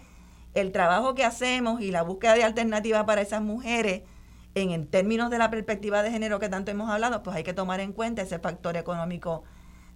[0.54, 4.04] el trabajo que hacemos y la búsqueda de alternativas para esas mujeres
[4.56, 7.54] en, en términos de la perspectiva de género que tanto hemos hablado pues hay que
[7.54, 9.44] tomar en cuenta ese factor económico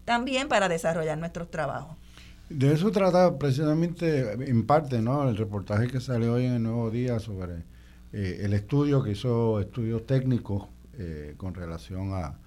[0.06, 1.96] también para desarrollar nuestros trabajos
[2.50, 5.30] de eso trata precisamente, en parte, ¿no?
[5.30, 7.64] El reportaje que salió hoy en el Nuevo Día sobre
[8.12, 10.68] eh, el estudio que hizo estudios técnicos
[10.98, 12.40] eh, con relación a,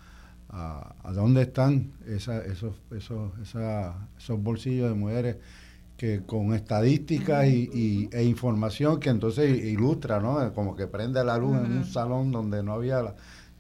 [0.49, 5.37] a, dónde están esa, esos, esos, esos bolsillos de mujeres
[5.97, 10.53] que con estadísticas y, e información que entonces ilustra, ¿no?
[10.53, 13.15] Como que prende la luz en un salón donde no había,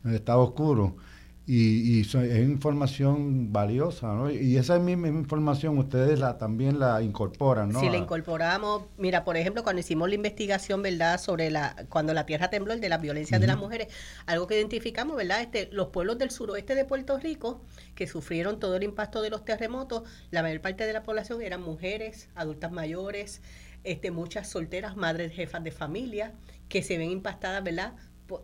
[0.04, 0.96] estaba oscuro
[1.44, 4.30] y, y es información valiosa, ¿no?
[4.30, 7.80] Y esa misma información ustedes la también la incorporan, ¿no?
[7.80, 8.84] Sí, la incorporamos.
[8.96, 11.20] Mira, por ejemplo, cuando hicimos la investigación, ¿verdad?
[11.20, 13.88] Sobre la cuando la tierra tembló, el de las violencias de las mujeres,
[14.26, 15.40] algo que identificamos, ¿verdad?
[15.40, 17.60] Este, los pueblos del suroeste de Puerto Rico
[17.96, 21.60] que sufrieron todo el impacto de los terremotos, la mayor parte de la población eran
[21.60, 23.42] mujeres, adultas mayores,
[23.82, 26.34] este, muchas solteras, madres, jefas de familia,
[26.68, 27.94] que se ven impactadas, ¿verdad?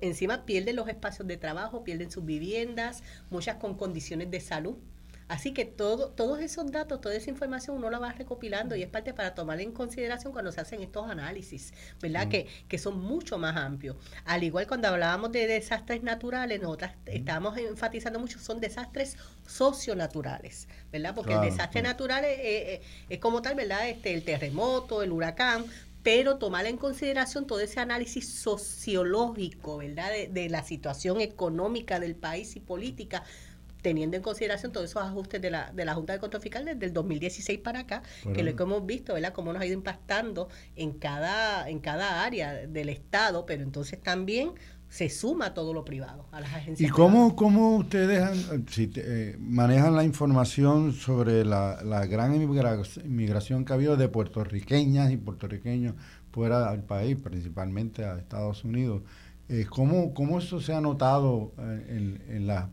[0.01, 4.77] Encima pierden los espacios de trabajo, pierden sus viviendas, muchas con condiciones de salud.
[5.28, 8.89] Así que todo, todos esos datos, toda esa información uno la va recopilando y es
[8.89, 12.27] parte para tomar en consideración cuando se hacen estos análisis, ¿verdad?
[12.27, 12.31] Mm.
[12.31, 13.97] Que, que, son mucho más amplios.
[14.24, 17.10] Al igual cuando hablábamos de desastres naturales, nosotros mm.
[17.10, 21.15] estábamos enfatizando mucho, son desastres socionaturales, ¿verdad?
[21.15, 23.86] Porque el desastre natural es, es, como tal, ¿verdad?
[23.86, 25.66] Este, el terremoto, el huracán,
[26.09, 30.10] pero tomar en consideración todo ese análisis sociológico, ¿verdad?
[30.30, 33.24] De, la situación económica del país y política,
[33.82, 36.86] teniendo en consideración todos esos ajustes de la, de la Junta de Control Fiscal desde
[36.86, 38.02] el 2016 para acá,
[38.35, 39.35] que lo que hemos visto, ¿verdad?
[39.35, 44.55] Cómo nos ha ido impactando en cada, en cada área del Estado, pero entonces también
[44.89, 46.89] se suma todo lo privado a las agencias.
[46.89, 53.73] ¿Y cómo, cómo ustedes si eh, manejan la información sobre la, la gran inmigración que
[53.73, 55.94] ha habido de puertorriqueñas y puertorriqueños
[56.32, 59.02] fuera del país, principalmente a Estados Unidos?
[59.51, 62.69] Eh, ¿cómo, ¿Cómo eso se ha notado eh, en, en las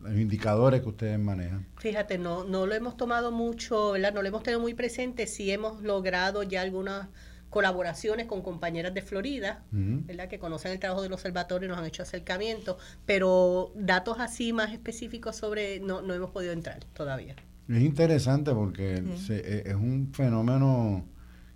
[0.00, 1.66] los indicadores que ustedes manejan?
[1.76, 4.14] Fíjate, no, no lo hemos tomado mucho, ¿verdad?
[4.14, 7.08] No lo hemos tenido muy presente, sí hemos logrado ya algunas
[7.54, 10.26] colaboraciones con compañeras de Florida, ¿verdad?
[10.26, 14.72] Que conocen el trabajo del observatorio y nos han hecho acercamientos, pero datos así más
[14.72, 17.36] específicos sobre no, no hemos podido entrar todavía.
[17.68, 21.04] Es interesante porque e, es un fenómeno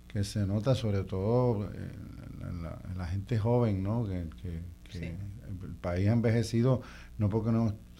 [0.07, 4.07] que se nota sobre todo en la, gente joven, ¿no?
[4.07, 4.29] Que,
[4.93, 6.81] el país ha envejecido
[7.17, 7.51] no porque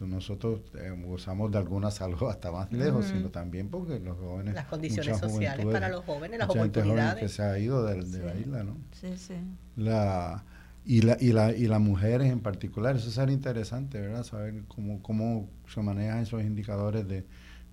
[0.07, 4.53] nosotros eh, gozamos de alguna salud hasta más lejos, sino también porque los jóvenes...
[4.53, 7.21] Las condiciones sociales para los jóvenes, las oportunidades.
[7.21, 8.77] que se ha ido de, la isla, ¿no?
[8.91, 9.35] Sí, sí.
[9.75, 10.43] La,
[10.85, 14.23] y, la, y, la, y las mujeres en particular, eso sería interesante, ¿verdad?
[14.23, 17.25] Saber cómo, cómo se manejan esos indicadores de,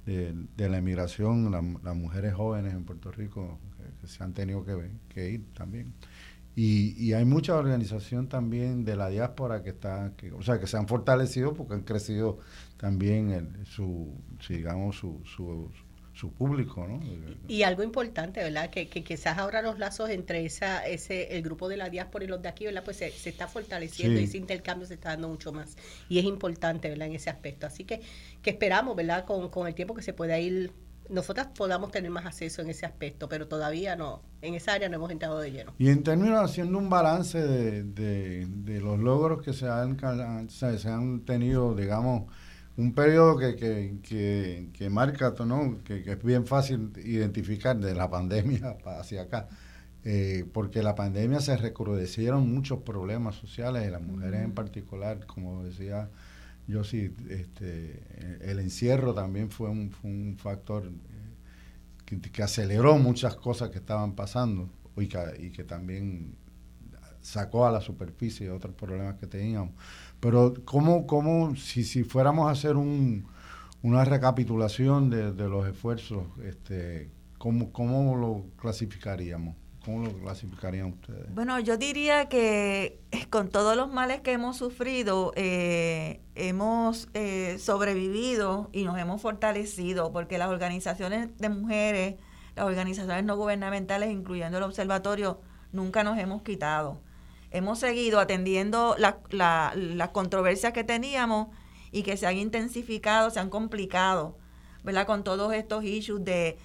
[0.06, 3.58] de, la emigración, las mujeres jóvenes en Puerto Rico
[4.00, 5.92] que, se han tenido que, que ir también.
[6.58, 10.66] Y, y, hay mucha organización también de la diáspora que está, que, o sea, que
[10.66, 12.38] se han fortalecido porque han crecido
[12.78, 14.14] también el, su,
[14.48, 15.70] digamos, su, su,
[16.14, 16.98] su público, ¿no?
[17.46, 18.70] Y, algo importante, ¿verdad?
[18.70, 22.28] Que, que, quizás ahora los lazos entre esa, ese, el grupo de la diáspora y
[22.28, 22.84] los de aquí, ¿verdad?
[22.84, 25.76] Pues se, se está fortaleciendo y ese intercambio se está dando mucho más.
[26.08, 27.08] Y es importante, ¿verdad?
[27.08, 27.66] En ese aspecto.
[27.66, 28.00] Así que,
[28.40, 29.26] que esperamos, ¿verdad?
[29.26, 30.72] Con, con el tiempo que se pueda ir
[31.10, 34.96] nosotras podamos tener más acceso en ese aspecto, pero todavía no, en esa área no
[34.96, 35.74] hemos entrado de lleno.
[35.78, 39.98] Y en términos, haciendo un balance de, de, los logros que se han,
[40.48, 42.24] se han tenido, digamos,
[42.76, 43.56] un periodo que,
[44.02, 45.78] que, que, marca, ¿no?
[45.84, 49.48] que, es bien fácil identificar de la pandemia hacia acá,
[50.04, 55.64] eh, porque la pandemia se recrudecieron muchos problemas sociales, y las mujeres en particular, como
[55.64, 56.10] decía
[56.66, 58.02] yo sí, este,
[58.40, 65.06] el encierro también fue un, factor eh, que, aceleró muchas cosas que estaban pasando y
[65.06, 66.34] que, y que también
[67.20, 69.74] sacó a la superficie otros problemas que teníamos.
[70.20, 73.26] Pero ¿cómo, cómo si, si fuéramos a hacer un,
[73.82, 79.56] una recapitulación de, de los esfuerzos, este, ¿cómo, ¿cómo lo clasificaríamos?
[79.86, 81.32] ¿Cómo lo clasificarían ustedes?
[81.32, 87.56] Bueno, yo diría que eh, con todos los males que hemos sufrido, eh, hemos eh,
[87.60, 92.16] sobrevivido y nos hemos fortalecido, porque las organizaciones de mujeres,
[92.56, 95.40] las organizaciones no gubernamentales, incluyendo el observatorio,
[95.70, 97.00] nunca nos hemos quitado.
[97.52, 101.46] Hemos seguido atendiendo las controversias que teníamos
[101.92, 104.36] y que se han intensificado, se han complicado,
[104.82, 105.06] ¿verdad?
[105.06, 106.58] Con todos estos issues de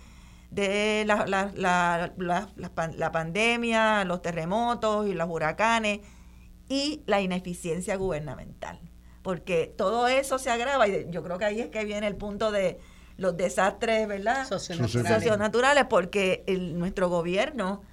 [0.51, 2.49] de la, la, la,
[2.97, 6.01] la, pandemia, los terremotos y los huracanes
[6.67, 8.79] y la ineficiencia gubernamental.
[9.23, 12.51] Porque todo eso se agrava y yo creo que ahí es que viene el punto
[12.51, 12.79] de
[13.15, 14.45] los desastres, ¿verdad?
[14.45, 15.85] Socionaturales.
[15.89, 17.83] porque el, nuestro gobierno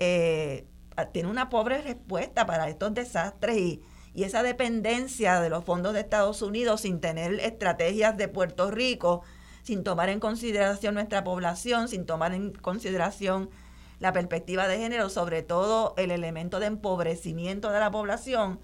[0.00, 0.66] eh,
[1.12, 3.82] tiene una pobre respuesta para estos desastres y,
[4.14, 9.22] y esa dependencia de los fondos de Estados Unidos sin tener estrategias de Puerto Rico
[9.62, 13.50] sin tomar en consideración nuestra población, sin tomar en consideración
[13.98, 18.60] la perspectiva de género, sobre todo el elemento de empobrecimiento de la población,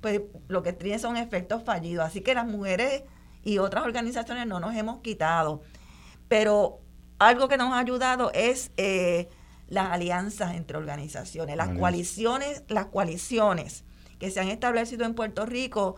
[0.00, 2.06] pues lo que tiene son efectos fallidos.
[2.06, 3.02] Así que las mujeres
[3.42, 5.62] y otras organizaciones no nos hemos quitado.
[6.28, 6.80] Pero
[7.18, 9.28] algo que nos ha ayudado es eh,
[9.68, 13.84] las alianzas entre organizaciones, las coaliciones, las coaliciones
[14.18, 15.96] que se han establecido en Puerto Rico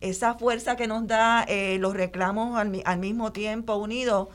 [0.00, 4.28] esa fuerza que nos da eh, los reclamos al, al, mismo tiempo unidos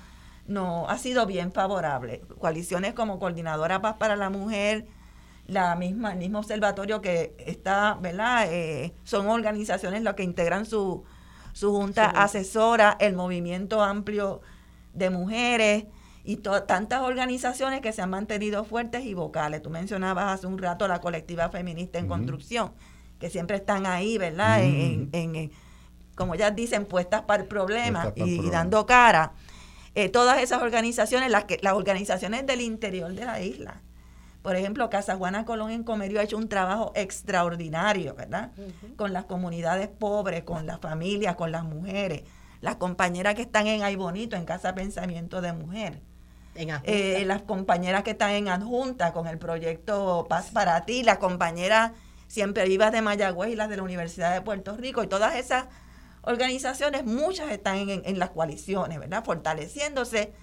[0.48, 2.22] no ha sido bien favorable.
[2.40, 4.85] Coaliciones como Coordinadora Paz para la Mujer,
[5.48, 8.48] la misma, el mismo observatorio que está, ¿verdad?
[8.52, 11.03] Eh, son organizaciones las que integran su,
[11.53, 14.41] su junta asesora, el movimiento amplio
[14.94, 15.85] de mujeres
[16.26, 19.61] y tantas organizaciones que se han mantenido fuertes y vocales.
[19.61, 22.73] Tú mencionabas hace un rato la colectiva feminista en construcción
[23.24, 24.62] que siempre están ahí, ¿verdad?
[24.62, 25.50] en, en,
[26.14, 29.32] como ya dicen, puestas para el problema y, dando cara.
[29.95, 33.82] Eh, todas esas organizaciones, las, que, las organizaciones del interior de la isla.
[34.41, 38.52] Por ejemplo, Casa Juana Colón en Comerio ha hecho un trabajo extraordinario, ¿verdad?
[38.98, 42.24] Con las comunidades pobres, con las familias, con las mujeres,
[42.60, 46.02] las compañeras que están en Ay Bonito, en Casa Pensamiento de Mujer.
[46.56, 51.94] Eh, las compañeras que están en adjunta con el proyecto Paz para ti, las compañeras
[52.34, 55.65] siempre vivas de Mayagüez y las de la Universidad de Puerto Rico y todas esas
[56.23, 59.23] organizaciones, muchas están en, en las coaliciones, ¿verdad?
[59.23, 60.34] Fortaleciéndose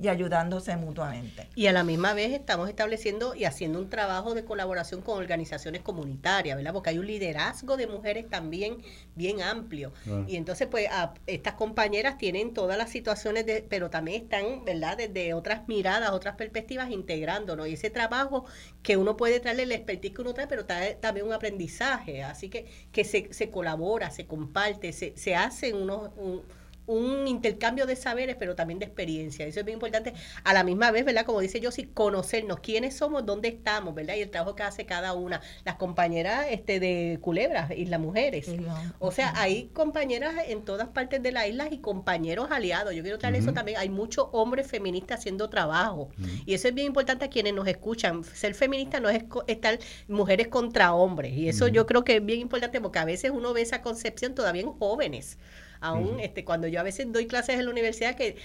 [0.00, 1.48] y ayudándose mutuamente.
[1.56, 5.82] Y a la misma vez estamos estableciendo y haciendo un trabajo de colaboración con organizaciones
[5.82, 6.72] comunitarias, ¿verdad?
[6.72, 8.78] Porque hay un liderazgo de mujeres también
[9.16, 9.92] bien amplio.
[10.28, 10.88] Y entonces, pues,
[11.26, 14.96] estas compañeras tienen todas las situaciones, de, pero también están, ¿verdad?
[14.96, 17.66] Desde otras miradas, otras perspectivas, integrándonos.
[17.66, 18.44] Y ese trabajo
[18.82, 22.22] que uno puede traerle la expertise que uno trae, pero también un aprendizaje.
[22.22, 26.42] Así que, que se, se colabora, se comparte, se, se hacen unos un
[26.88, 29.46] intercambio de saberes, pero también de experiencia.
[29.46, 30.14] Eso es bien importante.
[30.44, 31.24] A la misma vez, ¿verdad?
[31.24, 34.14] Como dice yo, sí, conocernos quiénes somos, dónde estamos, ¿verdad?
[34.14, 35.40] Y el trabajo que hace cada una.
[35.64, 38.50] Las compañeras este, de Culebras y las mujeres.
[38.98, 42.94] O sea, hay compañeras en todas partes de la isla y compañeros aliados.
[42.94, 43.78] Yo quiero traer eso también.
[43.78, 46.10] Hay muchos hombres feministas haciendo trabajo.
[46.46, 48.24] Y eso es bien importante a quienes nos escuchan.
[48.24, 49.78] Ser feminista no es estar
[50.08, 51.32] mujeres contra hombres.
[51.32, 54.34] Y eso yo creo que es bien importante porque a veces uno ve esa concepción
[54.34, 55.38] todavía en jóvenes
[55.80, 58.36] aún este, cuando yo a veces doy clases en la universidad que,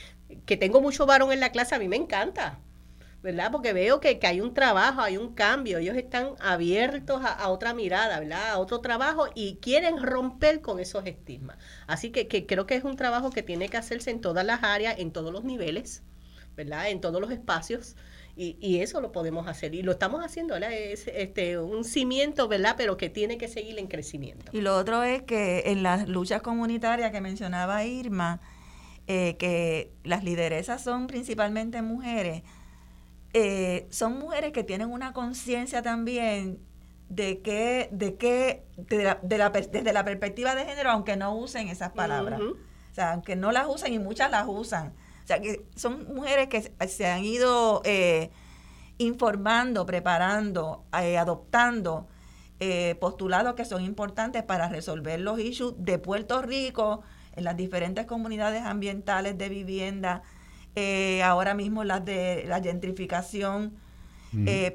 [0.45, 2.59] que tengo mucho varón en la clase, a mí me encanta.
[3.23, 3.53] ¿verdad?
[3.53, 8.19] Porque veo que, hay un trabajo, hay un cambio, ellos están abiertos a, otra mirada,
[8.19, 8.51] ¿verdad?
[8.51, 11.57] A otro trabajo y quieren romper con esos estigmas.
[11.87, 14.61] Así que, que, creo que es un trabajo que tiene que hacerse en todas las
[14.63, 16.03] áreas, en todos los niveles,
[16.57, 16.89] ¿verdad?
[16.89, 17.95] En todos los espacios.
[18.35, 20.73] Y, y, eso lo podemos hacer y lo estamos haciendo, ¿verdad?
[20.73, 22.73] Es este, un cimiento, ¿verdad?
[22.75, 24.51] Pero que tiene que seguir en crecimiento.
[24.51, 28.41] Y lo otro es que en las luchas comunitarias que mencionaba Irma,
[29.05, 32.41] eh, que las lideresas son principalmente mujeres,
[33.33, 36.59] eh, son mujeres que tienen una conciencia también
[37.09, 39.03] de que, de que de
[39.37, 43.51] la, desde la perspectiva de género, aunque no usen esas palabras, o sea, aunque no
[43.51, 44.93] las usen y muchas las usan,
[45.23, 48.29] o sea, que son mujeres que se han ido eh,
[48.97, 52.07] informando, preparando, eh, adoptando
[52.59, 57.03] eh, postulados que son importantes para resolver los issues de Puerto Rico
[57.35, 60.23] en las diferentes comunidades ambientales de vivienda,
[61.23, 63.73] ahora mismo las de la gentrificación,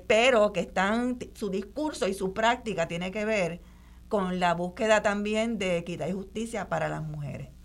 [0.06, 3.60] pero que están, su discurso y su práctica tiene que ver
[4.08, 7.57] con la búsqueda también de equidad y justicia para las mujeres.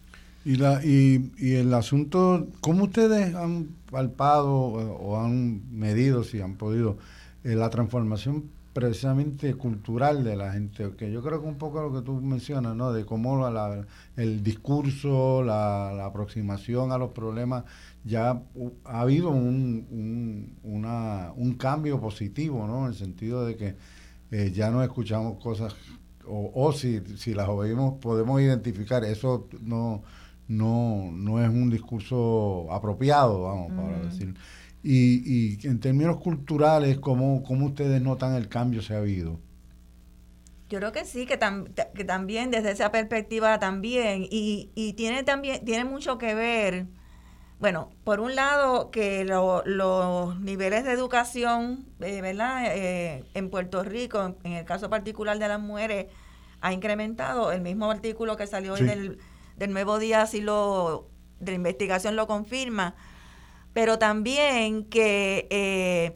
[0.46, 6.56] Y, la, y, y el asunto, ¿cómo ustedes han palpado o, han medido, si han
[6.56, 6.98] podido,
[7.46, 10.92] eh, la transformación precisamente cultural de la gente?
[10.98, 12.92] Que yo creo que un poco lo que tú mencionas, ¿no?
[12.92, 13.86] De cómo la,
[14.18, 17.64] el discurso, la, la, aproximación a los problemas,
[18.04, 18.42] ya
[18.84, 22.82] ha habido un, un, una, un cambio positivo, ¿no?
[22.84, 23.76] En el sentido de que
[24.32, 25.74] eh, ya no escuchamos cosas,
[26.28, 30.04] o, o si, si las oímos, podemos identificar, eso no
[30.58, 34.10] no, no es un discurso apropiado, vamos, para mm.
[34.10, 34.36] decir.
[34.84, 39.40] Y, y en términos culturales, ¿cómo, ¿cómo ustedes notan el cambio se ha habido?
[40.70, 41.38] Yo creo que sí, que,
[41.94, 46.88] que también desde esa perspectiva también, y, y tiene también, tiene mucho que ver,
[47.60, 52.76] bueno, por un lado que los niveles de educación, eh, ¿verdad?
[52.76, 56.08] Eh, en Puerto Rico, en, el caso particular de las mujeres,
[56.60, 57.52] ha incrementado.
[57.52, 59.20] El mismo artículo que salió hoy del
[59.58, 61.08] del Nuevo Día así lo,
[61.40, 62.96] de la investigación lo confirma,
[63.74, 66.16] pero también que eh,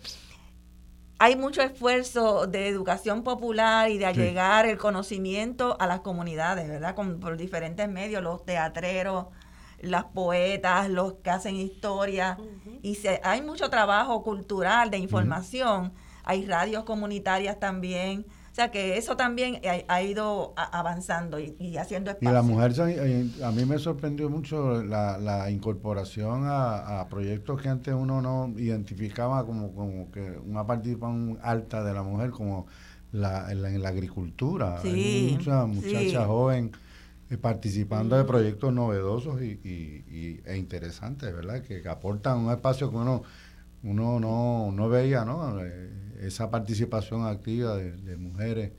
[1.19, 6.95] hay mucho esfuerzo de educación popular y de allegar el conocimiento a las comunidades, ¿verdad?
[6.95, 9.27] Con, por diferentes medios, los teatreros,
[9.79, 12.37] las poetas, los que hacen historia,
[12.81, 15.93] y se, hay mucho trabajo cultural de información,
[16.23, 18.25] hay radios comunitarias también,
[18.57, 22.31] sea que eso también ha, ido avanzando y, haciendo espacio.
[22.31, 27.93] Y la mujer, eh, a mí me sorprendió mucho la, incorporación a, proyectos que antes
[27.93, 32.65] uno no identificaba como, como que una participación alta de la mujer, como
[33.11, 34.81] la, en, la, agricultura.
[34.83, 36.71] Hay mucha muchacha joven
[37.29, 41.61] eh, participando de proyectos novedosos y, y, e interesantes, ¿verdad?
[41.61, 43.21] Que, aportan un espacio que uno,
[43.83, 45.59] uno no, no veía, ¿no?
[46.17, 48.71] Eh, esa participación activa de, mujeres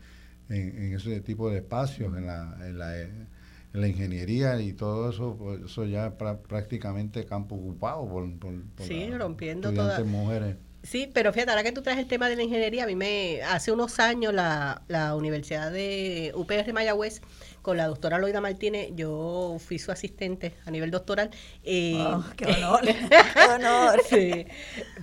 [0.49, 3.29] en, ese tipo de espacios, en la, en la, en
[3.73, 8.55] la ingeniería y todo eso, pues, eso ya es prácticamente campo ocupado por, por,
[8.87, 10.57] sí, rompiendo todas mujeres.
[10.83, 13.43] Sí, pero fíjate, ahora que tú traes el tema de la ingeniería, a mí me,
[13.43, 17.21] hace unos años la, la Universidad de UPR Mayagüez
[17.69, 21.29] con la doctora Loida Martínez, yo fui su asistente a nivel doctoral.
[21.63, 22.81] Eh, oh, ¡Qué honor!
[22.83, 24.01] ¡Qué honor!
[24.09, 24.47] sí.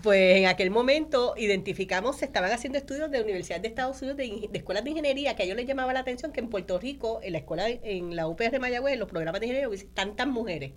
[0.02, 4.50] Pues en aquel momento identificamos, se estaban haciendo estudios de Universidad de Estados Unidos de,
[4.52, 7.34] escuelas de ingeniería, que a ellos les llamaba la atención que en Puerto Rico, en
[7.34, 10.72] la escuela, en la UPR Mayagüez, en los programas de ingeniería, tantas mujeres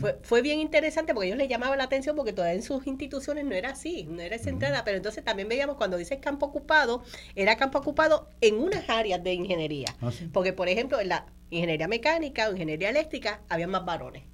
[0.00, 3.44] fue, fue, bien interesante porque ellos les llamaban la atención porque todavía en sus instituciones
[3.44, 7.02] no era así, no era esa entrada, pero entonces también veíamos cuando dice campo ocupado,
[7.34, 9.94] era campo ocupado en unas áreas de ingeniería.
[10.00, 14.33] Ah, porque, por ejemplo, en la ingeniería mecánica o ingeniería eléctrica había más varones.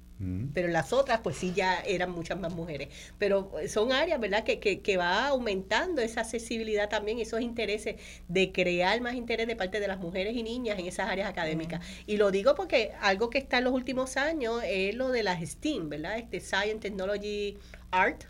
[0.53, 2.89] Pero en las otras, pues sí, ya eran muchas más mujeres.
[3.17, 7.95] Pero son áreas, ¿verdad?, que, que, que, va aumentando esa accesibilidad también, esos intereses
[8.27, 11.83] de crear más interés de parte de las mujeres y niñas en esas áreas académicas.
[12.05, 15.41] Y lo digo porque algo que está en los últimos años es lo de las
[15.41, 16.17] STEAM, ¿verdad?
[16.17, 17.57] Este Science, Technology,
[17.91, 18.25] Art.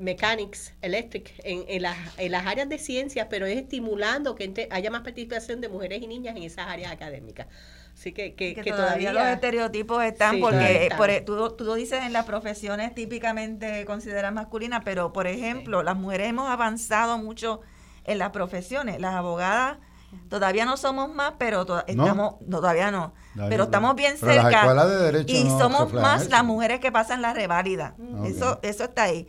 [0.00, 4.90] mechanics, electric, en, en, las, en las áreas de ciencias, pero es estimulando que haya
[4.90, 7.48] más participación de mujeres y niñas en esas áreas académicas.
[7.98, 12.12] Así que, que, todavía, los estereotipos están, porque Por, e, tú, tú, lo dices en
[12.12, 17.60] las profesiones típicamente consideradas masculinas, pero por ejemplo, las mujeres hemos avanzado mucho
[18.04, 19.00] en las profesiones.
[19.00, 19.78] Las abogadas
[20.28, 23.14] todavía no somos más, pero estamos, no, todavía no,
[23.48, 24.64] pero estamos bien cerca.
[25.26, 27.96] y somos más las mujeres que pasan la reválida.
[28.24, 29.26] Eso, eso está ahí.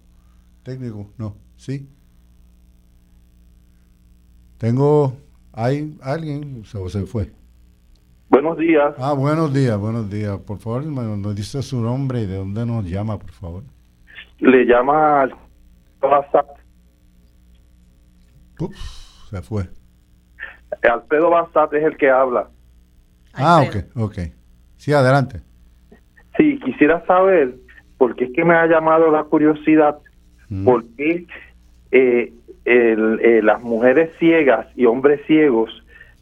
[0.63, 1.89] técnico, no, sí.
[4.57, 5.15] Tengo,
[5.53, 7.31] hay alguien, se, se fue.
[8.29, 8.93] Buenos días.
[8.97, 10.37] Ah, buenos días, buenos días.
[10.39, 13.63] Por favor, nos dice su nombre y de dónde nos llama, por favor.
[14.39, 15.27] Le llama
[16.01, 16.60] WhatsApp
[19.29, 19.63] se fue.
[20.83, 22.47] Alfredo Bassat es el que habla.
[23.33, 24.19] Ah, ok, ok.
[24.77, 25.41] Sí, adelante.
[26.38, 27.55] Sí, quisiera saber,
[27.97, 29.99] porque es que me ha llamado la curiosidad,
[30.49, 30.65] mm.
[30.65, 31.25] por qué
[31.91, 32.33] eh,
[32.65, 35.69] eh, las mujeres ciegas y hombres ciegos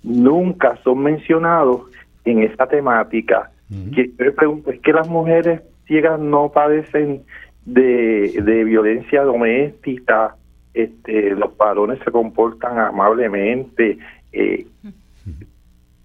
[0.04, 1.84] nunca son mencionados
[2.26, 3.52] en esta temática.
[3.70, 3.92] Mm.
[3.92, 7.24] Que, yo pregunto, ¿es que las mujeres ciegas no padecen
[7.66, 10.36] de, de violencia doméstica
[10.74, 13.98] este, los varones se comportan amablemente.
[14.32, 14.68] Eh,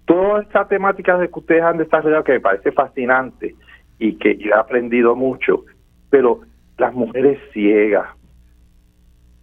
[0.05, 3.55] toda esta temática de que ustedes han desarrollado que me parece fascinante
[3.99, 5.65] y que he aprendido mucho,
[6.09, 6.41] pero
[6.77, 8.09] las mujeres ciegas,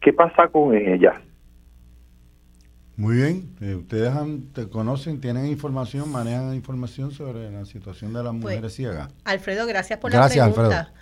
[0.00, 1.14] ¿qué pasa con ellas?
[2.96, 4.12] Muy bien, eh, ustedes
[4.52, 9.08] te conocen, tienen información, manejan información sobre la situación de las pues, mujeres ciegas.
[9.24, 10.92] Alfredo, gracias por la pregunta.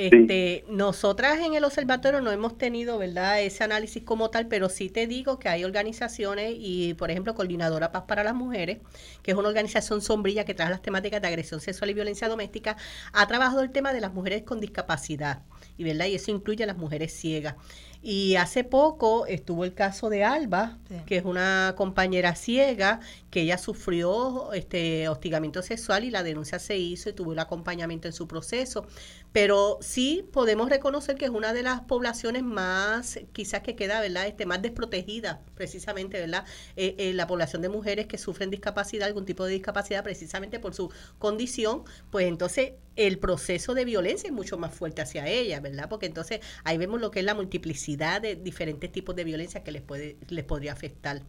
[0.00, 4.88] Este, Nosotras en el observatorio no hemos tenido, ¿verdad?, ese análisis como tal, pero sí
[4.88, 8.78] te digo que hay organizaciones y, por ejemplo, Coordinadora Paz para las Mujeres,
[9.22, 12.78] que es una organización sombrilla que trae las temáticas de agresión sexual y violencia doméstica,
[13.12, 15.42] ha trabajado el tema de las mujeres con discapacidad,
[15.76, 16.06] y, ¿verdad?
[16.06, 17.56] y eso incluye a las mujeres ciegas.
[18.02, 23.00] Y hace poco estuvo el caso de Alba, que es una compañera ciega,
[23.30, 28.08] que ella sufrió este hostigamiento sexual y la denuncia se hizo y tuvo el acompañamiento
[28.08, 28.86] en su proceso.
[29.32, 34.26] Pero sí podemos reconocer que es una de las poblaciones más, quizás que queda, ¿verdad?
[34.26, 36.44] Este, más desprotegida, precisamente, ¿verdad?
[36.76, 40.74] Eh, eh, la población de mujeres que sufren discapacidad, algún tipo de discapacidad, precisamente por
[40.74, 45.88] su condición, pues entonces el proceso de violencia es mucho más fuerte hacia ella, ¿verdad?
[45.88, 49.72] Porque entonces ahí vemos lo que es la multiplicidad de diferentes tipos de violencia que
[49.72, 51.22] les puede les podría afectar.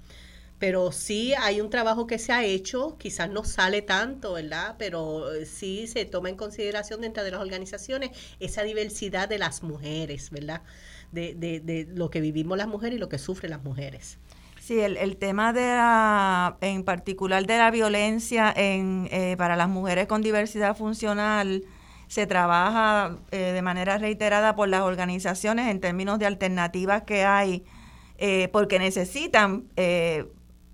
[0.61, 4.75] Pero sí hay un trabajo que se ha hecho, quizás no sale tanto, ¿verdad?
[4.77, 9.63] Pero eh, sí se toma en consideración dentro de las organizaciones esa diversidad de las
[9.63, 10.61] mujeres, ¿verdad?
[11.11, 14.19] De, de, de lo que vivimos las mujeres y lo que sufren las mujeres.
[14.59, 20.05] Sí, el, tema de la, en particular de la violencia en, eh, para las mujeres
[20.05, 21.63] con diversidad funcional,
[22.07, 27.63] se trabaja eh, de manera reiterada por las organizaciones en términos de alternativas que hay,
[28.19, 29.65] eh, porque necesitan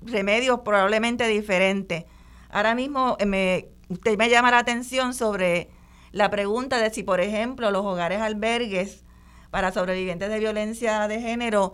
[0.02, 2.06] remedios probablemente diferentes.
[2.50, 5.70] Ahora mismo me, usted me llama la atención sobre
[6.12, 9.04] la pregunta de si, por ejemplo, los hogares albergues
[9.52, 11.74] para sobrevivientes de violencia de género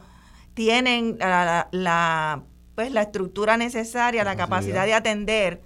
[0.53, 2.43] tienen la,
[2.75, 5.61] pues la estructura necesaria, la capacidad de atender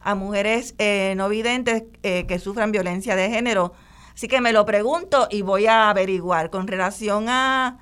[0.00, 3.72] a mujeres eh, no videntes eh, que sufran violencia de género.
[4.14, 6.50] Así que me lo pregunto y voy a averiguar.
[6.50, 7.78] Con relación a,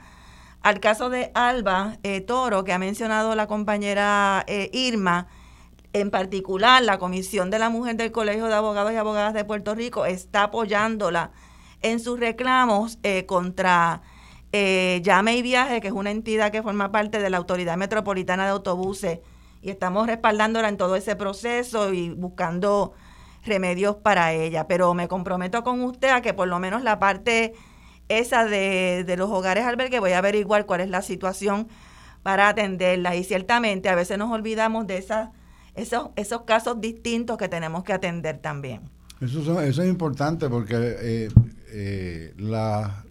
[0.66, 5.28] al caso de Alba eh, Toro, que ha mencionado la compañera Irma,
[5.92, 9.76] en particular la Comisión de la Mujer del Colegio de Abogados y Abogadas de Puerto
[9.76, 11.30] Rico está apoyándola
[11.82, 14.02] en sus reclamos contra
[14.52, 18.50] Llame y Viaje, que es una entidad que forma parte de la Autoridad Metropolitana de
[18.50, 19.20] Autobuses
[19.62, 22.92] y estamos respaldándola en todo ese proceso y buscando
[23.44, 24.66] remedios para ella.
[24.66, 27.54] Pero me comprometo con usted a que por lo menos la parte
[28.08, 31.68] esa de, los hogares albergue voy a averiguar cuál es la situación
[32.22, 33.16] para atenderla.
[33.16, 35.30] Y ciertamente a veces nos olvidamos de esas,
[35.74, 38.82] esos, esos casos distintos que tenemos que atender también.
[39.20, 41.28] Eso, eso es importante porque eh,
[41.68, 43.04] eh, la,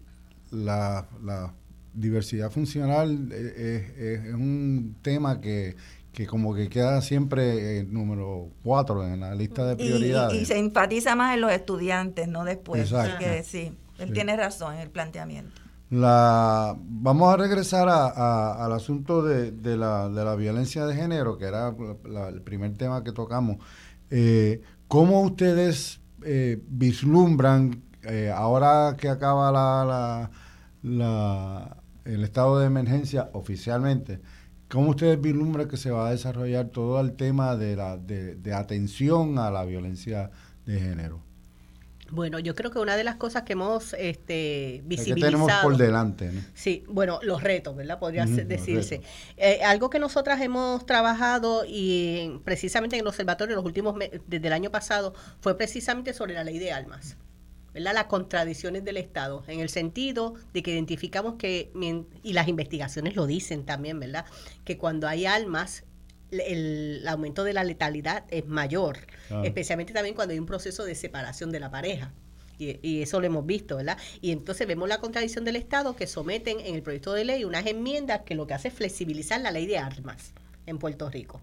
[0.50, 1.52] la,
[1.92, 5.74] diversidad funcional eh, es un tema que
[6.16, 10.40] que como que queda siempre el número cuatro en la lista de prioridades.
[10.40, 12.90] Y, se enfatiza más en los estudiantes, no después.
[12.90, 15.60] Así que sí, él tiene razón en el planteamiento.
[15.88, 21.38] La, vamos a regresar a, al asunto de, de, la, de, la, violencia de género,
[21.38, 21.74] que era
[22.28, 23.58] el primer tema que tocamos.
[24.10, 30.30] Eh, ¿Cómo ustedes eh, vislumbran, eh, ahora que acaba la,
[30.82, 34.20] la, el estado de emergencia oficialmente,
[34.68, 39.38] ¿Cómo ustedes vislumbran que se va a desarrollar todo el tema de, la, de, atención
[39.38, 40.30] a la violencia
[40.64, 41.20] de género?
[42.10, 45.32] Bueno, yo creo que una de las cosas que hemos este, visibilizado...
[45.32, 46.30] tenemos por delante?
[46.54, 47.98] Sí, bueno, los retos, ¿verdad?
[47.98, 49.02] Podría decirse.
[49.36, 53.96] Eh, algo que nosotras hemos trabajado y precisamente en el observatorio los últimos
[54.26, 57.16] desde el año pasado fue precisamente sobre la ley de almas
[57.78, 61.70] las contradicciones del Estado, en el sentido de que identificamos que,
[62.22, 64.24] y las investigaciones lo dicen también, ¿verdad?
[64.64, 65.84] Que cuando hay almas,
[66.30, 68.98] el, aumento de la letalidad es mayor,
[69.44, 72.12] especialmente también cuando hay un proceso de separación de la pareja.
[72.58, 73.98] Y, y, eso lo hemos visto, ¿verdad?
[74.22, 77.66] Y entonces vemos la contradicción del Estado que someten en el proyecto de ley unas
[77.66, 80.32] enmiendas que lo que hace es flexibilizar la ley de armas
[80.64, 81.42] en Puerto Rico.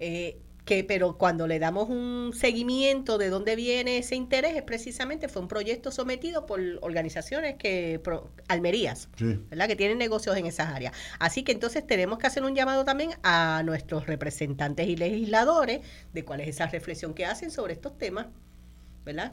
[0.00, 0.38] Eh,
[0.68, 5.40] que pero cuando le damos un seguimiento de dónde viene ese interés es precisamente fue
[5.40, 8.02] un proyecto sometido por organizaciones que
[8.48, 9.66] almerías, ¿verdad?
[9.66, 10.92] Que tienen negocios en esas áreas.
[11.20, 15.80] Así que entonces tenemos que hacer un llamado también a nuestros representantes y legisladores
[16.12, 18.26] de cuál es esa reflexión que hacen sobre estos temas
[19.08, 19.32] ¿verdad?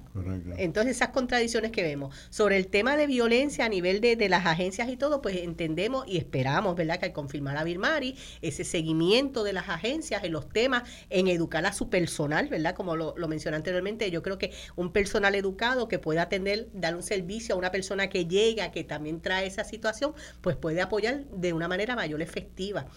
[0.58, 4.88] Entonces esas contradicciones que vemos sobre el tema de violencia a nivel de, las agencias
[4.88, 6.98] y todo, pues entendemos y esperamos, ¿verdad?
[6.98, 11.66] Que al confirmar a Birmari, ese seguimiento de las agencias en los temas, en educar
[11.66, 12.74] a su personal, ¿verdad?
[12.74, 16.96] Como lo, lo mencioné anteriormente, yo creo que un personal educado que pueda atender, dar
[16.96, 21.26] un servicio a una persona que llega, que también trae esa situación, pues puede apoyar
[21.26, 22.88] de una manera mayor efectiva.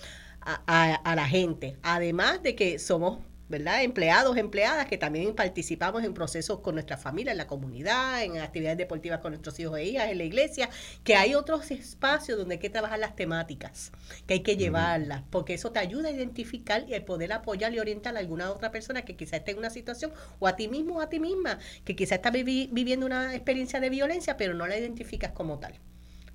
[0.41, 1.77] a, la gente.
[1.83, 3.19] Además de que somos
[3.49, 3.83] ¿verdad?
[3.83, 8.79] Empleados, empleadas que también participamos en procesos con nuestra familia, en la comunidad, en actividades
[8.79, 10.69] deportivas con nuestros hijos e hijas, en la iglesia,
[11.05, 13.93] que hay otros espacios donde hay que trabajar las temáticas,
[14.27, 17.79] que hay que llevarlas, porque eso te ayuda a identificar y a poder apoyar y
[17.81, 20.97] orientar a alguna otra persona que quizá esté en una situación, o a ti mismo
[20.97, 24.79] o a ti misma, que quizá está viviendo una experiencia de violencia, pero no la
[24.79, 25.81] identificas como tal.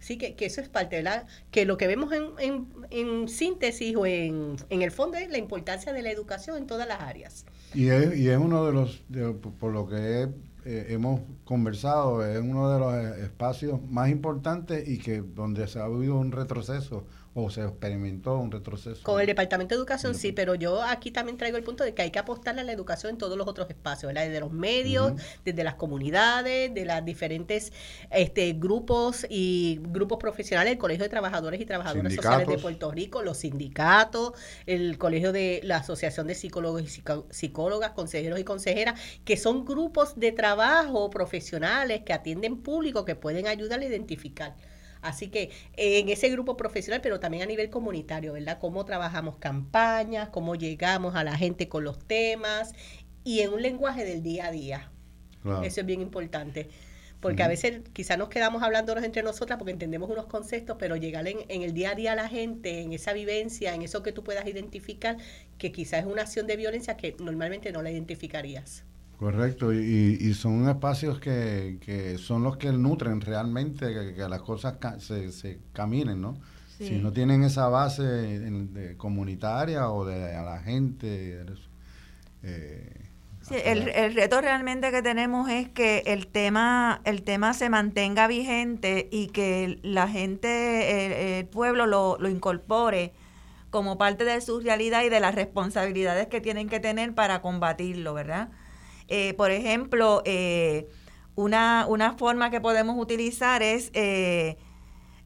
[0.03, 3.29] Sí, que, que, eso es parte de la, que lo que vemos en, en, en
[3.29, 6.99] síntesis o en, en, el fondo es la importancia de la educación en todas las
[6.99, 7.45] áreas.
[7.73, 9.01] Y es, y es uno de los,
[9.61, 10.27] por lo que
[10.65, 15.85] eh, hemos conversado, es uno de los espacios más importantes y que donde se ha
[15.85, 17.05] habido un retroceso
[17.35, 19.01] o se experimentó un retroceso.
[19.03, 22.03] Con el Departamento de Educación sí, pero yo aquí también traigo el punto de que
[22.03, 24.27] hay que apostarle a la educación en todos los otros espacios, ¿verdad?
[24.27, 27.73] desde los medios, desde las comunidades, de los diferentes
[28.11, 33.23] este, grupos y grupos profesionales, el Colegio de Trabajadores y Trabajadoras Sociales de Puerto Rico,
[33.23, 34.33] los sindicatos,
[34.67, 40.19] el Colegio de la Asociación de Psicólogos y Psicólogas, consejeros y consejeras, que son grupos
[40.19, 44.55] de trabajo profesionales que atienden público que pueden ayudar a identificar
[45.03, 48.57] Así que en ese grupo profesional, pero también a nivel comunitario, ¿verdad?
[48.59, 52.73] Cómo trabajamos campañas, cómo llegamos a la gente con los temas
[53.23, 54.89] y en un lenguaje del día a día.
[55.63, 56.69] Eso es bien importante.
[57.19, 61.25] Porque a veces quizás nos quedamos hablándonos entre nosotras porque entendemos unos conceptos, pero llegar
[61.27, 64.11] en, en, el día a día a la gente, en esa vivencia, en eso que
[64.11, 65.17] tú puedas identificar,
[65.57, 68.83] que quizás es una acción de violencia que normalmente no la identificarías.
[69.17, 75.31] Correcto, y, son espacios que, que, son los que nutren realmente que, las cosas se,
[75.31, 76.37] se, caminen, ¿no?
[76.77, 81.45] Si no tienen esa base de, comunitaria o de a la gente.
[82.41, 82.89] Eh,
[83.41, 88.27] sí, el, el, reto realmente que tenemos es que el tema, el tema se mantenga
[88.27, 93.13] vigente y que la gente, el, pueblo lo, lo incorpore
[93.69, 98.13] como parte de su realidad y de las responsabilidades que tienen que tener para combatirlo,
[98.13, 98.49] ¿verdad?
[99.07, 100.87] Eh, por ejemplo, eh,
[101.35, 104.57] una, una, forma que podemos utilizar es eh,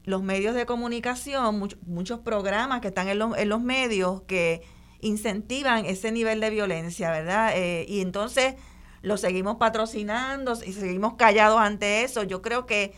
[0.04, 4.62] los medios de comunicación, muchos programas que están en, en, los medios que
[5.00, 7.54] incentivan ese nivel de violencia, ¿verdad?
[7.86, 8.56] y entonces
[9.02, 12.24] lo seguimos patrocinando y seguimos callados ante eso.
[12.24, 12.94] Yo creo que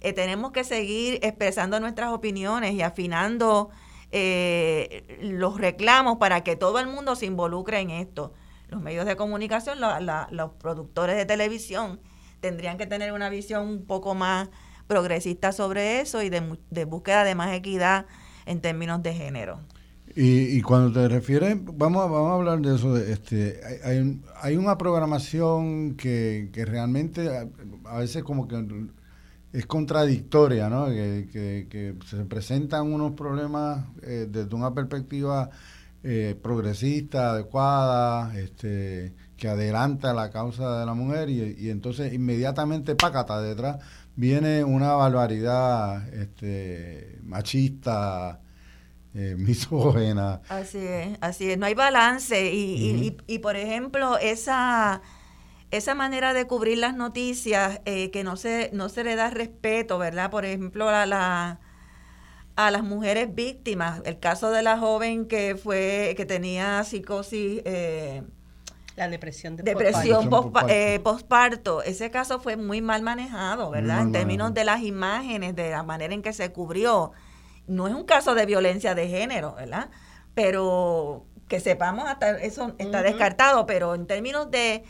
[0.00, 3.70] tenemos que seguir expresando nuestras opiniones y afinando
[4.12, 8.32] eh, los reclamos para que todo el mundo se involucre en esto.
[8.70, 12.00] Los medios de comunicación, los productores de televisión
[12.40, 14.48] tendrían que tener una visión un poco más
[14.86, 18.06] progresista sobre eso y de, búsqueda de más equidad
[18.46, 19.60] en términos de género.
[20.16, 25.94] Y, cuando te refieres, vamos, vamos a hablar de eso, este, hay, hay una programación
[25.94, 27.28] que, que realmente
[27.84, 28.56] a veces como que
[29.52, 30.86] es contradictoria, ¿no?
[30.86, 35.50] Que, se presentan unos problemas eh, desde una perspectiva
[36.02, 43.40] eh, progresista, adecuada, este, que adelanta la causa de la mujer y, entonces inmediatamente, pácata,
[43.40, 43.78] detrás
[44.16, 48.40] viene una barbaridad este, machista,
[49.14, 50.40] eh, misógena.
[50.48, 55.02] Así es, así es, no hay balance y, y por ejemplo, esa
[55.70, 59.98] esa manera de cubrir las noticias eh, que no se, no se le da respeto,
[59.98, 60.30] ¿verdad?
[60.30, 61.60] Por ejemplo, a, la,
[62.66, 64.00] a las mujeres víctimas.
[64.04, 67.62] El caso de la joven que fue que tenía psicosis.
[67.64, 68.22] Eh,
[68.96, 71.82] la depresión de depresión postparto.
[71.82, 74.02] Eh, Ese caso fue muy mal manejado, ¿verdad?
[74.02, 77.12] en términos de las imágenes, de la manera en que se cubrió.
[77.66, 79.90] No es un caso de violencia de género, ¿verdad?
[80.34, 84.84] Pero que sepamos hasta eso está descartado, pero en términos de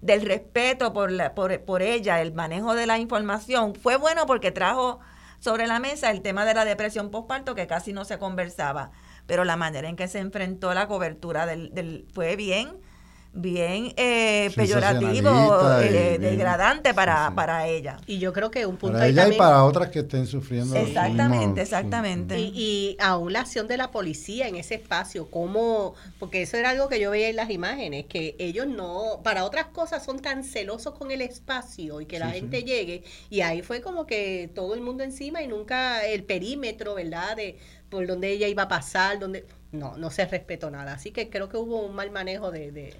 [0.00, 4.52] del respeto por, la, por, por ella, el manejo de la información, fue bueno porque
[4.52, 5.00] trajo
[5.46, 8.90] sobre la mesa el tema de la depresión postparto que casi no se conversaba,
[9.28, 12.80] pero la manera en que se enfrentó la cobertura del, del fue bien
[13.36, 17.98] bien eh, peyorativo, eh, degradante para, para ella.
[18.06, 20.74] Y yo creo que un punto para ella y para otras que estén sufriendo.
[20.74, 22.38] Exactamente, exactamente.
[22.38, 26.70] Y, y, aún la acción de la policía en ese espacio, como, porque eso era
[26.70, 30.42] algo que yo veía en las imágenes, que ellos no, para otras cosas son tan
[30.42, 34.74] celosos con el espacio y que la gente llegue, y ahí fue como que todo
[34.74, 37.36] el mundo encima y nunca el perímetro, ¿verdad?
[37.36, 37.58] De
[37.90, 40.94] por donde ella iba a pasar, donde no, no se respetó nada.
[40.94, 42.94] Así que creo que hubo un mal manejo de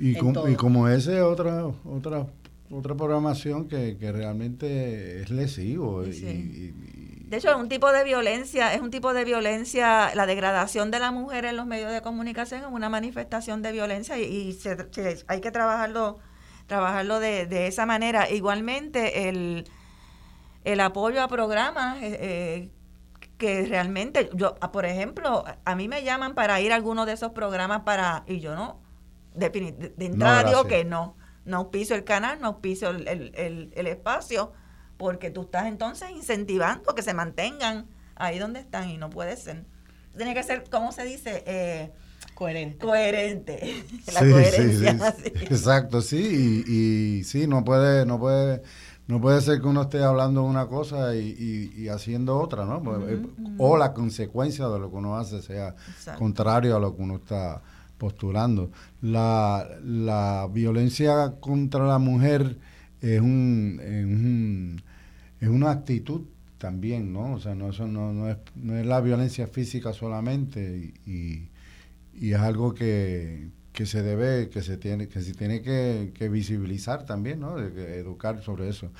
[0.00, 2.26] y, y como ese otra otra
[2.72, 6.04] otra programación que, realmente es lesivo.
[6.04, 6.72] Y,
[7.26, 10.98] de hecho, es un tipo de violencia, es un tipo de violencia, la degradación de
[10.98, 14.58] la mujer en los medios de comunicación es una manifestación de violencia y,
[15.26, 16.18] hay que trabajarlo
[16.66, 18.30] trabajarlo de, de esa manera.
[18.30, 19.68] Igualmente, el,
[20.62, 22.70] el apoyo a programas eh, eh,
[23.38, 27.32] que realmente, yo, por ejemplo, a mí me llaman para ir a alguno de esos
[27.32, 28.80] programas para, y yo no,
[29.40, 34.52] de, entrada digo que no, no auspicio el canal, no auspicio el, el, el, espacio,
[34.96, 39.64] porque tú estás entonces incentivando que se mantengan ahí donde están y no puede ser.
[40.16, 41.42] Tiene que ser, ¿cómo se dice?
[41.46, 41.92] Eh,
[42.34, 42.84] coherente.
[42.84, 43.84] Coherente.
[44.12, 45.14] La coherencia.
[45.42, 46.72] Exacto, sí, y,
[47.18, 48.62] y, sí, no puede, no puede,
[49.06, 52.82] no puede ser que uno esté hablando una cosa y, y, haciendo otra, ¿no?
[52.82, 53.22] Pues, eh,
[53.58, 55.74] o la consecuencia de lo que uno hace sea
[56.18, 57.62] contrario a lo que uno está
[58.00, 58.72] postulando.
[59.02, 62.56] La, la violencia contra la mujer
[63.00, 64.80] es, un,
[65.40, 66.22] es, una actitud
[66.58, 67.34] también, ¿no?
[67.34, 71.48] O sea, no, eso no, no, es, no es la violencia física solamente y,
[72.14, 77.06] y es algo que, que se debe, que se tiene, que se tiene que, visibilizar
[77.06, 77.58] también, ¿no?
[77.58, 78.90] Educar sobre eso.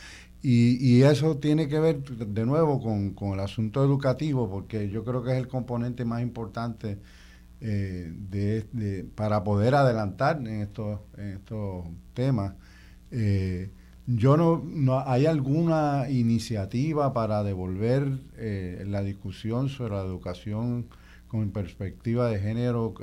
[0.43, 5.05] Y, y, eso tiene que ver de nuevo con, con, el asunto educativo, porque yo
[5.05, 6.99] creo que es el componente más importante
[7.63, 11.85] eh, de, para poder adelantar en estos, en estos
[12.15, 12.55] temas.
[13.11, 13.71] Eh,
[14.07, 20.89] yo no, no, ¿Hay alguna iniciativa para devolver eh, la discusión sobre la educación
[21.29, 22.95] con perspectiva de género,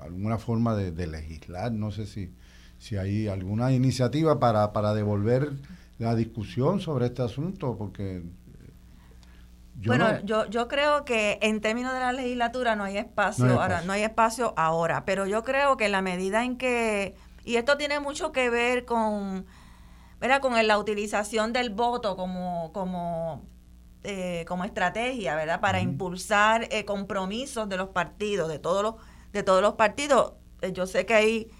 [0.00, 1.70] alguna forma de, legislar?
[1.70, 2.32] No sé si,
[2.78, 5.52] si hay alguna iniciativa para, para devolver
[5.98, 8.22] la discusión sobre este asunto, porque
[9.86, 13.58] bueno, yo, yo creo que en términos de la legislatura no hay espacio, no hay
[13.58, 17.14] ahora, no hay espacio ahora, pero yo creo que la medida en que,
[17.44, 19.46] y esto tiene mucho que ver con,
[20.20, 20.40] ¿verdad?
[20.40, 23.44] con la utilización del voto como, como,
[24.04, 25.60] eh, como estrategia, ¿verdad?
[25.60, 28.94] Para impulsar eh, compromisos de los partidos, de todos los,
[29.32, 30.34] de todos los partidos.
[30.60, 31.50] Eh, yo sé que hay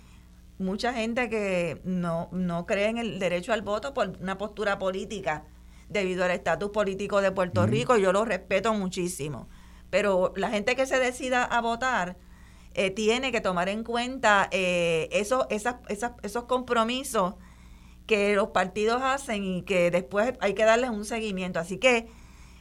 [0.59, 5.45] mucha gente que no, no cree en el derecho al voto por una postura política
[5.93, 9.49] debido al estatus político de Puerto Rico, yo lo respeto muchísimo.
[9.91, 12.17] pero la gente que se decida a votar
[12.75, 15.77] eh, tiene que tomar en cuenta eh, esos, esas,
[16.23, 17.35] esos compromisos
[18.07, 21.61] que los partidos hacen y que después hay que darles un seguimiento.
[21.61, 22.09] Así que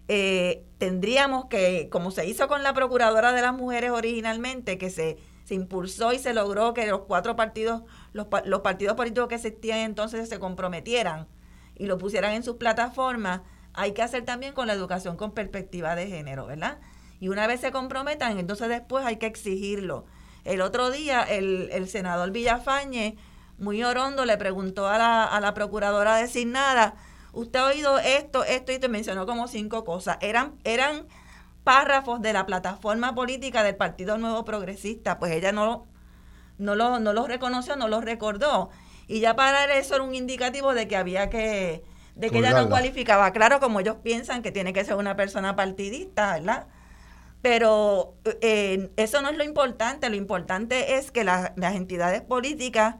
[0.09, 5.17] eh, tendríamos que, como se hizo con la Procuradora de las Mujeres originalmente, que se,
[5.45, 9.79] se impulsó y se logró que los cuatro partidos, los, los partidos políticos que existían
[9.79, 11.27] entonces se comprometieran
[11.75, 13.41] y lo pusieran en sus plataformas,
[13.73, 16.79] hay que hacer también con la educación con perspectiva de género, ¿verdad?
[17.19, 20.05] Y una vez se comprometan, entonces después hay que exigirlo.
[20.43, 23.17] El otro día el, el senador Villafañe,
[23.57, 26.95] muy orondo, le preguntó a la, a la procuradora designada,
[27.31, 30.17] usted ha oído esto, esto y te mencionó como cinco cosas.
[30.19, 31.05] Eran, eran
[31.63, 35.85] párrafos de la plataforma política del Partido Nuevo Progresista, pues ella no,
[36.57, 38.71] no, lo, no los reconoció, no los recordó.
[39.11, 41.83] Y ya para eso era un indicativo de que había que,
[42.15, 43.31] de que ella no cualificaba.
[43.31, 46.67] Claro, como ellos piensan que tiene que ser una persona partidista, ¿verdad?
[47.41, 52.95] Pero eh, eso no es lo importante, lo importante es que las entidades políticas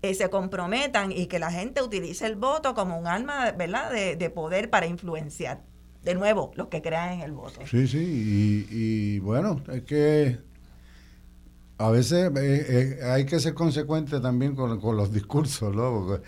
[0.00, 3.90] eh, se comprometan y que la gente utilice el voto como un arma ¿verdad?
[3.90, 5.62] De, poder para influenciar.
[6.04, 7.60] De nuevo, los que crean en el voto.
[7.66, 10.38] Sí, sí, y, bueno, es que
[11.78, 16.06] a veces eh, hay que ser consecuente también con, con los discursos, ¿no?
[16.06, 16.22] Porque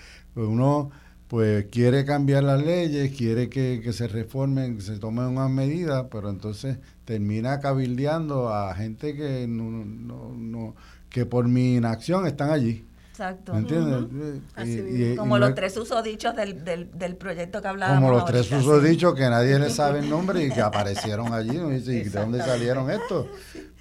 [0.48, 0.90] uno
[1.30, 6.28] pues quiere cambiar las leyes, quiere que, se reformen, que se tomen unas medidas, pero
[6.28, 10.74] entonces termina cabildeando a gente que no, no,
[11.08, 12.84] que por mi inacción están allí.
[13.10, 13.52] Exacto.
[13.52, 14.40] ¿Me entiendes?
[14.56, 18.00] Eh, como los tres usodichos del, del, del proyecto que hablábamos.
[18.00, 21.56] Como los tres usodichos que nadie le sabe el nombre y que aparecieron allí.
[21.58, 21.72] ¿no?
[21.72, 23.26] ¿Y de dónde salieron estos?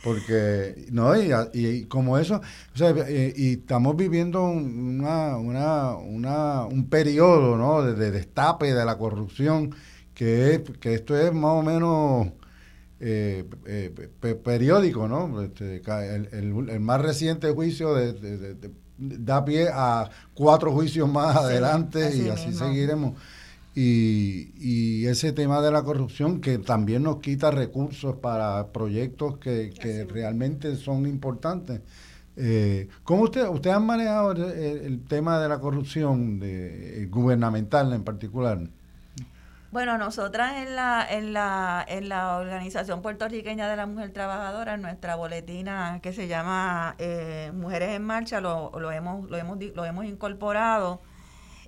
[0.04, 2.42] Porque, no, y, y, como eso,
[2.74, 7.84] o sea, eh, y, estamos viviendo una, una, una, un periodo, ¿no?
[7.84, 9.76] De, destape de la corrupción,
[10.14, 12.28] que, es, que esto es más o menos
[13.02, 15.42] eh, eh periódico, ¿no?
[15.42, 18.56] Este, el, el, más reciente juicio de,
[18.98, 23.16] da pie a cuatro juicios más adelante y así seguiremos.
[23.76, 29.70] Y, y, ese tema de la corrupción que también nos quita recursos para proyectos que,
[29.80, 31.82] que realmente son importantes.
[32.42, 38.60] Eh, ¿Cómo usted, usted han manejado el, tema de la corrupción de, gubernamental en particular?
[39.72, 44.82] Bueno, nosotras en la, en la, en la Organización Puertorriqueña de la Mujer Trabajadora, en
[44.82, 49.84] nuestra boletina que se llama eh, Mujeres en Marcha, lo, lo, hemos, lo, hemos, lo
[49.84, 51.02] hemos incorporado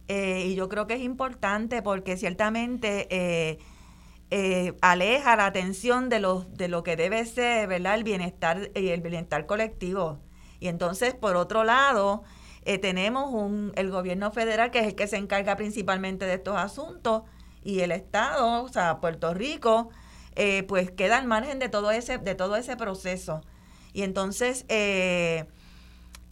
[0.07, 3.59] eh, y yo creo que es importante porque ciertamente eh,
[4.29, 7.95] eh, aleja la atención de lo, de lo que debe ser ¿verdad?
[7.95, 10.19] el bienestar y el bienestar colectivo.
[10.59, 12.23] Y entonces, por otro lado,
[12.81, 17.23] tenemos un, el gobierno federal que es el que se encarga principalmente de estos asuntos
[17.63, 19.89] y el Estado, o sea, Puerto Rico,
[20.67, 23.41] pues queda al margen de todo ese, de todo ese proceso.
[23.93, 25.45] Y entonces, eh,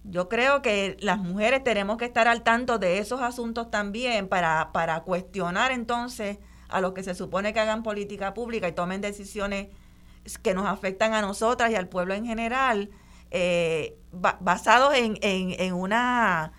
[0.04, 4.72] yo creo que las mujeres tenemos que estar al tanto de esos asuntos también para,
[4.72, 6.40] para cuestionar entonces
[6.70, 9.68] a los que se supone que hagan política pública y tomen decisiones
[10.42, 12.90] que nos afectan a nosotras y al pueblo en general,
[13.32, 16.54] eh, basados en, en, en, una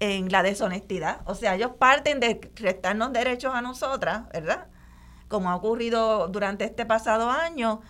[0.00, 1.20] en la deshonestidad.
[1.26, 4.66] O sea, ellos parten de restarnos derechos a nosotras, ¿verdad?
[5.28, 7.80] Como ha ocurrido durante este pasado año,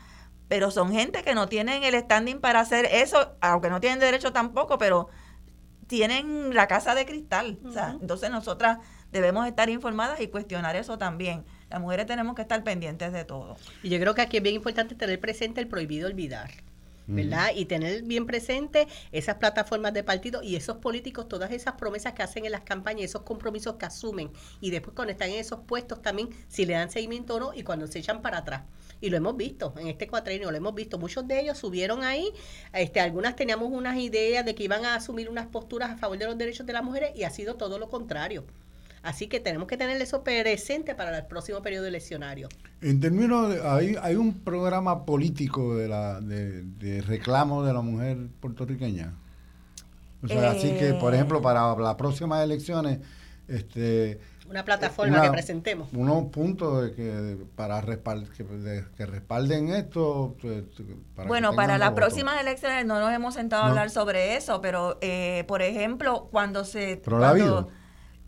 [0.49, 4.33] pero son gente que no tienen el standing para hacer eso, aunque no tienen derecho
[4.33, 5.09] tampoco, pero
[5.87, 7.59] tienen la casa de cristal.
[7.65, 8.79] o sea, entonces nosotras
[9.11, 11.45] debemos estar informadas y cuestionar eso también.
[11.69, 13.57] Las mujeres tenemos que estar pendientes de todo.
[13.83, 16.51] Y yo creo que aquí es bien importante tener presente el prohibido olvidar.
[17.07, 17.51] ¿verdad?
[17.55, 22.23] Y tener bien presente esas plataformas de partido y esos políticos, todas esas promesas que
[22.23, 26.01] hacen en las campañas, esos compromisos que asumen y después cuando están en esos puestos
[26.01, 28.63] también si le dan seguimiento o no y cuando se echan para atrás.
[29.03, 30.97] Y lo hemos visto en este cuatrenio, lo hemos visto.
[30.97, 32.31] Muchos de ellos subieron ahí,
[32.73, 36.25] este, algunas teníamos unas ideas de que iban a asumir unas posturas a favor de
[36.27, 38.45] los derechos de las mujeres y ha sido todo lo contrario.
[39.03, 42.49] Así que tenemos que tener eso presente para el próximo periodo eleccionario.
[42.81, 48.29] En términos, de, hay, hay un programa político de, la, de, reclamo de la mujer
[48.41, 49.15] puertorriqueña.
[50.23, 51.43] O sea, así que, por ejemplo, eh.
[51.43, 53.01] para las próximas elecciones,
[53.49, 54.21] este,
[54.53, 55.89] una plataforma que presentemos.
[55.93, 60.37] Unos puntos de que, para respald, que, respalden esto.
[60.41, 60.65] Pues,
[61.27, 65.45] bueno, para las próximas elecciones no nos hemos sentado a hablar sobre eso, pero, eh,
[65.49, 67.03] por ejemplo, cuando se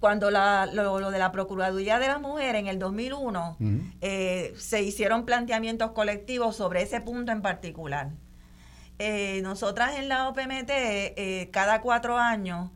[0.00, 3.56] cuando la, lo, de la Procuraduría de las Mujeres en el 2001,
[4.02, 8.10] eh, se hicieron planteamientos colectivos sobre ese punto en particular.
[8.98, 12.70] Eh, nosotras en la OPMT, eh, cada cuatro años,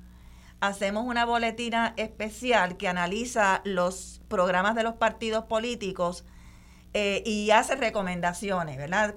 [0.60, 6.24] hacemos una boletina especial que analiza los programas de los partidos políticos
[6.94, 9.14] eh, y hace recomendaciones, ¿verdad?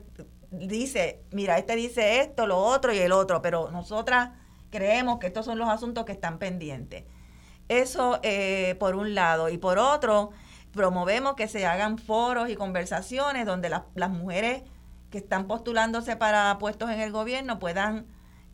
[0.52, 4.32] Dice, mira, este dice esto, lo otro y el otro, pero nosotras
[4.70, 7.06] creemos que estos son los asuntos que están pendientes.
[7.70, 9.50] Eso eh, por un lado.
[9.50, 10.32] Y por otro,
[10.74, 14.64] promovemos que se hagan foros y conversaciones donde las mujeres
[15.10, 18.06] que están postulándose para puestos en el gobierno puedan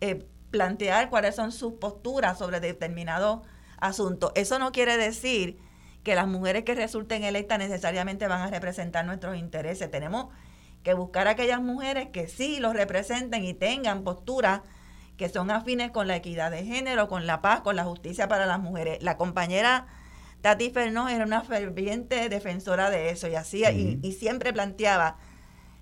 [0.02, 3.44] eh, plantear cuáles son sus posturas sobre determinado
[3.80, 4.32] asunto.
[4.36, 5.60] Eso no quiere decir
[6.04, 9.92] que las mujeres que resulten electas necesariamente van a representar nuestros intereses.
[9.92, 10.28] Tenemos
[10.84, 14.62] que buscar a aquellas mujeres que sí los representen y tengan posturas
[15.18, 18.46] que son afines con la equidad de género, con la paz, con la justicia para
[18.46, 19.02] las mujeres.
[19.02, 19.88] La compañera
[20.42, 25.18] Tati Fernó era una ferviente defensora de eso y hacía y, y siempre planteaba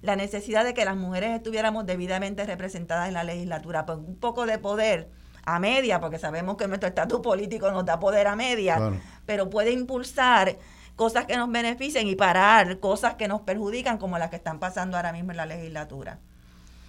[0.06, 4.46] la necesidad de que las mujeres estuviéramos debidamente representadas en la legislatura, pues un poco
[4.46, 5.10] de poder
[5.46, 9.72] a media, porque sabemos que nuestro estatus político nos da poder a media, pero puede
[9.72, 10.58] impulsar
[10.96, 14.98] cosas que nos beneficien y parar cosas que nos perjudican como las que están pasando
[14.98, 16.20] ahora mismo en la legislatura.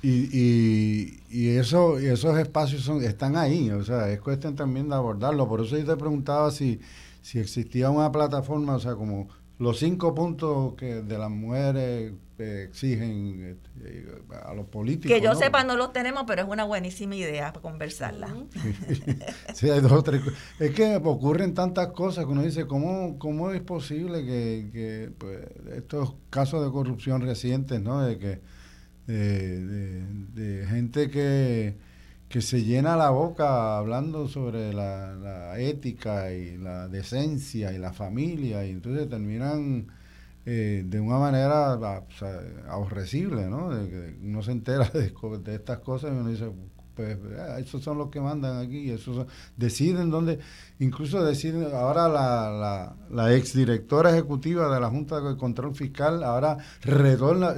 [0.02, 4.88] Y, y, y, eso, y esos espacios son, están ahí, o sea, es cuestión también
[4.88, 5.48] de abordarlo.
[5.48, 6.80] Por eso yo te preguntaba si,
[7.22, 9.28] si existía una plataforma, o sea, como
[9.59, 14.06] los cinco puntos que de las mujeres exigen eh,
[14.44, 15.16] a los políticos.
[15.16, 18.28] Que yo sepa no los tenemos, pero es una buenísima idea para conversarla.
[19.54, 20.22] sí, hay dos o tres.
[20.58, 25.38] Es que ocurren tantas cosas que uno dice, ¿cómo, cómo es posible que, pues,
[25.76, 28.02] estos casos de corrupción recientes, ¿no?
[28.02, 28.40] De que
[29.06, 31.76] de, gente que,
[32.28, 37.92] que se llena la boca hablando sobre la, la ética y la decencia y la
[37.92, 39.86] familia y entonces terminan
[40.48, 42.05] eh, de una manera ah,
[42.68, 43.74] aborrecible, ¿no?
[43.74, 45.12] De que uno se entera de,
[45.55, 46.52] estas cosas y uno dice,
[46.94, 47.18] pues
[47.59, 50.39] esos son los que mandan aquí, esos deciden dónde,
[50.78, 56.59] incluso deciden, ahora la, la, la exdirectora ejecutiva de la Junta de Control Fiscal ahora
[56.82, 57.56] retorna.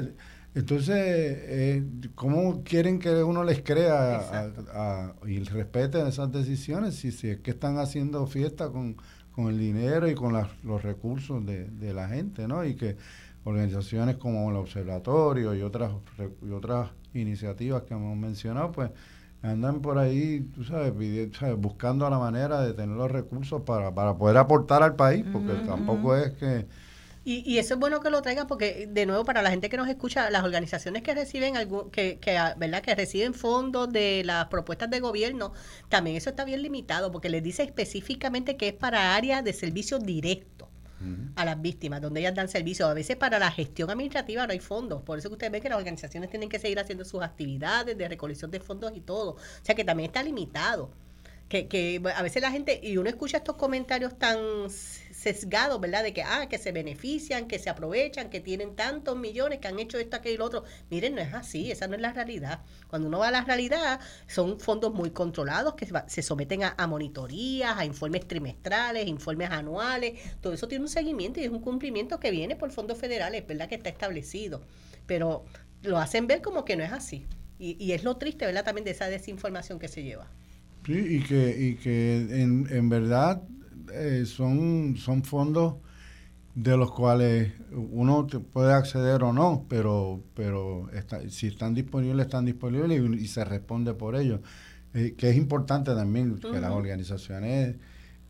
[0.55, 1.85] Entonces, eh,
[2.15, 4.51] ¿cómo quieren que uno les crea
[5.27, 8.97] y respeten esas decisiones si, si es que están haciendo fiesta con
[9.39, 10.33] con el dinero y con
[10.65, 12.65] los recursos de, la gente, ¿no?
[12.65, 12.97] Y que
[13.45, 15.93] organizaciones como el Observatorio y otras,
[16.45, 18.91] y otras iniciativas que hemos mencionado, pues
[19.41, 20.93] andan por ahí, tú sabes,
[21.57, 26.17] buscando la manera de tener los recursos para, para poder aportar al país, porque tampoco
[26.17, 26.67] es que
[27.29, 29.77] y, y, eso es bueno que lo traigan porque, de nuevo, para la gente que
[29.77, 32.81] nos escucha, las organizaciones que reciben algún, que, que, ¿verdad?
[32.81, 35.53] que reciben fondos de las propuestas de gobierno,
[35.91, 39.99] también eso está bien limitado porque les dice específicamente que es para áreas de servicio
[39.99, 40.71] directo
[41.37, 42.87] a las víctimas, donde ellas dan servicio.
[42.87, 45.03] A veces para la gestión administrativa no hay fondos.
[45.03, 48.09] Por eso que ustedes ven que las organizaciones tienen que seguir haciendo sus actividades de
[48.09, 49.33] recolección de fondos y todo.
[49.33, 50.91] O sea que también está limitado.
[51.49, 54.39] Que, que a veces la gente, y uno escucha estos comentarios tan
[55.35, 56.03] sesgado, ¿verdad?
[56.03, 59.79] De que, ah, que se benefician, que se aprovechan, que tienen tantos millones, que han
[59.79, 60.65] hecho esto, aquello y lo otro.
[60.91, 62.63] Miren, no es así, esa no es la realidad.
[62.89, 67.77] Cuando uno va a la realidad, son fondos muy controlados que se someten a, monitorías,
[67.77, 70.19] a informes trimestrales, informes anuales.
[70.41, 73.69] Todo eso tiene un seguimiento y es un cumplimiento que viene por fondos federales, ¿verdad?
[73.69, 74.63] Que está establecido.
[75.07, 75.45] Pero
[75.83, 77.27] lo hacen ver como que no es así.
[77.59, 78.65] Y, y es lo triste, ¿verdad?
[78.65, 80.31] También de esa desinformación que se lleva.
[80.87, 83.43] Sí, y que, y que en, en verdad
[83.93, 85.75] eh, son, son fondos
[86.55, 90.91] de los cuales uno puede acceder o no, pero, pero
[91.29, 94.41] si están disponibles, están disponibles y, se responde por ellos.
[94.95, 97.77] Eh, que es importante también que las organizaciones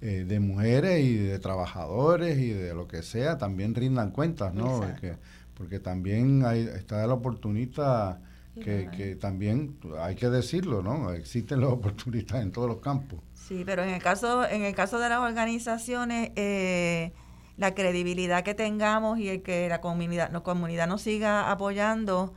[0.00, 4.80] eh, de mujeres y de trabajadores y de lo que sea también rindan cuentas, ¿no?
[4.80, 5.16] Porque,
[5.54, 8.20] porque también hay, está el oportunista
[8.54, 11.12] que, que también hay que decirlo, ¿no?
[11.12, 13.20] Existen los oportunistas en todos los campos.
[13.48, 17.14] Sí, pero en el caso, en el caso de las organizaciones, eh,
[17.56, 22.34] la credibilidad que tengamos y el que la comunidad, la comunidad nos siga apoyando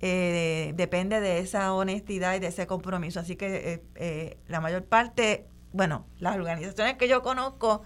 [0.00, 3.20] eh, depende de esa honestidad y de ese compromiso.
[3.20, 7.82] Así que eh, la mayor parte, bueno, las organizaciones que yo conozco,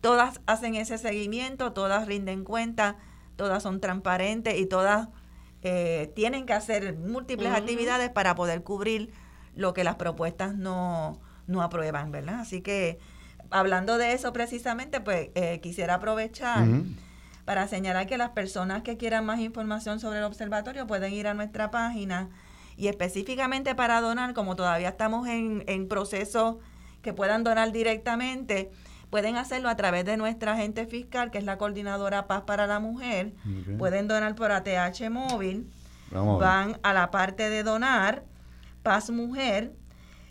[0.00, 2.96] todas hacen ese seguimiento, todas rinden cuenta,
[3.34, 5.08] todas son transparentes y todas
[6.14, 9.12] tienen que hacer múltiples actividades para poder cubrir
[9.56, 11.20] lo que las propuestas no
[11.50, 12.40] no aprueban, ¿verdad?
[12.40, 12.98] Así que
[13.50, 16.66] hablando de eso precisamente, pues eh, quisiera aprovechar
[17.44, 21.34] para señalar que las personas que quieran más información sobre el observatorio pueden ir a
[21.34, 22.28] nuestra página
[22.76, 26.60] y específicamente para donar, como todavía estamos en, en proceso
[27.02, 28.70] que puedan donar directamente,
[29.10, 32.78] pueden hacerlo a través de nuestra agente fiscal, que es la coordinadora Paz para la
[32.78, 33.34] Mujer.
[33.78, 35.68] Pueden donar por ATH móvil.
[36.12, 38.24] Van a la parte de donar,
[38.82, 39.72] Paz Mujer,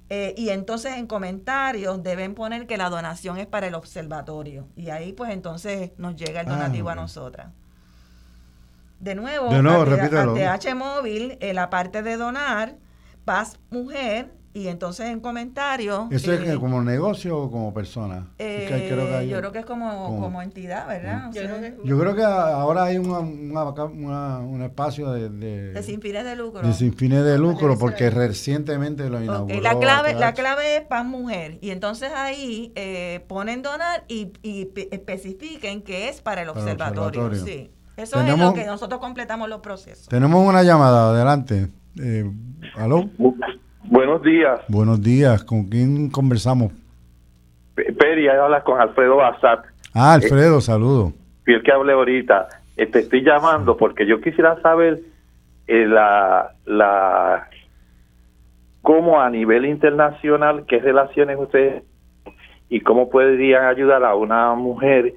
[0.10, 4.68] eh, y entonces en comentarios deben poner que la donación es para el observatorio.
[4.76, 7.50] Y ahí pues entonces nos llega el ah, donativo a nosotras.
[9.00, 12.76] de nuevo, de nuevo TH móvil, en la parte de donar,
[13.24, 16.12] Paz Mujer, y entonces en comentarios...
[16.12, 18.28] ¿Eso es eh, como negocio o como persona?
[18.40, 21.32] Eh, yo creo que es como, entidad, ¿verdad?
[21.84, 26.62] yo, creo que, ahora hay un espacio de, de, sin fines de lucro.
[26.62, 29.62] De sin fines de lucro, porque recientemente lo inauguró.
[29.62, 31.60] La, clave, la clave es pan mujer.
[31.62, 37.36] Y entonces ahí eh, ponen donar y, y especifiquen que es para el observatorio.
[37.36, 37.72] Sí.
[37.98, 40.08] Eso es lo que nosotros completamos los procesos.
[40.08, 41.70] Tenemos una llamada, adelante.
[42.76, 43.10] ¿Aló?
[43.90, 44.62] Buenos días.
[44.68, 45.44] Buenos días.
[45.44, 46.72] ¿Con quién conversamos?
[47.76, 49.64] Peri, ahí hablas con Alfredo Bazar.
[49.96, 51.14] Ah, Alfredo, eh, saludo.
[51.48, 52.48] el que hablé ahorita.
[52.78, 55.00] Eh, te estoy llamando porque yo quisiera saber
[55.68, 57.50] eh, la, la
[58.84, 61.84] cómo a nivel internacional, qué relaciones ustedes
[62.70, 65.16] y cómo podrían ayudar a una mujer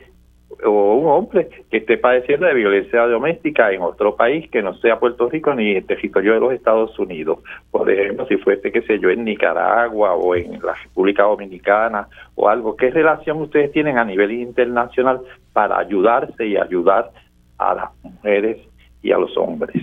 [0.64, 4.98] o un hombre que esté padeciendo de violencia doméstica en otro país que no sea
[4.98, 7.38] Puerto Rico ni el territorio de los Estados Unidos.
[7.70, 12.48] Por ejemplo, si fuese, qué sé yo, en Nicaragua o en la República Dominicana o
[12.48, 12.76] algo.
[12.76, 15.20] ¿Qué relación ustedes tienen a nivel internacional
[15.52, 17.10] para ayudarse y ayudar
[17.58, 18.58] a las mujeres
[19.02, 19.82] y a los hombres?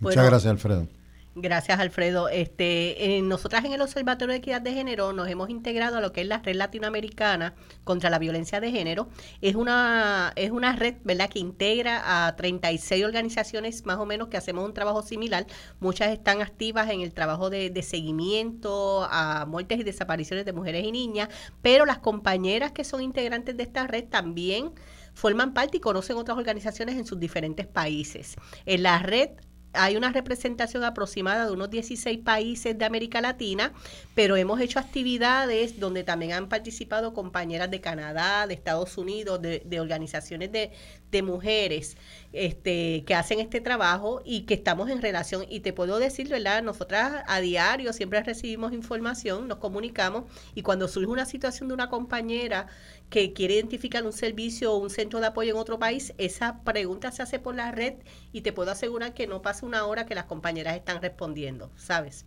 [0.00, 0.97] Muchas gracias, Alfredo.
[1.40, 2.28] Gracias, Alfredo.
[2.28, 6.22] Este, nosotras en el Observatorio de Equidad de Género nos hemos integrado a lo que
[6.22, 7.54] es la red latinoamericana
[7.84, 9.08] contra la violencia de género.
[9.40, 14.36] Es una, es una red, ¿verdad?, que integra a 36 organizaciones más o menos que
[14.36, 15.46] hacemos un trabajo similar.
[15.78, 20.90] Muchas están activas en el trabajo de seguimiento a muertes y desapariciones de mujeres y
[20.90, 21.28] niñas,
[21.62, 24.72] pero las compañeras que son integrantes de esta red también
[25.14, 28.36] forman parte y conocen otras organizaciones en sus diferentes países.
[28.66, 29.30] En la red
[29.72, 33.72] hay una representación aproximada de unos 16 países de América Latina,
[34.14, 39.62] pero hemos hecho actividades donde también han participado compañeras de Canadá, de Estados Unidos, de,
[39.64, 40.72] de organizaciones de,
[41.10, 41.96] de mujeres
[42.32, 45.44] este, que hacen este trabajo y que estamos en relación.
[45.48, 46.62] Y te puedo decir, ¿verdad?
[46.62, 50.24] Nosotras a diario siempre recibimos información, nos comunicamos
[50.54, 52.66] y cuando surge una situación de una compañera
[53.10, 57.12] que quiere identificar un servicio o un centro de apoyo en otro país, esa pregunta
[57.12, 57.94] se hace por la red
[58.32, 62.26] y te puedo asegurar que no pasa una hora que las compañeras están respondiendo, ¿sabes?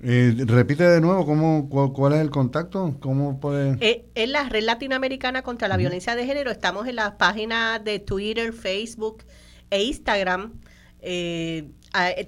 [0.00, 3.76] Eh, repite de nuevo cómo, cuál, es el contacto, cómo puede.
[3.80, 7.98] Eh, en la red latinoamericana contra la violencia de género estamos en las páginas de
[7.98, 9.24] Twitter, Facebook
[9.70, 10.60] e Instagram.
[11.00, 11.70] Eh,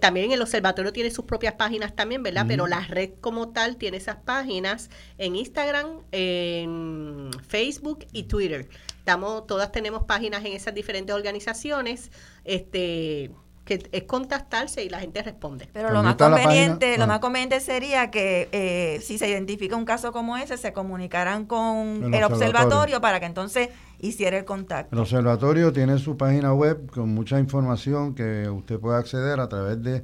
[0.00, 2.44] también el observatorio tiene sus propias páginas también, ¿verdad?
[2.48, 8.68] Pero la red como tal tiene esas páginas en Instagram, en Facebook y Twitter.
[8.98, 12.10] Estamos, todas tenemos páginas en esas diferentes organizaciones.
[12.44, 13.30] Este
[13.70, 15.68] que es contactarse y la gente responde.
[15.72, 17.06] Pero lo más conveniente, lo ah.
[17.06, 22.12] más conveniente sería que eh, si se identifica un caso como ese, se comunicaran con
[22.12, 23.00] el, observatorio.
[23.00, 23.68] para que entonces
[24.00, 24.96] hiciera el contacto.
[24.96, 29.80] El observatorio tiene su página web con mucha información que usted puede acceder a través
[29.84, 30.02] de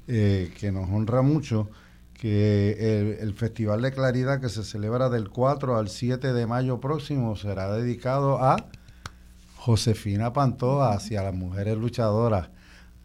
[0.07, 1.69] eh, que nos honra mucho,
[2.15, 7.35] que el, Festival de Claridad que se celebra del 4 al 7 de mayo próximo
[7.35, 8.57] será dedicado a
[9.55, 12.49] Josefina Pantoja, hacia las mujeres luchadoras.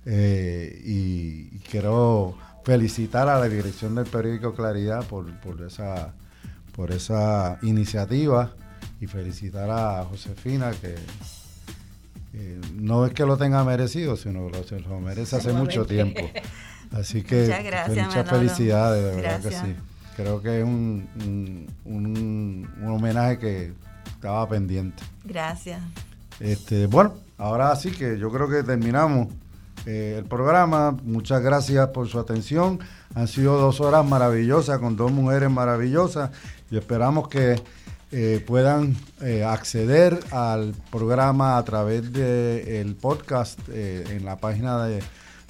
[0.07, 5.27] Eh, y, quiero felicitar a la dirección del periódico Claridad por,
[5.67, 6.15] esa,
[6.75, 8.55] por esa iniciativa
[9.03, 10.95] y felicitar a Josefina que
[12.77, 16.21] no es que lo tenga merecido, sino que lo, lo merece hace mucho tiempo.
[16.93, 19.77] Así que muchas, gracias, muchas felicidades, de verdad que sí.
[20.15, 23.73] Creo que es un, un, homenaje que
[24.07, 25.03] estaba pendiente.
[25.25, 25.81] Gracias.
[26.39, 29.29] Este, bueno, ahora sí que yo creo que terminamos
[29.85, 30.97] eh, el programa.
[31.03, 32.79] Muchas gracias por su atención.
[33.17, 36.31] Han sido dos horas maravillosas con dos mujeres maravillosas
[36.71, 37.61] y esperamos que
[38.15, 45.03] eh, puedan eh, acceder al programa a través del podcast eh, en la página de,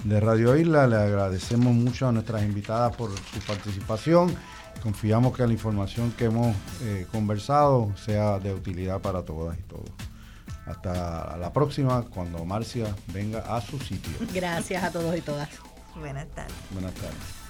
[0.05, 0.87] de, Radio Isla.
[0.87, 4.33] Le agradecemos mucho a nuestras invitadas por su participación.
[4.81, 6.55] Confiamos que la información que hemos
[7.11, 9.91] conversado sea de utilidad para todas y todos.
[10.65, 14.13] Hasta la próxima, cuando Marcia venga a su sitio.
[14.33, 15.49] Gracias a todos y todas.
[15.95, 16.55] Buenas tardes.
[16.71, 17.43] Buenas tardes.